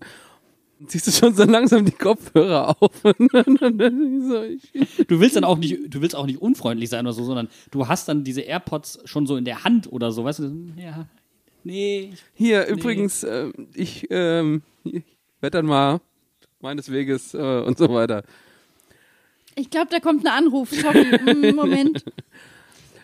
Und 0.80 0.91
ziehst 0.91 1.08
du 1.08 1.12
schon 1.12 1.34
so 1.34 1.43
langsam 1.43 1.86
die 1.86 1.91
Kopfhörer 1.91 2.75
auf. 2.82 2.91
So, 3.04 4.43
ich, 4.43 5.08
Du 5.08 5.19
willst 5.19 5.36
dann 5.36 5.43
auch 5.43 5.58
nicht, 5.58 5.93
du 5.93 6.01
willst 6.01 6.15
auch 6.15 6.25
nicht 6.25 6.41
unfreundlich 6.41 6.89
sein 6.89 7.06
oder 7.06 7.13
so, 7.13 7.23
sondern 7.23 7.47
du 7.71 7.88
hast 7.88 8.08
dann 8.08 8.23
diese 8.23 8.41
AirPods 8.41 8.99
schon 9.06 9.28
so 9.28 9.38
in 9.38 9.45
der 9.45 9.63
Hand 9.63 9.91
oder 9.91 10.12
so, 10.12 10.23
weißt 10.23 10.39
du? 10.39 10.73
Ja, 10.78 11.06
nee. 11.63 12.12
hier, 12.34 12.65
übrigens, 12.67 13.23
ähm, 13.23 13.54
ich, 13.73 14.08
ähm, 14.10 14.63
ich 14.84 15.04
werde 15.41 15.60
dann 15.60 15.65
mal 15.65 16.01
meines 16.60 16.91
Weges 16.91 17.34
äh, 17.34 17.62
und 17.62 17.78
so 17.78 17.93
weiter. 17.93 18.23
Ich 19.56 19.69
glaube, 19.69 19.88
da 19.91 19.99
kommt 19.99 20.25
ein 20.25 20.32
Anruf. 20.32 20.71
Sorry, 20.71 21.06
mm, 21.06 21.56
Moment. 21.56 22.04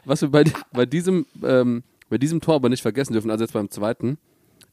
Was 0.05 0.21
wir 0.21 0.29
bei, 0.29 0.43
bei, 0.73 0.85
diesem, 0.85 1.25
ähm, 1.43 1.83
bei 2.09 2.17
diesem 2.17 2.41
Tor 2.41 2.55
aber 2.55 2.69
nicht 2.69 2.81
vergessen 2.81 3.13
dürfen, 3.13 3.29
also 3.31 3.43
jetzt 3.43 3.53
beim 3.53 3.69
zweiten, 3.69 4.17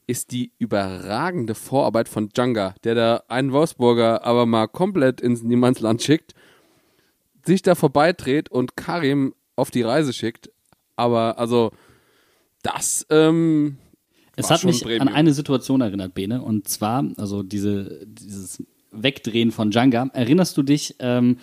ist 0.07 0.31
die 0.31 0.51
überragende 0.57 1.53
Vorarbeit 1.53 2.09
von 2.09 2.29
Djanga, 2.29 2.73
der 2.83 2.95
da 2.95 3.23
einen 3.27 3.51
Wolfsburger 3.51 4.25
aber 4.25 4.45
mal 4.45 4.67
komplett 4.67 5.21
ins 5.21 5.43
Niemandsland 5.43 6.01
schickt, 6.01 6.33
sich 7.45 7.61
da 7.61 7.75
vorbeidreht 7.75 8.49
und 8.49 8.75
Karim 8.75 9.35
auf 9.55 9.69
die 9.69 9.83
Reise 9.83 10.13
schickt. 10.13 10.49
Aber 10.95 11.37
also, 11.37 11.71
das, 12.63 13.05
ähm, 13.09 13.77
Es 14.35 14.49
hat 14.49 14.63
mich 14.63 14.81
Premium. 14.81 15.07
an 15.07 15.13
eine 15.13 15.33
Situation 15.33 15.81
erinnert, 15.81 16.13
Bene, 16.13 16.41
und 16.41 16.67
zwar, 16.67 17.05
also 17.17 17.43
diese, 17.43 18.05
dieses 18.07 18.63
Wegdrehen 18.91 19.51
von 19.51 19.69
Djanga. 19.71 20.09
Erinnerst 20.13 20.57
du 20.57 20.63
dich 20.63 20.95
ähm, 20.99 21.37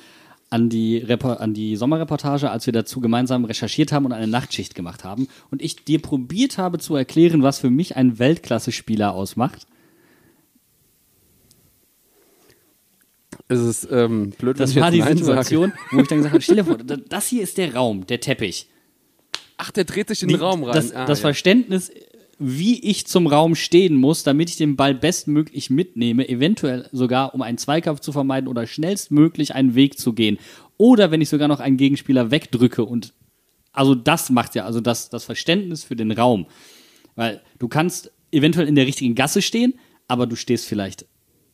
an, 0.50 0.68
die 0.68 0.98
Repo 0.98 1.32
an 1.32 1.54
die 1.54 1.76
Sommerreportage, 1.76 2.50
als 2.50 2.66
wir 2.66 2.72
dazu 2.72 3.00
gemeinsam 3.00 3.44
recherchiert 3.44 3.90
haben 3.92 4.04
und 4.06 4.12
eine 4.12 4.28
Nachtschicht 4.28 4.74
gemacht 4.74 5.02
haben 5.04 5.28
und 5.50 5.60
ich 5.62 5.84
dir 5.84 6.00
probiert 6.00 6.56
habe 6.58 6.78
zu 6.78 6.94
erklären, 6.94 7.42
was 7.42 7.58
für 7.58 7.70
mich 7.70 7.96
ein 7.96 8.18
Weltklasse-Spieler 8.18 9.12
ausmacht? 9.14 9.66
ist 13.48 13.60
es 13.60 13.88
ähm, 13.90 14.30
blöd, 14.30 14.56
wenn 14.58 14.62
Das 14.64 14.70
ich 14.70 14.76
war 14.80 14.90
die 14.90 14.98
Nein 15.00 15.16
Situation, 15.18 15.70
Sage. 15.70 15.80
wo 15.92 16.00
ich 16.00 16.08
dann 16.08 16.18
gesagt 16.18 16.32
habe, 16.34 16.42
stell 16.42 16.56
dir 16.56 16.64
vor, 16.64 16.78
da- 16.78 16.96
das 16.96 17.28
hier 17.28 17.42
ist 17.42 17.58
der 17.58 17.74
Raum, 17.74 18.06
der 18.06 18.20
Teppich. 18.20 18.66
Ach, 19.56 19.70
der 19.70 19.84
dreht 19.84 20.08
sich 20.08 20.22
in 20.22 20.28
den 20.28 20.40
Raum 20.40 20.64
rein. 20.64 20.74
Das, 20.74 20.92
ah, 20.92 21.06
das 21.06 21.18
ja. 21.20 21.22
Verständnis, 21.22 21.90
wie 22.38 22.80
ich 22.80 23.06
zum 23.06 23.26
Raum 23.26 23.54
stehen 23.54 23.96
muss, 23.96 24.22
damit 24.22 24.50
ich 24.50 24.56
den 24.56 24.76
Ball 24.76 24.94
bestmöglich 24.94 25.70
mitnehme, 25.70 26.28
eventuell 26.28 26.88
sogar, 26.92 27.34
um 27.34 27.42
einen 27.42 27.58
Zweikampf 27.58 28.00
zu 28.00 28.12
vermeiden 28.12 28.48
oder 28.48 28.66
schnellstmöglich 28.66 29.54
einen 29.54 29.74
Weg 29.74 29.98
zu 29.98 30.12
gehen. 30.12 30.38
Oder 30.76 31.10
wenn 31.10 31.22
ich 31.22 31.30
sogar 31.30 31.48
noch 31.48 31.60
einen 31.60 31.78
Gegenspieler 31.78 32.30
wegdrücke 32.30 32.84
und 32.84 33.14
also 33.72 33.94
das 33.94 34.30
macht 34.30 34.54
ja, 34.54 34.64
also 34.64 34.80
das, 34.80 35.10
das 35.10 35.24
Verständnis 35.24 35.84
für 35.84 35.96
den 35.96 36.10
Raum. 36.10 36.46
Weil 37.14 37.42
du 37.58 37.68
kannst 37.68 38.10
eventuell 38.30 38.68
in 38.68 38.74
der 38.74 38.86
richtigen 38.86 39.14
Gasse 39.14 39.42
stehen, 39.42 39.74
aber 40.08 40.26
du 40.26 40.36
stehst 40.36 40.66
vielleicht 40.66 41.06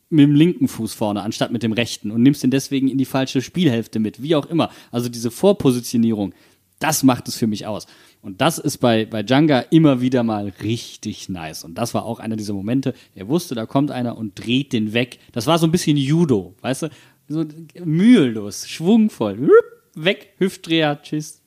mit 0.09 0.25
dem 0.25 0.35
linken 0.35 0.69
Fuß 0.69 0.93
vorne 0.95 1.23
anstatt 1.23 1.53
mit 1.53 1.63
dem 1.63 1.73
rechten 1.73 2.11
und 2.11 2.23
nimmst 2.23 2.45
ihn 2.45 2.51
deswegen 2.51 2.89
in 2.89 2.99
die 2.99 3.07
falsche 3.07 3.41
Spielhälfte 3.41 3.99
mit, 3.99 4.23
wie 4.23 4.37
auch 4.37 4.47
immer. 4.47 4.71
Also 4.91 5.09
diese 5.09 5.31
Vorpositionierung, 5.31 6.35
das 6.79 7.03
macht 7.03 7.29
es 7.29 7.37
für 7.37 7.47
mich 7.47 7.67
aus. 7.67 7.87
Und 8.23 8.41
das 8.41 8.59
ist 8.59 8.79
bei, 8.79 9.05
bei 9.05 9.25
Djanga 9.25 9.61
immer 9.71 10.01
wieder 10.01 10.23
mal 10.23 10.53
richtig 10.63 11.29
nice. 11.29 11.65
Und 11.65 11.75
das 11.75 11.93
war 11.93 12.05
auch 12.05 12.21
einer 12.21 12.37
dieser 12.37 12.55
Momente. 12.55 12.95
Er 13.17 13.27
wusste, 13.27 13.57
da 13.57 13.67
kommt 13.67 13.91
einer 13.91 14.17
und 14.17 14.39
dreht 14.39 14.73
den 14.73 14.93
weg. 14.93 15.19
Das 15.33 15.49
war 15.49 15.59
so 15.59 15.67
ein 15.67 15.73
bisschen 15.73 15.97
Judo, 15.97 16.55
weißt 16.61 16.83
du? 16.83 16.91
So 17.29 17.45
mühelos, 17.85 18.69
schwungvoll. 18.69 19.51
Weg, 19.95 20.35
Hüftdreher, 20.39 21.03
tschüss. 21.03 21.43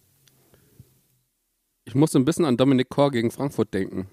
Ich 1.85 1.95
musste 1.95 2.19
ein 2.19 2.25
bisschen 2.25 2.45
an 2.45 2.57
Dominik 2.57 2.89
Kor 2.89 3.09
gegen 3.09 3.31
Frankfurt 3.31 3.73
denken. 3.73 4.07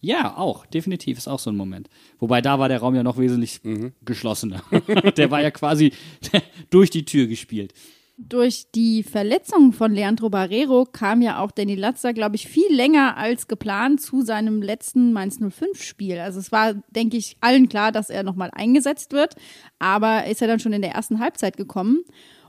Ja, 0.00 0.36
auch, 0.36 0.66
definitiv, 0.66 1.18
ist 1.18 1.28
auch 1.28 1.40
so 1.40 1.50
ein 1.50 1.56
Moment. 1.56 1.90
Wobei 2.20 2.40
da 2.40 2.58
war 2.58 2.68
der 2.68 2.78
Raum 2.78 2.94
ja 2.94 3.02
noch 3.02 3.18
wesentlich 3.18 3.60
geschlossener. 4.04 4.62
der 5.16 5.30
war 5.30 5.42
ja 5.42 5.50
quasi 5.50 5.92
durch 6.70 6.90
die 6.90 7.04
Tür 7.04 7.26
gespielt. 7.26 7.74
Durch 8.22 8.66
die 8.74 9.02
Verletzung 9.02 9.72
von 9.72 9.92
Leandro 9.92 10.28
Barrero 10.28 10.84
kam 10.84 11.22
ja 11.22 11.42
auch 11.42 11.50
Danny 11.50 11.74
Latzer, 11.74 12.12
glaube 12.12 12.36
ich, 12.36 12.48
viel 12.48 12.70
länger 12.70 13.16
als 13.16 13.48
geplant 13.48 14.02
zu 14.02 14.20
seinem 14.20 14.60
letzten 14.60 15.14
Mainz 15.14 15.40
05-Spiel. 15.40 16.18
Also 16.18 16.38
es 16.38 16.52
war, 16.52 16.74
denke 16.90 17.16
ich, 17.16 17.38
allen 17.40 17.70
klar, 17.70 17.92
dass 17.92 18.10
er 18.10 18.22
nochmal 18.22 18.50
eingesetzt 18.52 19.12
wird, 19.12 19.36
aber 19.78 20.26
ist 20.26 20.42
er 20.42 20.48
dann 20.48 20.60
schon 20.60 20.74
in 20.74 20.82
der 20.82 20.92
ersten 20.92 21.18
Halbzeit 21.18 21.56
gekommen. 21.56 22.04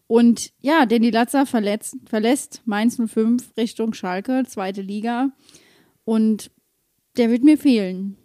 Und 0.07 0.51
ja, 0.60 0.86
Danny 0.86 1.10
Latzer 1.10 1.45
verletzt, 1.45 1.95
verlässt 2.05 2.63
Mainz 2.65 2.97
05 2.97 3.55
Richtung 3.55 3.93
Schalke, 3.93 4.43
zweite 4.45 4.81
Liga. 4.81 5.29
Und 6.03 6.51
der 7.15 7.29
wird 7.31 7.43
mir 7.43 7.57
fehlen. 7.57 8.17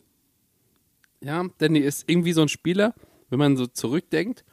Ja, 1.22 1.46
Danny 1.58 1.78
ist 1.78 2.08
irgendwie 2.08 2.32
so 2.32 2.42
ein 2.42 2.48
Spieler, 2.48 2.92
wenn 3.30 3.38
man 3.38 3.56
so 3.56 3.68
zurückdenkt, 3.68 4.44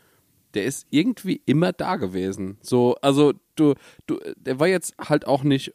der 0.53 0.65
ist 0.65 0.87
irgendwie 0.89 1.41
immer 1.45 1.73
da 1.73 1.95
gewesen. 1.95 2.57
So, 2.61 2.95
also 3.01 3.33
du, 3.55 3.73
du, 4.07 4.19
der 4.35 4.59
war 4.59 4.67
jetzt 4.67 4.95
halt 4.99 5.27
auch 5.27 5.43
nicht, 5.43 5.73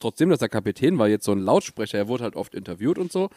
trotzdem, 0.00 0.30
dass 0.30 0.42
er 0.42 0.48
Kapitän 0.48 0.98
war, 0.98 1.08
jetzt 1.08 1.24
so 1.24 1.32
ein 1.32 1.40
Lautsprecher, 1.40 1.98
er 1.98 2.08
wurde 2.08 2.24
halt 2.24 2.36
oft 2.36 2.54
interviewt 2.54 2.98
und 2.98 3.12
so, 3.12 3.30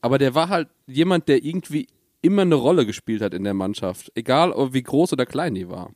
aber 0.00 0.18
der 0.18 0.34
war 0.34 0.48
halt 0.48 0.68
jemand, 0.86 1.28
der 1.28 1.44
irgendwie 1.44 1.86
immer 2.22 2.42
eine 2.42 2.54
Rolle 2.54 2.86
gespielt 2.86 3.22
hat 3.22 3.34
in 3.34 3.44
der 3.44 3.54
Mannschaft, 3.54 4.10
egal 4.14 4.52
wie 4.72 4.82
groß 4.82 5.12
oder 5.12 5.26
klein 5.26 5.54
die 5.54 5.68
war. 5.68 5.90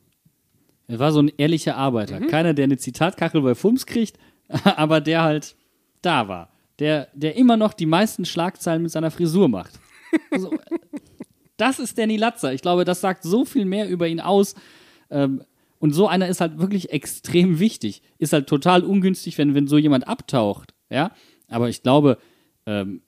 Er 0.87 0.99
war 0.99 1.11
so 1.11 1.19
ein 1.19 1.31
ehrlicher 1.37 1.75
Arbeiter. 1.75 2.19
Keiner, 2.21 2.53
der 2.53 2.63
eine 2.63 2.77
Zitatkachel 2.77 3.41
bei 3.41 3.55
Fums 3.55 3.85
kriegt, 3.85 4.17
aber 4.63 5.01
der 5.01 5.23
halt 5.23 5.55
da 6.01 6.27
war. 6.27 6.49
Der, 6.79 7.07
der 7.13 7.35
immer 7.35 7.57
noch 7.57 7.73
die 7.73 7.85
meisten 7.85 8.23
Schlagzeilen 8.23 8.83
mit 8.83 8.91
seiner 8.91 9.11
Frisur 9.11 9.49
macht. 9.49 9.79
So, 10.37 10.51
das 11.57 11.79
ist 11.79 11.97
Danny 11.97 12.17
Latzer. 12.17 12.53
Ich 12.53 12.61
glaube, 12.61 12.85
das 12.85 13.01
sagt 13.01 13.23
so 13.23 13.45
viel 13.45 13.65
mehr 13.65 13.89
über 13.89 14.07
ihn 14.07 14.19
aus. 14.19 14.55
Ähm, 15.09 15.43
und 15.79 15.93
so 15.93 16.07
einer 16.07 16.27
ist 16.27 16.41
halt 16.41 16.59
wirklich 16.59 16.91
extrem 16.91 17.59
wichtig. 17.59 18.01
Ist 18.17 18.33
halt 18.33 18.47
total 18.47 18.83
ungünstig, 18.83 19.37
wenn, 19.37 19.53
wenn 19.53 19.67
so 19.67 19.77
jemand 19.77 20.07
abtaucht. 20.07 20.73
Ja, 20.89 21.11
aber 21.47 21.69
ich 21.69 21.83
glaube, 21.83 22.17
ähm, 22.65 23.01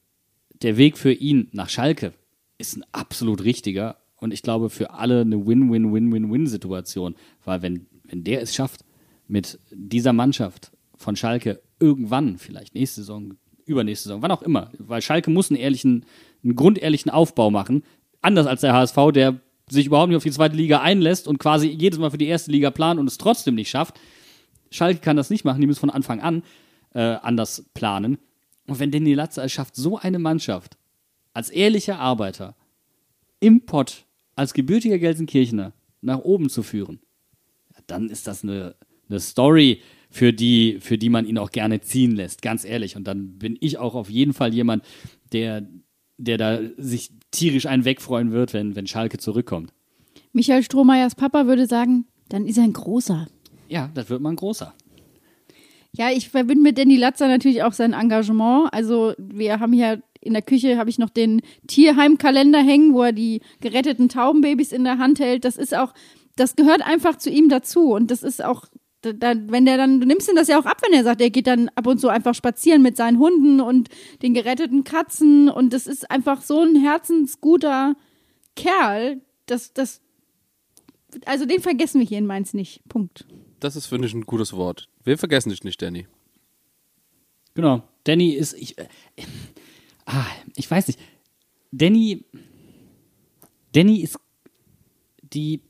der 0.61 0.77
Weg 0.77 0.97
für 0.97 1.11
ihn 1.11 1.49
nach 1.51 1.69
Schalke 1.69 2.13
ist 2.57 2.75
ein 2.75 2.85
absolut 2.91 3.43
richtiger. 3.43 3.97
Und 4.17 4.33
ich 4.33 4.41
glaube, 4.41 4.69
für 4.69 4.91
alle 4.91 5.21
eine 5.21 5.47
Win-Win-Win-Win-Win-Situation. 5.47 7.15
Weil 7.45 7.61
wenn, 7.61 7.87
wenn 8.03 8.23
der 8.23 8.41
es 8.41 8.53
schafft, 8.53 8.83
mit 9.27 9.59
dieser 9.71 10.13
Mannschaft 10.13 10.71
von 10.95 11.15
Schalke 11.15 11.61
irgendwann, 11.79 12.37
vielleicht 12.37 12.75
nächste 12.75 13.01
Saison, 13.01 13.35
übernächste 13.65 14.09
Saison, 14.09 14.21
wann 14.21 14.31
auch 14.31 14.41
immer, 14.41 14.71
weil 14.77 15.01
Schalke 15.01 15.29
muss 15.29 15.49
einen 15.49 15.59
ehrlichen, 15.59 16.05
einen 16.43 16.55
grundehrlichen 16.55 17.11
Aufbau 17.11 17.51
machen. 17.51 17.83
Anders 18.21 18.47
als 18.47 18.61
der 18.61 18.73
HSV, 18.73 18.97
der 19.13 19.39
sich 19.69 19.85
überhaupt 19.85 20.09
nicht 20.09 20.17
auf 20.17 20.23
die 20.23 20.31
zweite 20.31 20.55
Liga 20.55 20.81
einlässt 20.81 21.27
und 21.27 21.37
quasi 21.37 21.67
jedes 21.67 21.99
Mal 21.99 22.11
für 22.11 22.17
die 22.17 22.27
erste 22.27 22.51
Liga 22.51 22.71
plant 22.71 22.99
und 22.99 23.07
es 23.07 23.17
trotzdem 23.17 23.55
nicht 23.55 23.69
schafft. 23.69 23.99
Schalke 24.71 24.99
kann 24.99 25.15
das 25.15 25.29
nicht 25.29 25.45
machen, 25.45 25.61
die 25.61 25.67
müssen 25.67 25.79
von 25.79 25.89
Anfang 25.89 26.19
an 26.21 26.43
äh, 26.93 26.99
anders 26.99 27.65
planen. 27.73 28.17
Und 28.67 28.79
wenn 28.79 28.91
Danny 28.91 29.13
Latze 29.13 29.41
es 29.41 29.51
schafft, 29.51 29.75
so 29.75 29.97
eine 29.97 30.19
Mannschaft 30.19 30.77
als 31.33 31.49
ehrlicher 31.49 31.99
Arbeiter 31.99 32.55
im 33.39 33.65
Pott, 33.65 34.05
als 34.35 34.53
gebürtiger 34.53 34.99
Gelsenkirchener 34.99 35.73
nach 36.01 36.19
oben 36.19 36.49
zu 36.49 36.63
führen, 36.63 36.99
dann 37.87 38.09
ist 38.09 38.27
das 38.27 38.43
eine, 38.43 38.75
eine 39.07 39.19
Story, 39.19 39.81
für 40.09 40.33
die, 40.33 40.79
für 40.79 40.97
die 40.97 41.09
man 41.09 41.25
ihn 41.25 41.37
auch 41.37 41.51
gerne 41.51 41.81
ziehen 41.81 42.15
lässt, 42.15 42.41
ganz 42.41 42.65
ehrlich. 42.65 42.95
Und 42.95 43.05
dann 43.05 43.37
bin 43.37 43.57
ich 43.59 43.77
auch 43.77 43.95
auf 43.95 44.09
jeden 44.09 44.33
Fall 44.33 44.53
jemand, 44.53 44.83
der, 45.31 45.67
der 46.19 46.37
da 46.37 46.59
sich 46.77 47.11
tierisch 47.31 47.65
einen 47.65 47.85
wegfreuen 47.85 48.31
wird, 48.31 48.53
wenn, 48.53 48.75
wenn 48.75 48.85
Schalke 48.85 49.17
zurückkommt. 49.17 49.71
Michael 50.33 50.63
Strohmeyers 50.63 51.15
Papa 51.15 51.47
würde 51.47 51.65
sagen, 51.65 52.05
dann 52.27 52.45
ist 52.45 52.57
er 52.57 52.65
ein 52.65 52.73
großer. 52.73 53.27
Ja, 53.67 53.89
das 53.93 54.09
wird 54.09 54.21
mal 54.21 54.31
ein 54.31 54.35
großer. 54.35 54.73
Ja, 55.91 56.11
ich 56.11 56.29
verbinde 56.29 56.61
mit 56.61 56.77
Danny 56.77 56.97
Latzer 56.97 57.27
natürlich 57.27 57.63
auch 57.63 57.73
sein 57.73 57.93
Engagement. 57.93 58.71
Also 58.71 59.13
wir 59.17 59.59
haben 59.59 59.73
hier 59.73 60.03
in 60.21 60.33
der 60.33 60.41
Küche 60.41 60.77
habe 60.77 60.89
ich 60.89 60.99
noch 60.99 61.09
den 61.09 61.41
Tierheimkalender 61.67 62.59
hängen, 62.59 62.93
wo 62.93 63.03
er 63.03 63.13
die 63.13 63.41
geretteten 63.61 64.09
Taubenbabys 64.09 64.71
in 64.71 64.83
der 64.83 64.97
Hand 64.97 65.19
hält. 65.19 65.45
Das 65.45 65.57
ist 65.57 65.75
auch, 65.75 65.93
das 66.35 66.55
gehört 66.55 66.81
einfach 66.85 67.17
zu 67.17 67.29
ihm 67.29 67.49
dazu. 67.49 67.93
Und 67.93 68.11
das 68.11 68.21
ist 68.21 68.43
auch, 68.43 68.65
da, 69.01 69.13
da, 69.13 69.33
wenn 69.47 69.65
der 69.65 69.77
dann, 69.77 70.01
du 70.01 70.07
nimmst 70.07 70.29
ihm 70.29 70.35
das 70.35 70.47
ja 70.47 70.59
auch 70.59 70.65
ab, 70.65 70.81
wenn 70.83 70.93
er 70.93 71.03
sagt, 71.03 71.21
er 71.21 71.29
geht 71.29 71.47
dann 71.47 71.69
ab 71.69 71.87
und 71.87 71.99
zu 71.99 72.09
einfach 72.09 72.35
spazieren 72.35 72.81
mit 72.81 72.97
seinen 72.97 73.19
Hunden 73.19 73.61
und 73.61 73.89
den 74.21 74.33
geretteten 74.33 74.83
Katzen. 74.83 75.49
Und 75.49 75.71
das 75.73 75.87
ist 75.87 76.09
einfach 76.11 76.41
so 76.41 76.61
ein 76.61 76.75
herzensguter 76.75 77.95
Kerl. 78.55 79.21
Das, 79.45 79.73
das, 79.73 80.01
also 81.25 81.45
den 81.45 81.61
vergessen 81.61 81.99
wir 81.99 82.07
hier 82.07 82.17
in 82.17 82.25
Mainz 82.25 82.53
nicht. 82.53 82.81
Punkt. 82.89 83.25
Das 83.59 83.75
ist, 83.75 83.87
finde 83.87 84.07
ich, 84.07 84.13
ein 84.13 84.25
gutes 84.25 84.53
Wort. 84.53 84.89
Wir 85.03 85.17
vergessen 85.17 85.49
dich 85.49 85.63
nicht, 85.63 85.81
Danny. 85.81 86.07
Genau. 87.53 87.83
Danny 88.03 88.31
ist, 88.31 88.53
ich, 88.53 88.77
äh, 88.77 88.87
ah, 90.05 90.25
ich 90.55 90.69
weiß 90.69 90.87
nicht. 90.87 90.99
Danny, 91.71 92.25
Danny 93.73 94.01
ist 94.01 94.19
die, 95.21 95.61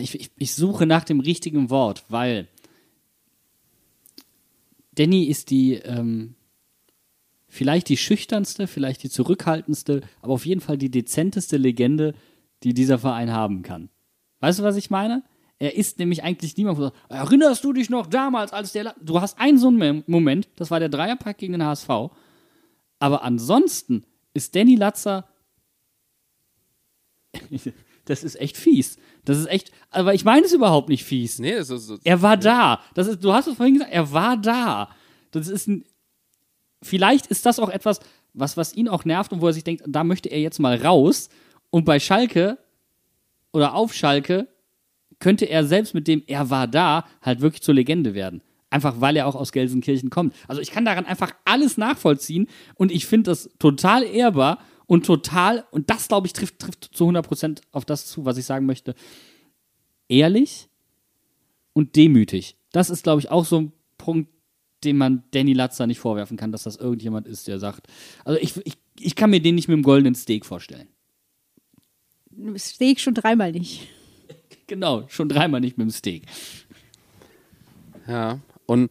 ich, 0.00 0.14
ich, 0.14 0.30
ich 0.36 0.54
suche 0.54 0.86
nach 0.86 1.04
dem 1.04 1.20
richtigen 1.20 1.70
Wort, 1.70 2.04
weil 2.08 2.48
Danny 4.94 5.24
ist 5.24 5.50
die, 5.50 5.74
ähm, 5.74 6.34
vielleicht 7.48 7.88
die 7.88 7.96
schüchternste, 7.96 8.66
vielleicht 8.66 9.02
die 9.02 9.10
zurückhaltendste, 9.10 10.02
aber 10.20 10.34
auf 10.34 10.46
jeden 10.46 10.60
Fall 10.60 10.78
die 10.78 10.90
dezenteste 10.90 11.56
Legende, 11.56 12.14
die 12.62 12.74
dieser 12.74 12.98
Verein 12.98 13.32
haben 13.32 13.62
kann. 13.62 13.88
Weißt 14.40 14.58
du, 14.58 14.62
was 14.62 14.76
ich 14.76 14.90
meine? 14.90 15.22
Er 15.58 15.76
ist 15.76 15.98
nämlich 15.98 16.24
eigentlich 16.24 16.56
niemand, 16.56 16.78
wo 16.78 16.82
sagt, 16.82 16.96
erinnerst 17.08 17.62
du 17.62 17.72
dich 17.72 17.88
noch 17.88 18.06
damals, 18.06 18.52
als 18.52 18.72
der. 18.72 18.84
La 18.84 18.94
du 19.00 19.20
hast 19.20 19.38
einen 19.38 19.58
so 19.58 19.68
einen 19.68 20.02
Moment, 20.08 20.48
das 20.56 20.70
war 20.70 20.80
der 20.80 20.88
Dreierpack 20.88 21.38
gegen 21.38 21.52
den 21.52 21.64
HSV. 21.64 21.88
Aber 22.98 23.22
ansonsten 23.22 24.04
ist 24.34 24.56
Danny 24.56 24.74
Latzer. 24.74 25.28
das 28.04 28.24
ist 28.24 28.40
echt 28.40 28.56
fies. 28.56 28.98
Das 29.24 29.38
ist 29.38 29.46
echt. 29.46 29.70
Aber 29.90 30.14
ich 30.14 30.24
meine 30.24 30.44
es 30.44 30.52
überhaupt 30.52 30.88
nicht 30.88 31.04
fies. 31.04 31.38
Nee, 31.38 31.54
das 31.54 31.70
ist, 31.70 31.90
das 31.90 32.00
Er 32.02 32.22
war 32.22 32.36
da. 32.36 32.80
Das 32.94 33.06
ist, 33.06 33.22
du 33.22 33.32
hast 33.32 33.46
es 33.46 33.56
vorhin 33.56 33.74
gesagt, 33.74 33.92
er 33.92 34.12
war 34.12 34.36
da. 34.36 34.88
Das 35.30 35.48
ist 35.48 35.68
ein, 35.68 35.84
vielleicht 36.82 37.26
ist 37.26 37.46
das 37.46 37.58
auch 37.58 37.68
etwas, 37.68 38.00
was, 38.34 38.56
was 38.56 38.74
ihn 38.74 38.88
auch 38.88 39.04
nervt 39.04 39.32
und 39.32 39.40
wo 39.40 39.46
er 39.46 39.52
sich 39.52 39.64
denkt, 39.64 39.84
da 39.86 40.04
möchte 40.04 40.28
er 40.28 40.40
jetzt 40.40 40.58
mal 40.58 40.76
raus. 40.76 41.28
Und 41.70 41.84
bei 41.84 42.00
Schalke 42.00 42.58
oder 43.52 43.74
auf 43.74 43.94
Schalke 43.94 44.48
könnte 45.18 45.44
er 45.44 45.64
selbst 45.64 45.94
mit 45.94 46.08
dem 46.08 46.22
er 46.26 46.50
war 46.50 46.66
da 46.66 47.06
halt 47.22 47.40
wirklich 47.40 47.62
zur 47.62 47.74
Legende 47.74 48.14
werden. 48.14 48.42
Einfach 48.70 49.00
weil 49.00 49.16
er 49.16 49.26
auch 49.26 49.34
aus 49.34 49.52
Gelsenkirchen 49.52 50.10
kommt. 50.10 50.34
Also 50.48 50.60
ich 50.60 50.70
kann 50.70 50.84
daran 50.84 51.06
einfach 51.06 51.32
alles 51.44 51.76
nachvollziehen 51.76 52.48
und 52.74 52.90
ich 52.90 53.06
finde 53.06 53.30
das 53.30 53.50
total 53.58 54.02
ehrbar 54.02 54.58
und 54.86 55.06
total, 55.06 55.64
und 55.70 55.90
das 55.90 56.08
glaube 56.08 56.26
ich 56.26 56.32
trifft, 56.32 56.58
trifft 56.58 56.90
zu 56.92 57.08
100% 57.08 57.60
auf 57.72 57.84
das 57.84 58.06
zu, 58.06 58.24
was 58.24 58.36
ich 58.36 58.44
sagen 58.44 58.66
möchte, 58.66 58.94
ehrlich 60.08 60.68
und 61.72 61.96
demütig. 61.96 62.56
Das 62.72 62.90
ist 62.90 63.04
glaube 63.04 63.20
ich 63.20 63.30
auch 63.30 63.44
so 63.44 63.60
ein 63.60 63.72
Punkt, 63.98 64.30
den 64.84 64.96
man 64.96 65.22
Danny 65.30 65.52
Latzer 65.52 65.86
nicht 65.86 66.00
vorwerfen 66.00 66.36
kann, 66.36 66.52
dass 66.52 66.64
das 66.64 66.76
irgendjemand 66.76 67.26
ist, 67.26 67.46
der 67.46 67.58
sagt, 67.58 67.86
also 68.24 68.38
ich, 68.40 68.56
ich, 68.66 68.76
ich 68.98 69.14
kann 69.14 69.30
mir 69.30 69.40
den 69.40 69.54
nicht 69.54 69.68
mit 69.68 69.76
dem 69.76 69.82
goldenen 69.82 70.14
Steak 70.14 70.44
vorstellen. 70.44 70.88
Steak 72.56 73.00
schon 73.00 73.14
dreimal 73.14 73.52
nicht. 73.52 73.88
Genau, 74.68 75.06
schon 75.08 75.28
dreimal 75.28 75.60
nicht 75.60 75.76
mit 75.76 75.86
dem 75.86 75.90
Steak. 75.90 76.22
Ja, 78.06 78.38
und 78.64 78.90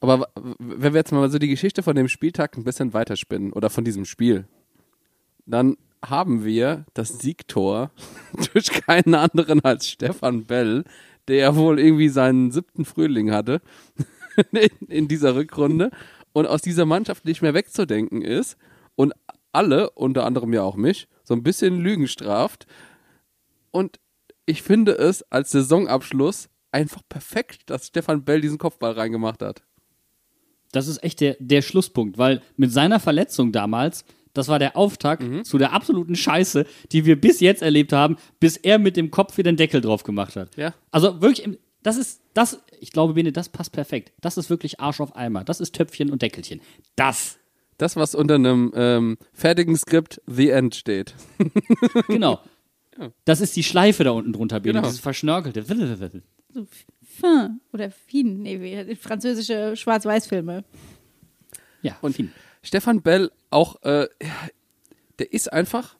aber 0.00 0.28
wenn 0.58 0.92
wir 0.92 0.98
jetzt 0.98 1.12
mal 1.12 1.30
so 1.30 1.38
die 1.38 1.48
Geschichte 1.48 1.82
von 1.82 1.96
dem 1.96 2.08
Spieltag 2.08 2.56
ein 2.56 2.64
bisschen 2.64 2.92
weiterspinnen 2.92 3.52
oder 3.52 3.70
von 3.70 3.84
diesem 3.84 4.04
Spiel, 4.04 4.46
dann 5.46 5.76
haben 6.04 6.44
wir 6.44 6.84
das 6.94 7.18
Siegtor 7.20 7.90
durch 8.52 8.66
keinen 8.70 9.14
anderen 9.14 9.64
als 9.64 9.88
Stefan 9.88 10.44
Bell, 10.44 10.84
der 11.28 11.36
ja 11.36 11.56
wohl 11.56 11.80
irgendwie 11.80 12.08
seinen 12.08 12.50
siebten 12.52 12.84
Frühling 12.84 13.32
hatte 13.32 13.60
in, 14.52 14.88
in 14.88 15.08
dieser 15.08 15.34
Rückrunde 15.34 15.90
und 16.32 16.46
aus 16.46 16.62
dieser 16.62 16.84
Mannschaft 16.84 17.24
nicht 17.24 17.42
mehr 17.42 17.54
wegzudenken 17.54 18.22
ist 18.22 18.56
und 18.94 19.12
alle, 19.52 19.90
unter 19.90 20.24
anderem 20.24 20.52
ja 20.52 20.62
auch 20.62 20.76
mich, 20.76 21.08
so 21.24 21.34
ein 21.34 21.42
bisschen 21.42 21.80
Lügen 21.80 22.08
straft. 22.08 22.66
Und 23.70 23.98
ich 24.44 24.62
finde 24.62 24.92
es 24.92 25.22
als 25.32 25.50
Saisonabschluss 25.50 26.48
einfach 26.72 27.02
perfekt, 27.08 27.70
dass 27.70 27.86
Stefan 27.86 28.24
Bell 28.24 28.40
diesen 28.40 28.58
Kopfball 28.58 28.92
reingemacht 28.92 29.42
hat. 29.42 29.62
Das 30.72 30.88
ist 30.88 31.02
echt 31.02 31.20
der, 31.20 31.36
der 31.40 31.62
Schlusspunkt, 31.62 32.18
weil 32.18 32.42
mit 32.56 32.70
seiner 32.70 33.00
Verletzung 33.00 33.50
damals, 33.50 34.04
das 34.36 34.48
war 34.48 34.58
der 34.58 34.76
Auftakt 34.76 35.22
Mhm. 35.22 35.44
zu 35.44 35.58
der 35.58 35.72
absoluten 35.72 36.14
Scheiße, 36.16 36.66
die 36.92 37.04
wir 37.04 37.20
bis 37.20 37.40
jetzt 37.40 37.62
erlebt 37.62 37.92
haben, 37.92 38.16
bis 38.40 38.56
er 38.56 38.78
mit 38.78 38.96
dem 38.96 39.10
Kopf 39.10 39.36
wieder 39.38 39.50
den 39.52 39.56
Deckel 39.56 39.80
drauf 39.80 40.02
gemacht 40.04 40.36
hat. 40.36 40.56
Ja. 40.56 40.74
Also 40.90 41.20
wirklich, 41.20 41.48
das 41.82 41.96
ist, 41.96 42.20
das, 42.34 42.60
ich 42.80 42.90
glaube, 42.92 43.14
Bene, 43.14 43.32
das 43.32 43.48
passt 43.48 43.72
perfekt. 43.72 44.12
Das 44.20 44.36
ist 44.36 44.50
wirklich 44.50 44.80
Arsch 44.80 45.00
auf 45.00 45.14
Eimer. 45.16 45.44
Das 45.44 45.60
ist 45.60 45.74
Töpfchen 45.74 46.10
und 46.10 46.22
Deckelchen. 46.22 46.60
Das. 46.96 47.38
Das, 47.78 47.94
was 47.96 48.14
unter 48.14 48.36
einem 48.36 48.72
ähm, 48.74 49.18
fertigen 49.34 49.76
Skript 49.76 50.20
The 50.26 50.48
End 50.50 50.74
steht. 50.74 51.14
Genau. 52.08 52.40
Das 53.26 53.42
ist 53.42 53.54
die 53.56 53.62
Schleife 53.62 54.04
da 54.04 54.12
unten 54.12 54.32
drunter, 54.32 54.60
Bene, 54.60 54.74
Genau. 54.74 54.86
dieses 54.86 55.00
verschnörkelte. 55.00 55.62
Fin 55.64 57.60
oder 57.72 57.90
Fin, 57.90 58.40
nee, 58.42 58.60
wie- 58.60 58.94
französische 58.96 59.76
Schwarz-Weiß-Filme. 59.76 60.64
Ja, 61.82 61.96
und 62.00 62.18
ihn. 62.18 62.32
Stefan 62.66 63.00
Bell 63.00 63.30
auch, 63.50 63.80
äh, 63.82 64.08
der 65.20 65.32
ist 65.32 65.52
einfach, 65.52 65.96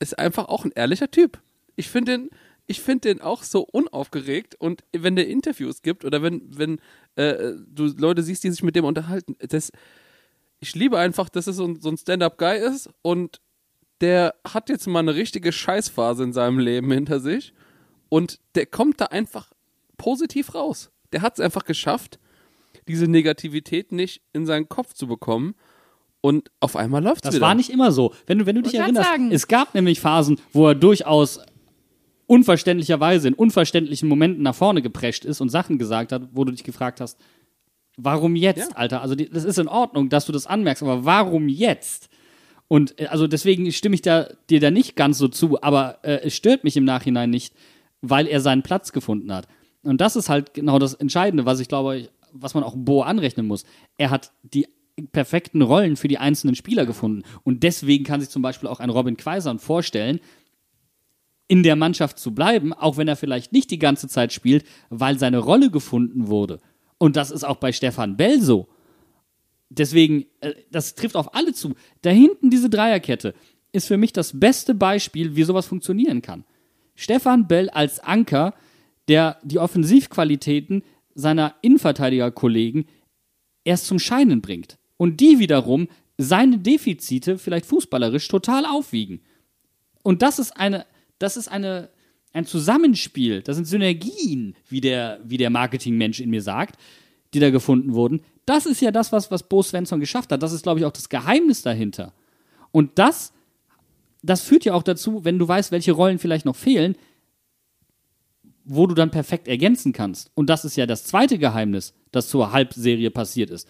ist 0.00 0.18
einfach 0.18 0.48
auch 0.48 0.64
ein 0.64 0.72
ehrlicher 0.74 1.08
Typ. 1.08 1.40
Ich 1.76 1.88
finde 1.88 2.18
den, 2.18 2.30
ich 2.66 2.80
finde 2.80 3.08
den 3.08 3.20
auch 3.20 3.44
so 3.44 3.62
unaufgeregt 3.62 4.56
und 4.56 4.82
wenn 4.92 5.14
der 5.14 5.28
Interviews 5.28 5.82
gibt 5.82 6.04
oder 6.04 6.20
wenn, 6.20 6.42
wenn 6.50 6.80
äh, 7.14 7.52
du 7.68 7.86
Leute 7.96 8.24
siehst, 8.24 8.42
die 8.42 8.50
sich 8.50 8.64
mit 8.64 8.74
dem 8.74 8.84
unterhalten, 8.84 9.36
das, 9.38 9.70
ich 10.58 10.74
liebe 10.74 10.98
einfach, 10.98 11.28
dass 11.28 11.46
es 11.46 11.54
so 11.54 11.72
so 11.78 11.90
ein 11.90 11.96
Stand-up-Guy 11.96 12.58
ist 12.58 12.90
und 13.02 13.40
der 14.00 14.34
hat 14.44 14.70
jetzt 14.70 14.88
mal 14.88 14.98
eine 14.98 15.14
richtige 15.14 15.52
Scheißphase 15.52 16.24
in 16.24 16.32
seinem 16.32 16.58
Leben 16.58 16.90
hinter 16.90 17.20
sich 17.20 17.54
und 18.08 18.40
der 18.56 18.66
kommt 18.66 19.00
da 19.00 19.06
einfach 19.06 19.52
positiv 19.96 20.56
raus. 20.56 20.90
Der 21.12 21.22
hat 21.22 21.34
es 21.34 21.40
einfach 21.40 21.64
geschafft, 21.64 22.18
diese 22.88 23.06
Negativität 23.06 23.92
nicht 23.92 24.22
in 24.32 24.44
seinen 24.44 24.68
Kopf 24.68 24.92
zu 24.92 25.06
bekommen 25.06 25.54
und 26.20 26.50
auf 26.60 26.76
einmal 26.76 27.02
läuft 27.02 27.16
es 27.24 27.28
Das 27.28 27.34
wieder. 27.36 27.46
war 27.46 27.54
nicht 27.54 27.70
immer 27.70 27.92
so. 27.92 28.12
Wenn 28.26 28.38
du, 28.38 28.46
wenn 28.46 28.56
du 28.56 28.62
dich 28.62 28.74
erinnerst, 28.74 29.08
sagen. 29.08 29.30
es 29.32 29.46
gab 29.48 29.74
nämlich 29.74 30.00
Phasen, 30.00 30.40
wo 30.52 30.66
er 30.68 30.74
durchaus 30.74 31.40
unverständlicherweise 32.26 33.28
in 33.28 33.34
unverständlichen 33.34 34.08
Momenten 34.08 34.42
nach 34.42 34.54
vorne 34.54 34.82
geprescht 34.82 35.24
ist 35.24 35.40
und 35.40 35.48
Sachen 35.48 35.78
gesagt 35.78 36.12
hat, 36.12 36.22
wo 36.32 36.44
du 36.44 36.52
dich 36.52 36.64
gefragt 36.64 37.00
hast, 37.00 37.18
warum 37.96 38.36
jetzt, 38.36 38.70
Ja. 38.70 38.76
Alter? 38.76 39.00
Also 39.02 39.14
die, 39.14 39.28
das 39.30 39.44
ist 39.44 39.58
in 39.58 39.68
Ordnung, 39.68 40.08
dass 40.08 40.26
du 40.26 40.32
das 40.32 40.46
anmerkst, 40.46 40.82
aber 40.82 41.04
warum 41.04 41.48
jetzt? 41.48 42.08
Und 42.68 43.00
äh, 43.00 43.06
also 43.06 43.26
deswegen 43.26 43.70
stimme 43.72 43.94
ich 43.94 44.02
da, 44.02 44.28
dir 44.50 44.60
da 44.60 44.70
nicht 44.70 44.94
ganz 44.94 45.18
so 45.18 45.28
zu, 45.28 45.62
aber 45.62 45.98
äh, 46.02 46.20
es 46.24 46.36
stört 46.36 46.64
mich 46.64 46.76
im 46.76 46.84
Nachhinein 46.84 47.30
nicht, 47.30 47.54
weil 48.02 48.26
er 48.26 48.40
seinen 48.40 48.62
Platz 48.62 48.92
gefunden 48.92 49.32
hat. 49.32 49.48
Und 49.82 50.00
das 50.00 50.14
ist 50.16 50.28
halt 50.28 50.52
genau 50.54 50.78
das 50.78 50.94
Entscheidende, 50.94 51.46
was 51.46 51.60
ich 51.60 51.68
glaube, 51.68 52.08
was 52.32 52.52
man 52.52 52.62
auch 52.62 52.74
Bo 52.76 53.02
anrechnen 53.02 53.46
muss. 53.46 53.64
Er 53.96 54.10
hat 54.10 54.32
die 54.42 54.66
perfekten 55.12 55.62
Rollen 55.62 55.96
für 55.96 56.08
die 56.08 56.18
einzelnen 56.18 56.54
Spieler 56.54 56.86
gefunden. 56.86 57.22
Und 57.44 57.62
deswegen 57.62 58.04
kann 58.04 58.20
sich 58.20 58.30
zum 58.30 58.42
Beispiel 58.42 58.68
auch 58.68 58.80
ein 58.80 58.90
Robin 58.90 59.16
Quaison 59.16 59.58
vorstellen, 59.58 60.20
in 61.48 61.62
der 61.62 61.76
Mannschaft 61.76 62.18
zu 62.18 62.34
bleiben, 62.34 62.74
auch 62.74 62.98
wenn 62.98 63.08
er 63.08 63.16
vielleicht 63.16 63.52
nicht 63.52 63.70
die 63.70 63.78
ganze 63.78 64.06
Zeit 64.06 64.32
spielt, 64.32 64.64
weil 64.90 65.18
seine 65.18 65.38
Rolle 65.38 65.70
gefunden 65.70 66.28
wurde. 66.28 66.60
Und 66.98 67.16
das 67.16 67.30
ist 67.30 67.44
auch 67.44 67.56
bei 67.56 67.72
Stefan 67.72 68.16
Bell 68.16 68.40
so. 68.42 68.68
Deswegen, 69.70 70.26
äh, 70.40 70.54
das 70.70 70.94
trifft 70.94 71.16
auf 71.16 71.34
alle 71.34 71.54
zu. 71.54 71.74
Da 72.02 72.10
hinten 72.10 72.50
diese 72.50 72.68
Dreierkette 72.68 73.34
ist 73.72 73.86
für 73.86 73.96
mich 73.96 74.12
das 74.12 74.38
beste 74.38 74.74
Beispiel, 74.74 75.36
wie 75.36 75.42
sowas 75.42 75.66
funktionieren 75.66 76.22
kann. 76.22 76.44
Stefan 76.94 77.46
Bell 77.46 77.70
als 77.70 78.00
Anker, 78.00 78.54
der 79.08 79.38
die 79.42 79.58
Offensivqualitäten 79.58 80.82
seiner 81.14 81.54
Innenverteidigerkollegen 81.62 82.86
erst 83.64 83.86
zum 83.86 83.98
Scheinen 83.98 84.40
bringt. 84.40 84.78
Und 84.98 85.20
die 85.20 85.38
wiederum 85.38 85.88
seine 86.18 86.58
Defizite 86.58 87.38
vielleicht 87.38 87.64
fußballerisch 87.64 88.28
total 88.28 88.66
aufwiegen. 88.66 89.20
Und 90.02 90.20
das 90.20 90.38
ist 90.38 90.56
eine, 90.56 90.84
das 91.18 91.36
ist 91.36 91.48
eine, 91.48 91.88
ein 92.32 92.44
Zusammenspiel, 92.44 93.42
das 93.42 93.56
sind 93.56 93.64
Synergien, 93.64 94.54
wie 94.68 94.80
der, 94.80 95.20
wie 95.24 95.38
der 95.38 95.50
Marketingmensch 95.50 96.20
in 96.20 96.30
mir 96.30 96.42
sagt, 96.42 96.78
die 97.32 97.40
da 97.40 97.50
gefunden 97.50 97.94
wurden. 97.94 98.20
Das 98.44 98.66
ist 98.66 98.80
ja 98.80 98.90
das, 98.90 99.12
was, 99.12 99.30
was 99.30 99.48
Bo 99.48 99.62
Svensson 99.62 100.00
geschafft 100.00 100.32
hat. 100.32 100.42
Das 100.42 100.52
ist, 100.52 100.62
glaube 100.62 100.80
ich, 100.80 100.86
auch 100.86 100.92
das 100.92 101.08
Geheimnis 101.08 101.62
dahinter. 101.62 102.12
Und 102.70 102.98
das, 102.98 103.32
das 104.22 104.42
führt 104.42 104.64
ja 104.64 104.74
auch 104.74 104.82
dazu, 104.82 105.24
wenn 105.24 105.38
du 105.38 105.46
weißt, 105.46 105.70
welche 105.70 105.92
Rollen 105.92 106.18
vielleicht 106.18 106.44
noch 106.46 106.56
fehlen, 106.56 106.96
wo 108.64 108.86
du 108.86 108.94
dann 108.94 109.10
perfekt 109.10 109.48
ergänzen 109.48 109.92
kannst. 109.92 110.30
Und 110.34 110.50
das 110.50 110.64
ist 110.64 110.76
ja 110.76 110.86
das 110.86 111.04
zweite 111.04 111.38
Geheimnis, 111.38 111.94
das 112.12 112.28
zur 112.28 112.52
Halbserie 112.52 113.10
passiert 113.10 113.50
ist. 113.50 113.68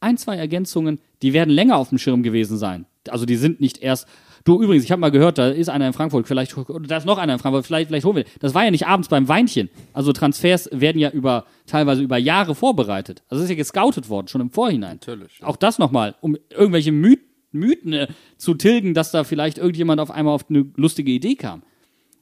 Ein, 0.00 0.18
zwei 0.18 0.36
Ergänzungen, 0.36 1.00
die 1.22 1.32
werden 1.32 1.50
länger 1.50 1.76
auf 1.76 1.88
dem 1.88 1.98
Schirm 1.98 2.22
gewesen 2.22 2.56
sein. 2.56 2.86
Also 3.08 3.24
die 3.24 3.36
sind 3.36 3.60
nicht 3.60 3.78
erst. 3.78 4.06
Du 4.44 4.62
übrigens, 4.62 4.84
ich 4.84 4.92
habe 4.92 5.00
mal 5.00 5.10
gehört, 5.10 5.38
da 5.38 5.48
ist 5.48 5.68
einer 5.68 5.88
in 5.88 5.92
Frankfurt, 5.92 6.28
vielleicht, 6.28 6.56
oder 6.56 6.86
da 6.86 6.96
ist 6.96 7.04
noch 7.04 7.18
einer 7.18 7.32
in 7.32 7.38
Frankfurt, 7.38 7.66
vielleicht, 7.66 7.88
vielleicht 7.88 8.04
holen 8.04 8.16
wir. 8.16 8.24
Das 8.38 8.54
war 8.54 8.64
ja 8.64 8.70
nicht 8.70 8.86
abends 8.86 9.08
beim 9.08 9.26
Weinchen. 9.26 9.70
Also 9.92 10.12
Transfers 10.12 10.68
werden 10.72 10.98
ja 10.98 11.10
über 11.10 11.46
teilweise 11.66 12.02
über 12.02 12.16
Jahre 12.16 12.54
vorbereitet. 12.54 13.24
Also 13.28 13.42
es 13.42 13.44
ist 13.44 13.50
ja 13.50 13.56
gescoutet 13.56 14.08
worden, 14.08 14.28
schon 14.28 14.40
im 14.40 14.50
Vorhinein. 14.50 14.98
Natürlich. 15.00 15.42
Auch 15.42 15.56
das 15.56 15.78
nochmal, 15.78 16.14
um 16.20 16.36
irgendwelche 16.50 16.92
My 16.92 17.18
Mythen 17.52 17.92
äh, 17.92 18.08
zu 18.36 18.54
tilgen, 18.54 18.94
dass 18.94 19.10
da 19.10 19.24
vielleicht 19.24 19.58
irgendjemand 19.58 20.00
auf 20.00 20.10
einmal 20.10 20.34
auf 20.34 20.48
eine 20.48 20.66
lustige 20.76 21.10
Idee 21.10 21.36
kam. 21.36 21.62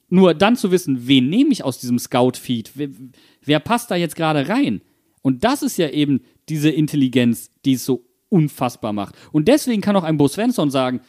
Nur 0.09 0.33
dann 0.33 0.55
zu 0.55 0.71
wissen, 0.71 1.07
wen 1.07 1.29
nehme 1.29 1.51
ich 1.51 1.63
aus 1.63 1.79
diesem 1.79 1.99
Scout-Feed? 1.99 2.71
Wer, 2.75 2.89
wer 3.43 3.59
passt 3.59 3.91
da 3.91 3.95
jetzt 3.95 4.15
gerade 4.15 4.47
rein? 4.47 4.81
Und 5.21 5.43
das 5.43 5.63
ist 5.63 5.77
ja 5.77 5.89
eben 5.89 6.21
diese 6.49 6.69
Intelligenz, 6.69 7.51
die 7.65 7.73
es 7.73 7.85
so 7.85 8.05
unfassbar 8.29 8.93
macht. 8.93 9.15
Und 9.31 9.47
deswegen 9.47 9.81
kann 9.81 9.95
auch 9.95 10.03
ein 10.03 10.17
Bo 10.17 10.27
Svensson 10.27 10.69
sagen, 10.69 11.01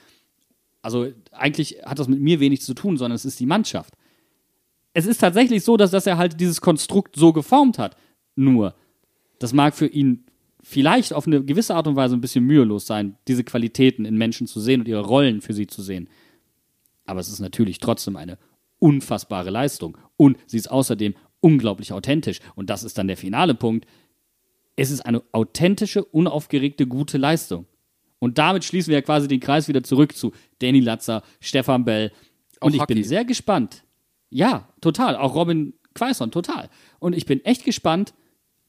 also 0.82 1.08
eigentlich 1.32 1.78
hat 1.84 1.98
das 1.98 2.08
mit 2.08 2.20
mir 2.20 2.38
wenig 2.40 2.62
zu 2.62 2.74
tun, 2.74 2.96
sondern 2.96 3.16
es 3.16 3.24
ist 3.24 3.40
die 3.40 3.46
Mannschaft. 3.46 3.94
Es 4.92 5.06
ist 5.06 5.18
tatsächlich 5.18 5.64
so, 5.64 5.76
dass, 5.76 5.90
dass 5.90 6.06
er 6.06 6.16
halt 6.16 6.40
dieses 6.40 6.60
Konstrukt 6.60 7.16
so 7.16 7.32
geformt 7.32 7.78
hat. 7.78 7.96
Nur, 8.36 8.74
das 9.38 9.52
mag 9.52 9.74
für 9.74 9.86
ihn 9.86 10.24
vielleicht 10.62 11.12
auf 11.12 11.26
eine 11.26 11.44
gewisse 11.44 11.74
Art 11.74 11.86
und 11.86 11.96
Weise 11.96 12.14
ein 12.14 12.20
bisschen 12.20 12.44
mühelos 12.44 12.86
sein, 12.86 13.16
diese 13.28 13.44
Qualitäten 13.44 14.04
in 14.04 14.16
Menschen 14.16 14.46
zu 14.46 14.60
sehen 14.60 14.80
und 14.80 14.88
ihre 14.88 15.04
Rollen 15.04 15.40
für 15.40 15.52
sie 15.52 15.66
zu 15.66 15.82
sehen. 15.82 16.08
Aber 17.04 17.20
es 17.20 17.28
ist 17.28 17.40
natürlich 17.40 17.78
trotzdem 17.78 18.16
eine 18.16 18.38
unfassbare 18.78 19.50
Leistung. 19.50 19.96
Und 20.16 20.38
sie 20.46 20.56
ist 20.56 20.70
außerdem 20.70 21.14
unglaublich 21.40 21.92
authentisch. 21.92 22.40
Und 22.54 22.70
das 22.70 22.84
ist 22.84 22.98
dann 22.98 23.06
der 23.06 23.16
finale 23.16 23.54
Punkt. 23.54 23.86
Es 24.76 24.90
ist 24.90 25.00
eine 25.00 25.22
authentische, 25.32 26.04
unaufgeregte, 26.04 26.86
gute 26.86 27.18
Leistung. 27.18 27.66
Und 28.18 28.38
damit 28.38 28.64
schließen 28.64 28.90
wir 28.90 28.98
ja 28.98 29.02
quasi 29.02 29.28
den 29.28 29.40
Kreis 29.40 29.68
wieder 29.68 29.82
zurück 29.82 30.16
zu 30.16 30.32
Danny 30.60 30.80
Latzer, 30.80 31.22
Stefan 31.40 31.84
Bell. 31.84 32.12
Und 32.60 32.70
Auch 32.70 32.74
ich 32.74 32.80
Haki. 32.80 32.94
bin 32.94 33.04
sehr 33.04 33.24
gespannt. 33.24 33.84
Ja, 34.30 34.68
total. 34.80 35.16
Auch 35.16 35.34
Robin 35.34 35.74
Quaison, 35.94 36.30
total. 36.30 36.68
Und 36.98 37.14
ich 37.14 37.26
bin 37.26 37.44
echt 37.44 37.64
gespannt, 37.64 38.14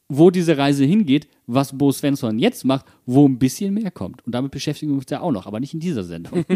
wo 0.10 0.30
diese 0.30 0.58
Reise 0.58 0.86
hingeht, 0.86 1.28
was 1.48 1.78
Bo 1.78 1.92
Svensson 1.92 2.40
jetzt 2.40 2.66
macht, 2.66 2.86
wo 3.06 3.28
ein 3.28 3.40
bisschen 3.40 3.74
mehr 3.74 3.92
kommt. 3.92 4.26
Und 4.26 4.34
damit 4.34 4.52
beschäftigen 4.52 4.92
wir 4.92 4.98
uns 5.00 5.10
ja 5.10 5.22
auch 5.22 5.32
noch, 5.32 5.48
aber 5.48 5.60
nicht 5.60 5.74
in 5.74 5.80
dieser 5.80 6.04
Sendung. 6.04 6.46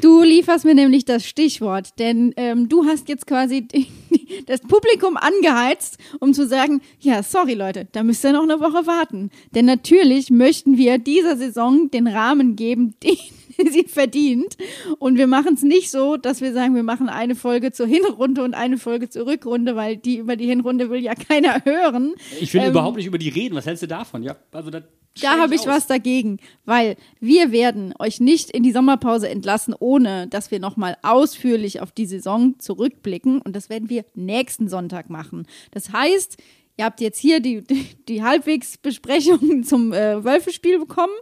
Du 0.00 0.22
lieferst 0.22 0.64
mir 0.64 0.74
nämlich 0.74 1.04
das 1.04 1.26
Stichwort, 1.26 1.98
denn 1.98 2.32
ähm, 2.36 2.68
du 2.68 2.84
hast 2.84 3.08
jetzt 3.08 3.26
quasi 3.26 3.66
das 4.46 4.60
Publikum 4.60 5.16
angeheizt, 5.16 5.98
um 6.20 6.34
zu 6.34 6.46
sagen, 6.46 6.80
ja, 7.00 7.22
sorry 7.22 7.54
Leute, 7.54 7.88
da 7.92 8.02
müsst 8.02 8.24
ihr 8.24 8.32
noch 8.32 8.42
eine 8.42 8.60
Woche 8.60 8.86
warten. 8.86 9.30
Denn 9.54 9.66
natürlich 9.66 10.30
möchten 10.30 10.76
wir 10.76 10.98
dieser 10.98 11.36
Saison 11.36 11.90
den 11.90 12.06
Rahmen 12.06 12.56
geben, 12.56 12.94
den 13.02 13.16
sie 13.70 13.84
verdient. 13.84 14.56
Und 14.98 15.18
wir 15.18 15.26
machen 15.26 15.54
es 15.54 15.62
nicht 15.62 15.90
so, 15.90 16.16
dass 16.16 16.40
wir 16.40 16.52
sagen, 16.52 16.74
wir 16.74 16.82
machen 16.82 17.08
eine 17.08 17.34
Folge 17.34 17.72
zur 17.72 17.86
Hinrunde 17.86 18.42
und 18.42 18.54
eine 18.54 18.78
Folge 18.78 19.08
zur 19.08 19.26
Rückrunde, 19.26 19.76
weil 19.76 19.96
die 19.96 20.16
über 20.16 20.36
die 20.36 20.46
Hinrunde 20.46 20.90
will 20.90 21.00
ja 21.00 21.14
keiner 21.28 21.64
hören. 21.64 22.14
Ich 22.40 22.52
will 22.54 22.62
Ähm, 22.62 22.70
überhaupt 22.70 22.96
nicht 22.96 23.06
über 23.06 23.18
die 23.18 23.28
reden. 23.28 23.54
Was 23.54 23.66
hältst 23.66 23.82
du 23.82 23.86
davon? 23.88 24.22
Ja, 24.22 24.36
also 24.52 24.70
da 24.70 24.82
Da 25.20 25.38
habe 25.38 25.54
ich 25.54 25.66
was 25.66 25.86
dagegen, 25.86 26.38
weil 26.64 26.96
wir 27.20 27.52
werden 27.52 27.92
euch 27.98 28.18
nicht 28.20 28.50
in 28.50 28.62
die 28.62 28.72
Sommerpause 28.72 29.28
entlassen, 29.28 29.74
ohne 29.78 30.26
dass 30.28 30.50
wir 30.50 30.58
nochmal 30.58 30.96
ausführlich 31.02 31.80
auf 31.80 31.92
die 31.92 32.06
Saison 32.06 32.58
zurückblicken. 32.58 33.40
Und 33.42 33.54
das 33.54 33.68
werden 33.68 33.90
wir 33.90 34.04
nächsten 34.14 34.68
Sonntag 34.68 35.10
machen. 35.10 35.46
Das 35.70 35.92
heißt, 35.92 36.38
ihr 36.78 36.84
habt 36.86 37.00
jetzt 37.02 37.18
hier 37.18 37.40
die, 37.40 37.62
die, 37.62 37.84
die 38.08 38.22
Halbwegsbesprechung 38.22 39.62
zum 39.64 39.92
äh, 39.92 40.24
Wölfespiel 40.24 40.78
bekommen. 40.78 41.12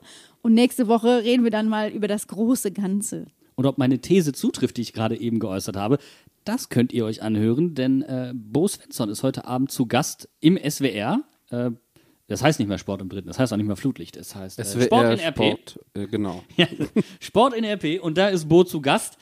Und 0.43 0.55
nächste 0.55 0.89
Woche 0.89 1.23
reden 1.23 1.45
wir 1.45 1.51
dann 1.51 1.69
mal 1.69 1.91
über 1.91 2.09
das 2.09 2.27
große 2.27 2.73
Ganze. 2.73 3.27
Und 3.55 3.67
ob 3.67 3.79
meine 3.79 4.01
These 4.01 4.33
zutrifft, 4.33 4.79
die 4.79 4.83
ich 4.83 4.93
gerade 4.93 5.21
eben 5.21 5.39
geäußert 5.39 5.77
habe, 5.77 5.99
das 6.45 6.71
könnt 6.71 6.93
ihr 6.93 7.05
euch 7.05 7.23
anhören, 7.23 7.75
denn 7.75 8.03
äh, 8.03 8.33
Bo 8.35 8.67
Svensson 8.67 9.11
ist 9.11 9.23
heute 9.23 9.45
Abend 9.45 9.71
zu 9.71 9.87
Gast 9.87 10.29
im 10.41 10.59
SWR. 10.59 11.23
Äh, 11.51 11.71
das 12.27 12.43
heißt 12.43 12.59
nicht 12.59 12.69
mehr 12.69 12.79
Sport 12.79 13.03
im 13.03 13.09
Dritten, 13.09 13.29
das 13.29 13.39
heißt 13.39 13.53
auch 13.53 13.57
nicht 13.57 13.67
mehr 13.67 13.77
Flutlicht, 13.77 14.17
das 14.17 14.35
heißt 14.35 14.59
äh, 14.59 14.65
SWR 14.65 14.83
Sport 14.85 15.05
in 15.13 15.21
RP. 15.21 15.37
Sport, 15.37 15.81
äh, 15.95 16.07
genau. 16.07 16.43
Ja, 16.57 16.67
Sport 17.19 17.55
in 17.55 17.65
RP 17.65 18.03
und 18.03 18.17
da 18.17 18.29
ist 18.29 18.49
Bo 18.49 18.65
zu 18.65 18.81
Gast. 18.81 19.19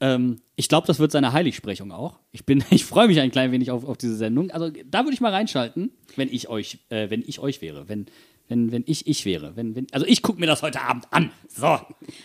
Ähm, 0.00 0.40
ich 0.54 0.68
glaube, 0.68 0.86
das 0.86 0.98
wird 0.98 1.12
seine 1.12 1.32
Heiligsprechung 1.32 1.92
auch. 1.92 2.18
Ich 2.30 2.46
bin, 2.46 2.64
ich 2.70 2.84
freue 2.84 3.08
mich 3.08 3.20
ein 3.20 3.30
klein 3.30 3.52
wenig 3.52 3.70
auf, 3.70 3.84
auf 3.84 3.98
diese 3.98 4.16
Sendung. 4.16 4.50
Also 4.50 4.70
da 4.86 5.04
würde 5.04 5.14
ich 5.14 5.20
mal 5.20 5.32
reinschalten, 5.32 5.90
wenn 6.16 6.28
ich 6.28 6.48
euch, 6.48 6.78
äh, 6.88 7.10
wenn 7.10 7.22
ich 7.26 7.40
euch 7.40 7.60
wäre, 7.60 7.88
wenn, 7.88 8.06
wenn, 8.48 8.72
wenn 8.72 8.82
ich 8.86 9.06
ich 9.06 9.24
wäre. 9.24 9.56
Wenn, 9.56 9.74
wenn, 9.76 9.86
also 9.92 10.06
ich 10.06 10.22
gucke 10.22 10.40
mir 10.40 10.46
das 10.46 10.62
heute 10.62 10.80
Abend 10.80 11.04
an. 11.10 11.30
So. 11.48 11.78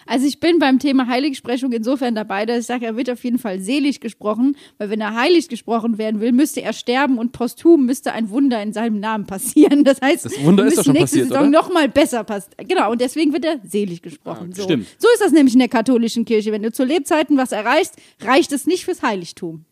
Also 0.06 0.26
ich 0.26 0.40
bin 0.40 0.60
beim 0.60 0.80
Thema 0.80 1.08
Heiligsprechung 1.08 1.72
insofern 1.72 2.16
dabei, 2.16 2.46
dass 2.46 2.60
ich 2.60 2.66
sage, 2.66 2.86
er 2.86 2.96
wird 2.96 3.10
auf 3.10 3.24
jeden 3.24 3.40
Fall 3.40 3.60
selig 3.60 4.00
gesprochen, 4.00 4.56
weil 4.78 4.90
wenn 4.90 5.02
er 5.02 5.16
heilig 5.16 5.50
gesprochen 5.50 5.98
werden 5.98 6.22
will, 6.22 6.32
müsste 6.32 6.62
er 6.62 6.74
sterben 6.74 7.18
und 7.18 7.32
posthum 7.34 7.86
müsste 7.86 8.14
ein 8.14 8.30
Wunder 8.30 8.62
in 8.64 8.74
seinem 8.74 9.00
Namen 9.00 9.26
passieren. 9.26 9.84
Das 9.84 10.02
heißt, 10.02 10.26
Das 10.26 10.44
Wunder 10.44 10.66
ist 10.66 10.84
schon 10.84 10.94
nächste 10.94 11.18
passiert, 11.20 11.28
Saison 11.30 11.42
oder? 11.50 11.50
noch 11.50 11.74
mal 11.74 11.90
besser 11.90 12.24
passt. 12.24 12.56
Genau, 12.58 12.92
und 12.92 13.02
deswegen 13.02 13.34
wird 13.34 13.46
er 13.46 13.60
selig 13.64 14.02
gesprochen. 14.02 14.54
so. 14.54 14.64
stimmt. 14.64 14.88
so 14.98 15.08
ist 15.14 15.22
das 15.22 15.32
nämlich 15.32 15.54
in 15.54 15.60
der 15.60 15.70
katholischen 15.70 16.26
Kirche. 16.26 16.52
Wenn 16.52 16.64
du 16.64 16.72
zu 16.72 16.84
Lebzeiten 16.84 17.38
was 17.38 17.52
erreichst, 17.52 17.96
reicht 18.22 18.52
es 18.52 18.66
nicht 18.66 18.86
fürs 18.86 19.02
Heiligtum. 19.02 19.66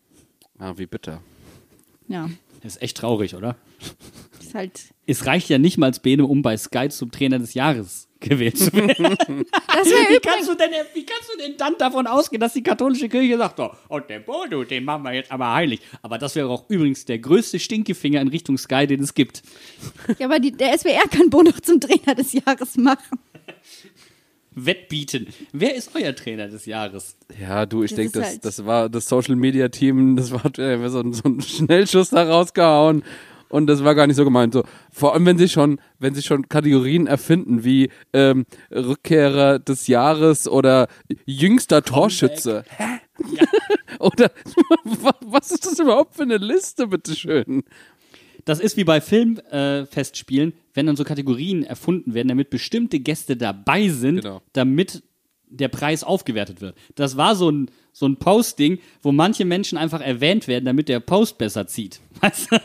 Ah, 0.58 0.74
wie 0.76 0.86
bitter. 0.86 1.20
Ja, 2.08 2.28
Das 2.62 2.76
ist 2.76 2.82
echt 2.82 2.96
traurig, 2.96 3.34
oder? 3.34 3.56
ist 4.52 4.54
halt. 4.54 4.80
Es 5.06 5.26
reicht 5.26 5.48
ja 5.48 5.58
nicht 5.58 5.78
mal 5.78 5.86
als 5.86 6.00
Bene, 6.00 6.24
um 6.24 6.42
bei 6.42 6.56
Sky 6.56 6.88
zum 6.88 7.10
Trainer 7.10 7.38
des 7.38 7.54
Jahres 7.54 8.08
gewählt 8.20 8.56
zu 8.56 8.72
werden. 8.72 9.18
Das 9.74 9.88
Wie 9.88 10.20
kannst, 10.20 10.48
du 10.48 10.54
denn, 10.54 10.70
wie 10.94 11.04
kannst 11.04 11.32
du 11.32 11.38
denn 11.38 11.56
dann 11.56 11.74
davon 11.76 12.06
ausgehen, 12.06 12.40
dass 12.40 12.52
die 12.52 12.62
katholische 12.62 13.08
Kirche 13.08 13.36
sagt, 13.36 13.58
oh, 13.58 13.70
und 13.88 14.08
der 14.08 14.20
Bodo, 14.20 14.62
den 14.62 14.84
machen 14.84 15.02
wir 15.02 15.12
jetzt 15.12 15.32
aber 15.32 15.52
heilig. 15.52 15.80
Aber 16.02 16.18
das 16.18 16.36
wäre 16.36 16.48
auch 16.48 16.68
übrigens 16.68 17.04
der 17.04 17.18
größte 17.18 17.58
Stinkefinger 17.58 18.20
in 18.20 18.28
Richtung 18.28 18.58
Sky, 18.58 18.86
den 18.86 19.02
es 19.02 19.14
gibt. 19.14 19.42
Ja, 20.18 20.26
aber 20.26 20.38
die, 20.38 20.52
der 20.52 20.78
SWR 20.78 21.08
kann 21.10 21.30
Bo 21.30 21.42
noch 21.42 21.58
zum 21.58 21.80
Trainer 21.80 22.14
des 22.14 22.32
Jahres 22.32 22.76
machen. 22.76 23.18
Wettbieten. 24.54 25.26
Wer 25.52 25.74
ist 25.74 25.90
euer 25.94 26.14
Trainer 26.14 26.48
des 26.48 26.66
Jahres? 26.66 27.16
Ja, 27.40 27.66
du, 27.66 27.82
ich 27.82 27.94
denke, 27.94 28.20
das, 28.20 28.28
halt- 28.28 28.44
das 28.44 28.64
war 28.66 28.88
das 28.88 29.08
Social 29.08 29.36
Media 29.36 29.68
Team, 29.68 30.16
das 30.16 30.30
war 30.32 30.44
äh, 30.58 30.88
so, 30.88 31.00
ein- 31.00 31.12
so 31.12 31.28
ein 31.28 31.40
Schnellschuss 31.40 32.10
da 32.10 32.22
rausgehauen. 32.24 33.02
Und 33.48 33.66
das 33.66 33.84
war 33.84 33.94
gar 33.94 34.06
nicht 34.06 34.16
so 34.16 34.24
gemeint. 34.24 34.54
So, 34.54 34.64
vor 34.90 35.12
allem, 35.12 35.26
wenn 35.26 35.36
sie 35.36 35.46
schon, 35.48 35.78
wenn 35.98 36.14
sie 36.14 36.22
schon 36.22 36.48
Kategorien 36.48 37.06
erfinden 37.06 37.64
wie 37.64 37.90
ähm, 38.14 38.46
Rückkehrer 38.70 39.58
des 39.58 39.88
Jahres 39.88 40.48
oder 40.48 40.88
jüngster 41.26 41.82
Torschütze. 41.82 42.64
Hä? 42.78 42.84
oder 43.98 44.30
wa- 44.84 45.14
was 45.26 45.50
ist 45.50 45.66
das 45.66 45.78
überhaupt 45.78 46.14
für 46.16 46.22
eine 46.22 46.38
Liste, 46.38 46.86
bitteschön? 46.86 47.62
Das 48.44 48.58
ist 48.60 48.76
wie 48.76 48.84
bei 48.84 49.00
Filmfestspielen, 49.00 50.50
äh, 50.50 50.54
wenn 50.74 50.86
dann 50.86 50.96
so 50.96 51.04
Kategorien 51.04 51.62
erfunden 51.64 52.14
werden, 52.14 52.28
damit 52.28 52.50
bestimmte 52.50 52.98
Gäste 53.00 53.36
dabei 53.36 53.88
sind, 53.88 54.16
Genau. 54.22 54.42
damit 54.52 55.02
der 55.48 55.68
Preis 55.68 56.02
aufgewertet 56.02 56.60
wird. 56.60 56.76
Das 56.94 57.16
war 57.16 57.36
so 57.36 57.50
ein, 57.50 57.70
so 57.92 58.06
ein 58.06 58.16
Posting, 58.16 58.78
wo 59.02 59.12
manche 59.12 59.44
Menschen 59.44 59.76
einfach 59.78 60.00
erwähnt 60.00 60.48
werden, 60.48 60.64
damit 60.64 60.88
der 60.88 60.98
Post 61.00 61.36
besser 61.38 61.66
zieht. 61.66 62.00
Weißt 62.20 62.50
du? 62.50 62.56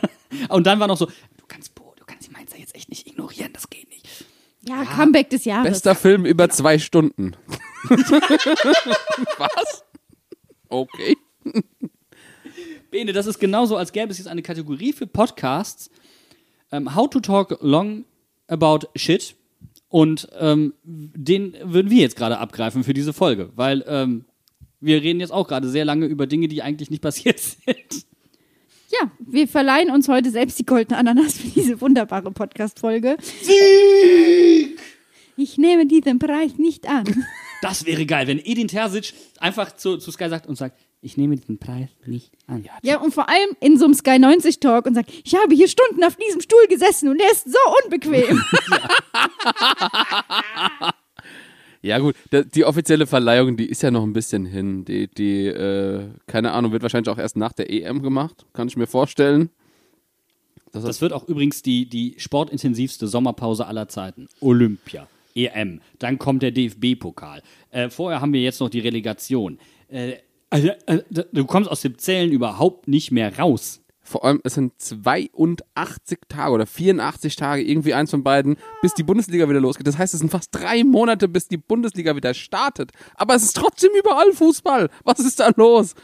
Und 0.48 0.66
dann 0.66 0.80
war 0.80 0.86
noch 0.88 0.96
so, 0.96 1.06
du 1.06 1.44
kannst 1.46 1.74
Bo, 1.74 1.94
du 1.98 2.04
kannst 2.06 2.28
die 2.28 2.32
Mainzer 2.32 2.56
jetzt 2.58 2.74
echt 2.74 2.88
nicht 2.88 3.06
ignorieren, 3.06 3.52
das 3.52 3.68
geht 3.68 3.88
nicht. 3.90 4.06
Ja, 4.62 4.84
Comeback 4.84 5.30
des 5.30 5.44
Jahres. 5.44 5.70
Bester 5.70 5.94
Film 5.94 6.24
über 6.26 6.48
zwei 6.50 6.78
Stunden. 6.78 7.32
was? 9.38 9.84
Okay. 10.68 11.16
Bene, 12.90 13.12
das 13.12 13.26
ist 13.26 13.38
genauso, 13.38 13.76
als 13.76 13.92
gäbe 13.92 14.10
es 14.10 14.18
jetzt 14.18 14.28
eine 14.28 14.42
Kategorie 14.42 14.92
für 14.92 15.06
Podcasts. 15.06 15.90
Ähm, 16.72 16.94
how 16.94 17.08
to 17.08 17.20
talk 17.20 17.58
long 17.60 18.04
about 18.46 18.88
shit. 18.96 19.34
Und 19.88 20.28
ähm, 20.38 20.74
den 20.84 21.54
würden 21.62 21.90
wir 21.90 22.00
jetzt 22.00 22.16
gerade 22.16 22.38
abgreifen 22.38 22.84
für 22.84 22.94
diese 22.94 23.12
Folge, 23.12 23.50
weil 23.56 23.84
ähm, 23.86 24.24
wir 24.80 25.02
reden 25.02 25.20
jetzt 25.20 25.32
auch 25.32 25.48
gerade 25.48 25.68
sehr 25.68 25.84
lange 25.84 26.06
über 26.06 26.26
Dinge, 26.26 26.48
die 26.48 26.62
eigentlich 26.62 26.90
nicht 26.90 27.02
passiert 27.02 27.38
sind. 27.38 28.06
Ja, 28.90 29.10
wir 29.18 29.46
verleihen 29.48 29.90
uns 29.90 30.08
heute 30.08 30.30
selbst 30.30 30.58
die 30.58 30.64
goldene 30.64 30.98
Ananas 30.98 31.36
für 31.38 31.48
diese 31.48 31.80
wunderbare 31.82 32.30
Podcast-Folge. 32.30 33.18
Ich 35.36 35.58
nehme 35.58 35.86
diesen 35.86 36.18
Preis 36.18 36.56
nicht 36.56 36.88
an. 36.88 37.04
Das 37.60 37.84
wäre 37.84 38.06
geil, 38.06 38.26
wenn 38.28 38.38
Edin 38.38 38.68
Terzic 38.68 39.12
einfach 39.40 39.76
zu, 39.76 39.98
zu 39.98 40.10
Sky 40.10 40.28
sagt 40.28 40.46
und 40.46 40.56
sagt, 40.56 40.78
ich 41.00 41.16
nehme 41.16 41.36
den 41.36 41.58
Preis 41.58 41.88
nicht 42.06 42.32
an. 42.46 42.64
Ja, 42.82 43.00
und 43.00 43.14
vor 43.14 43.28
allem 43.28 43.50
in 43.60 43.78
so 43.78 43.84
einem 43.84 43.94
Sky 43.94 44.18
90 44.18 44.60
Talk 44.60 44.86
und 44.86 44.94
sagt, 44.94 45.10
ich 45.24 45.34
habe 45.36 45.54
hier 45.54 45.68
Stunden 45.68 46.02
auf 46.04 46.16
diesem 46.16 46.40
Stuhl 46.40 46.66
gesessen 46.68 47.08
und 47.08 47.18
der 47.20 47.30
ist 47.30 47.44
so 47.50 47.58
unbequem. 47.84 48.42
Ja 51.80 51.98
gut, 52.00 52.16
da- 52.30 52.42
die 52.42 52.64
offizielle 52.64 53.06
Verleihung, 53.06 53.56
die 53.56 53.66
ist 53.66 53.82
ja 53.84 53.92
noch 53.92 54.02
ein 54.02 54.12
bisschen 54.12 54.44
hin. 54.46 54.84
Die, 54.84 55.06
die 55.06 55.46
äh, 55.46 56.08
keine 56.26 56.50
Ahnung, 56.50 56.72
wird 56.72 56.82
wahrscheinlich 56.82 57.08
auch 57.08 57.18
erst 57.18 57.36
nach 57.36 57.52
der 57.52 57.70
EM 57.70 58.02
gemacht, 58.02 58.46
kann 58.52 58.66
ich 58.66 58.76
mir 58.76 58.88
vorstellen. 58.88 59.50
Das 60.72 61.00
wird 61.00 61.12
auch 61.12 61.28
übrigens 61.28 61.62
die, 61.62 61.88
die 61.88 62.16
sportintensivste 62.18 63.06
Sommerpause 63.06 63.66
aller 63.66 63.86
Zeiten. 63.88 64.28
Olympia, 64.40 65.06
EM, 65.36 65.80
dann 66.00 66.18
kommt 66.18 66.42
der 66.42 66.50
DFB-Pokal. 66.50 67.42
Äh, 67.70 67.90
vorher 67.90 68.20
haben 68.20 68.32
wir 68.32 68.40
jetzt 68.42 68.58
noch 68.60 68.68
die 68.70 68.80
Relegation. 68.80 69.58
Äh, 69.88 70.14
also, 70.50 70.68
äh, 70.86 71.02
du 71.32 71.44
kommst 71.44 71.70
aus 71.70 71.82
dem 71.82 71.98
Zählen 71.98 72.32
überhaupt 72.32 72.88
nicht 72.88 73.10
mehr 73.10 73.38
raus. 73.38 73.82
Vor 74.08 74.24
allem, 74.24 74.40
es 74.42 74.54
sind 74.54 74.72
82 74.80 76.18
Tage 76.30 76.52
oder 76.52 76.66
84 76.66 77.36
Tage, 77.36 77.62
irgendwie 77.62 77.92
eins 77.92 78.10
von 78.10 78.24
beiden, 78.24 78.56
bis 78.80 78.94
die 78.94 79.02
Bundesliga 79.02 79.46
wieder 79.50 79.60
losgeht. 79.60 79.86
Das 79.86 79.98
heißt, 79.98 80.14
es 80.14 80.20
sind 80.20 80.30
fast 80.30 80.48
drei 80.54 80.82
Monate, 80.82 81.28
bis 81.28 81.48
die 81.48 81.58
Bundesliga 81.58 82.16
wieder 82.16 82.32
startet. 82.32 82.92
Aber 83.16 83.34
es 83.34 83.42
ist 83.42 83.56
trotzdem 83.56 83.90
überall 83.98 84.32
Fußball. 84.32 84.88
Was 85.04 85.18
ist 85.18 85.40
da 85.40 85.50
los? 85.56 85.94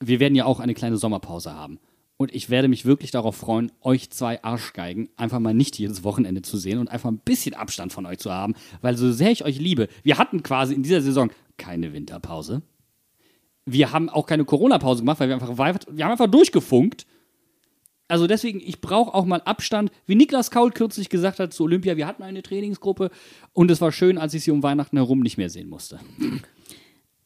Wir 0.00 0.20
werden 0.20 0.34
ja 0.34 0.46
auch 0.46 0.58
eine 0.58 0.72
kleine 0.72 0.96
Sommerpause 0.96 1.52
haben. 1.52 1.78
Und 2.16 2.34
ich 2.34 2.48
werde 2.48 2.68
mich 2.68 2.86
wirklich 2.86 3.10
darauf 3.10 3.36
freuen, 3.36 3.72
euch 3.82 4.10
zwei 4.10 4.42
Arschgeigen 4.42 5.10
einfach 5.16 5.40
mal 5.40 5.52
nicht 5.52 5.78
jedes 5.78 6.02
Wochenende 6.02 6.40
zu 6.40 6.56
sehen 6.56 6.78
und 6.78 6.88
einfach 6.88 7.10
ein 7.10 7.18
bisschen 7.18 7.54
Abstand 7.54 7.92
von 7.92 8.06
euch 8.06 8.20
zu 8.20 8.32
haben. 8.32 8.54
Weil 8.80 8.96
so 8.96 9.12
sehr 9.12 9.32
ich 9.32 9.44
euch 9.44 9.58
liebe, 9.58 9.88
wir 10.02 10.16
hatten 10.16 10.42
quasi 10.42 10.72
in 10.72 10.82
dieser 10.82 11.02
Saison 11.02 11.30
keine 11.58 11.92
Winterpause. 11.92 12.62
Wir 13.66 13.92
haben 13.92 14.08
auch 14.08 14.26
keine 14.26 14.44
Corona-Pause 14.44 15.02
gemacht, 15.02 15.20
weil 15.20 15.28
wir 15.28 15.34
einfach, 15.34 15.52
wir 15.90 16.04
haben 16.04 16.12
einfach 16.12 16.30
durchgefunkt. 16.30 17.06
Also 18.06 18.26
deswegen, 18.26 18.60
ich 18.60 18.80
brauche 18.80 19.14
auch 19.14 19.24
mal 19.24 19.40
Abstand. 19.42 19.90
Wie 20.06 20.14
Niklas 20.14 20.50
Kaul 20.50 20.70
kürzlich 20.70 21.08
gesagt 21.08 21.38
hat 21.40 21.54
zu 21.54 21.64
Olympia, 21.64 21.96
wir 21.96 22.06
hatten 22.06 22.22
eine 22.22 22.42
Trainingsgruppe 22.42 23.10
und 23.52 23.70
es 23.70 23.80
war 23.80 23.92
schön, 23.92 24.18
als 24.18 24.34
ich 24.34 24.44
sie 24.44 24.50
um 24.50 24.62
Weihnachten 24.62 24.98
herum 24.98 25.20
nicht 25.20 25.38
mehr 25.38 25.48
sehen 25.48 25.68
musste. 25.70 25.98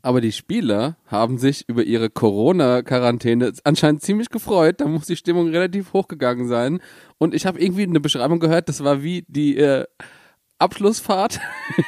Aber 0.01 0.21
die 0.21 0.31
Spieler 0.31 0.97
haben 1.07 1.39
sich 1.39 1.69
über 1.69 1.83
ihre 1.83 2.09
Corona-Quarantäne 2.09 3.53
anscheinend 3.65 4.03
ziemlich 4.03 4.31
gefreut. 4.31 4.81
Da 4.81 4.87
muss 4.87 5.07
die 5.07 5.17
Stimmung 5.17 5.49
relativ 5.49 5.93
hochgegangen 5.93 6.47
sein. 6.47 6.81
Und 7.19 7.35
ich 7.35 7.47
habe 7.47 7.61
irgendwie 7.61 7.83
eine 7.83 7.99
Beschreibung 7.99 8.39
gehört, 8.39 8.69
das 8.69 8.85
war 8.85 9.03
wie 9.03 9.25
die 9.27 9.59
äh, 9.59 9.85
Abschlussfahrt 10.61 11.41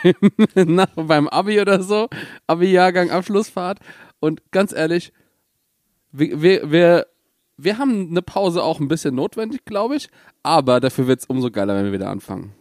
beim 0.96 1.28
Abi 1.28 1.60
oder 1.60 1.82
so. 1.82 2.08
Abi-Jahrgang, 2.48 3.10
Abschlussfahrt. 3.10 3.78
Und 4.20 4.50
ganz 4.52 4.72
ehrlich, 4.72 5.12
wir, 6.12 6.40
wir, 6.42 6.70
wir, 6.70 7.06
wir 7.56 7.78
haben 7.78 8.08
eine 8.10 8.22
Pause 8.22 8.62
auch 8.62 8.80
ein 8.80 8.88
bisschen 8.88 9.14
notwendig, 9.14 9.64
glaube 9.64 9.96
ich. 9.96 10.08
Aber 10.42 10.80
dafür 10.80 11.06
wird 11.06 11.20
es 11.20 11.26
umso 11.26 11.50
geiler, 11.50 11.74
wenn 11.74 11.84
wir 11.86 11.92
wieder 11.92 12.10
anfangen. 12.10 12.52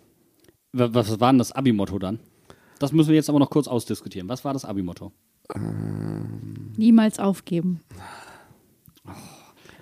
Wa- 0.72 0.89
Was 0.91 1.20
war 1.20 1.32
denn 1.32 1.39
das 1.39 1.51
Abi-Motto 1.51 1.99
dann? 1.99 2.20
Das 2.80 2.91
müssen 2.93 3.10
wir 3.10 3.16
jetzt 3.16 3.30
aber 3.30 3.39
noch 3.39 3.49
kurz 3.49 3.68
ausdiskutieren. 3.68 4.30
Was 4.30 4.45
war 4.45 4.53
das 4.53 4.64
Abi-Motto? 4.66 5.12
Niemals 6.78 7.20
aufgeben. 7.20 7.82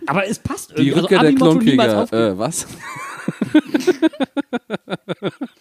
Aber 0.06 0.26
es 0.28 0.40
passt 0.40 0.72
Die 0.72 0.88
irgendwie. 0.88 0.94
Also 0.94 1.02
Rückkehr 1.02 1.20
der 1.20 1.30
Abi-Motto 1.30 1.60
niemals 1.60 2.10
Klonkrieger. 2.10 2.30
Äh, 2.32 2.38
was? 2.38 2.68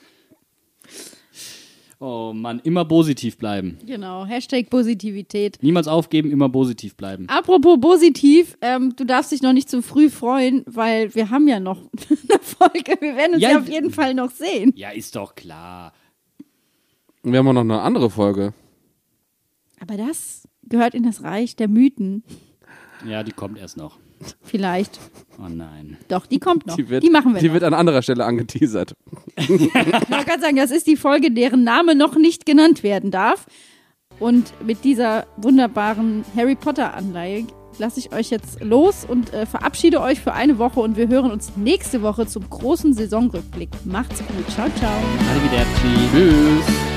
Oh 1.98 2.32
Mann, 2.34 2.60
immer 2.62 2.84
positiv 2.84 3.38
bleiben. 3.38 3.78
Genau, 3.86 4.26
Hashtag 4.26 4.68
Positivität. 4.68 5.58
Niemals 5.62 5.88
aufgeben, 5.88 6.30
immer 6.30 6.48
positiv 6.50 6.94
bleiben. 6.94 7.26
Apropos 7.28 7.80
positiv, 7.80 8.58
ähm, 8.60 8.94
du 8.96 9.04
darfst 9.04 9.32
dich 9.32 9.40
noch 9.40 9.54
nicht 9.54 9.70
zu 9.70 9.80
früh 9.80 10.10
freuen, 10.10 10.62
weil 10.66 11.14
wir 11.14 11.30
haben 11.30 11.48
ja 11.48 11.58
noch 11.58 11.78
eine 12.08 12.38
Folge. 12.40 12.96
Wir 13.00 13.16
werden 13.16 13.34
uns 13.34 13.42
Ja, 13.42 13.52
ja, 13.52 13.58
auf 13.58 13.68
jeden 13.68 13.90
Fall 13.90 14.12
noch 14.12 14.30
sehen. 14.30 14.72
Ja, 14.76 14.90
ist 14.90 15.16
doch 15.16 15.34
klar. 15.34 15.94
Und 17.22 17.32
wir 17.32 17.38
haben 17.38 17.48
auch 17.48 17.54
noch 17.54 17.62
eine 17.62 17.80
andere 17.80 18.10
Folge. 18.10 18.52
Aber 19.80 19.96
das 19.96 20.46
gehört 20.64 20.94
in 20.94 21.02
das 21.02 21.22
Reich 21.22 21.56
der 21.56 21.68
Mythen. 21.68 22.24
Ja, 23.08 23.22
die 23.22 23.32
kommt 23.32 23.58
erst 23.58 23.76
noch. 23.78 23.98
Vielleicht. 24.42 24.98
Oh 25.38 25.48
nein. 25.48 25.96
Doch, 26.08 26.26
die 26.26 26.38
kommt 26.38 26.66
noch. 26.66 26.76
Die, 26.76 26.88
wird, 26.88 27.02
die 27.02 27.10
machen 27.10 27.34
wir 27.34 27.40
Die 27.40 27.48
noch. 27.48 27.54
wird 27.54 27.64
an 27.64 27.74
anderer 27.74 28.02
Stelle 28.02 28.24
angeteasert. 28.24 28.94
Ich 29.36 29.48
wollte 29.50 30.24
gerade 30.24 30.40
sagen, 30.40 30.56
das 30.56 30.70
ist 30.70 30.86
die 30.86 30.96
Folge, 30.96 31.30
deren 31.30 31.62
Name 31.64 31.94
noch 31.94 32.16
nicht 32.16 32.46
genannt 32.46 32.82
werden 32.82 33.10
darf. 33.10 33.46
Und 34.18 34.52
mit 34.66 34.84
dieser 34.84 35.26
wunderbaren 35.36 36.24
Harry 36.34 36.54
Potter-Anleihe 36.54 37.46
lasse 37.78 38.00
ich 38.00 38.14
euch 38.14 38.30
jetzt 38.30 38.62
los 38.64 39.04
und 39.06 39.34
äh, 39.34 39.44
verabschiede 39.44 40.00
euch 40.00 40.20
für 40.20 40.32
eine 40.32 40.56
Woche 40.58 40.80
und 40.80 40.96
wir 40.96 41.08
hören 41.08 41.30
uns 41.30 41.52
nächste 41.56 42.00
Woche 42.00 42.26
zum 42.26 42.48
großen 42.48 42.94
Saisonrückblick. 42.94 43.68
Macht's 43.84 44.20
gut. 44.20 44.48
Ciao, 44.54 44.68
ciao. 44.78 44.98
Arrivederci. 45.30 46.10
Tschüss. 46.12 46.95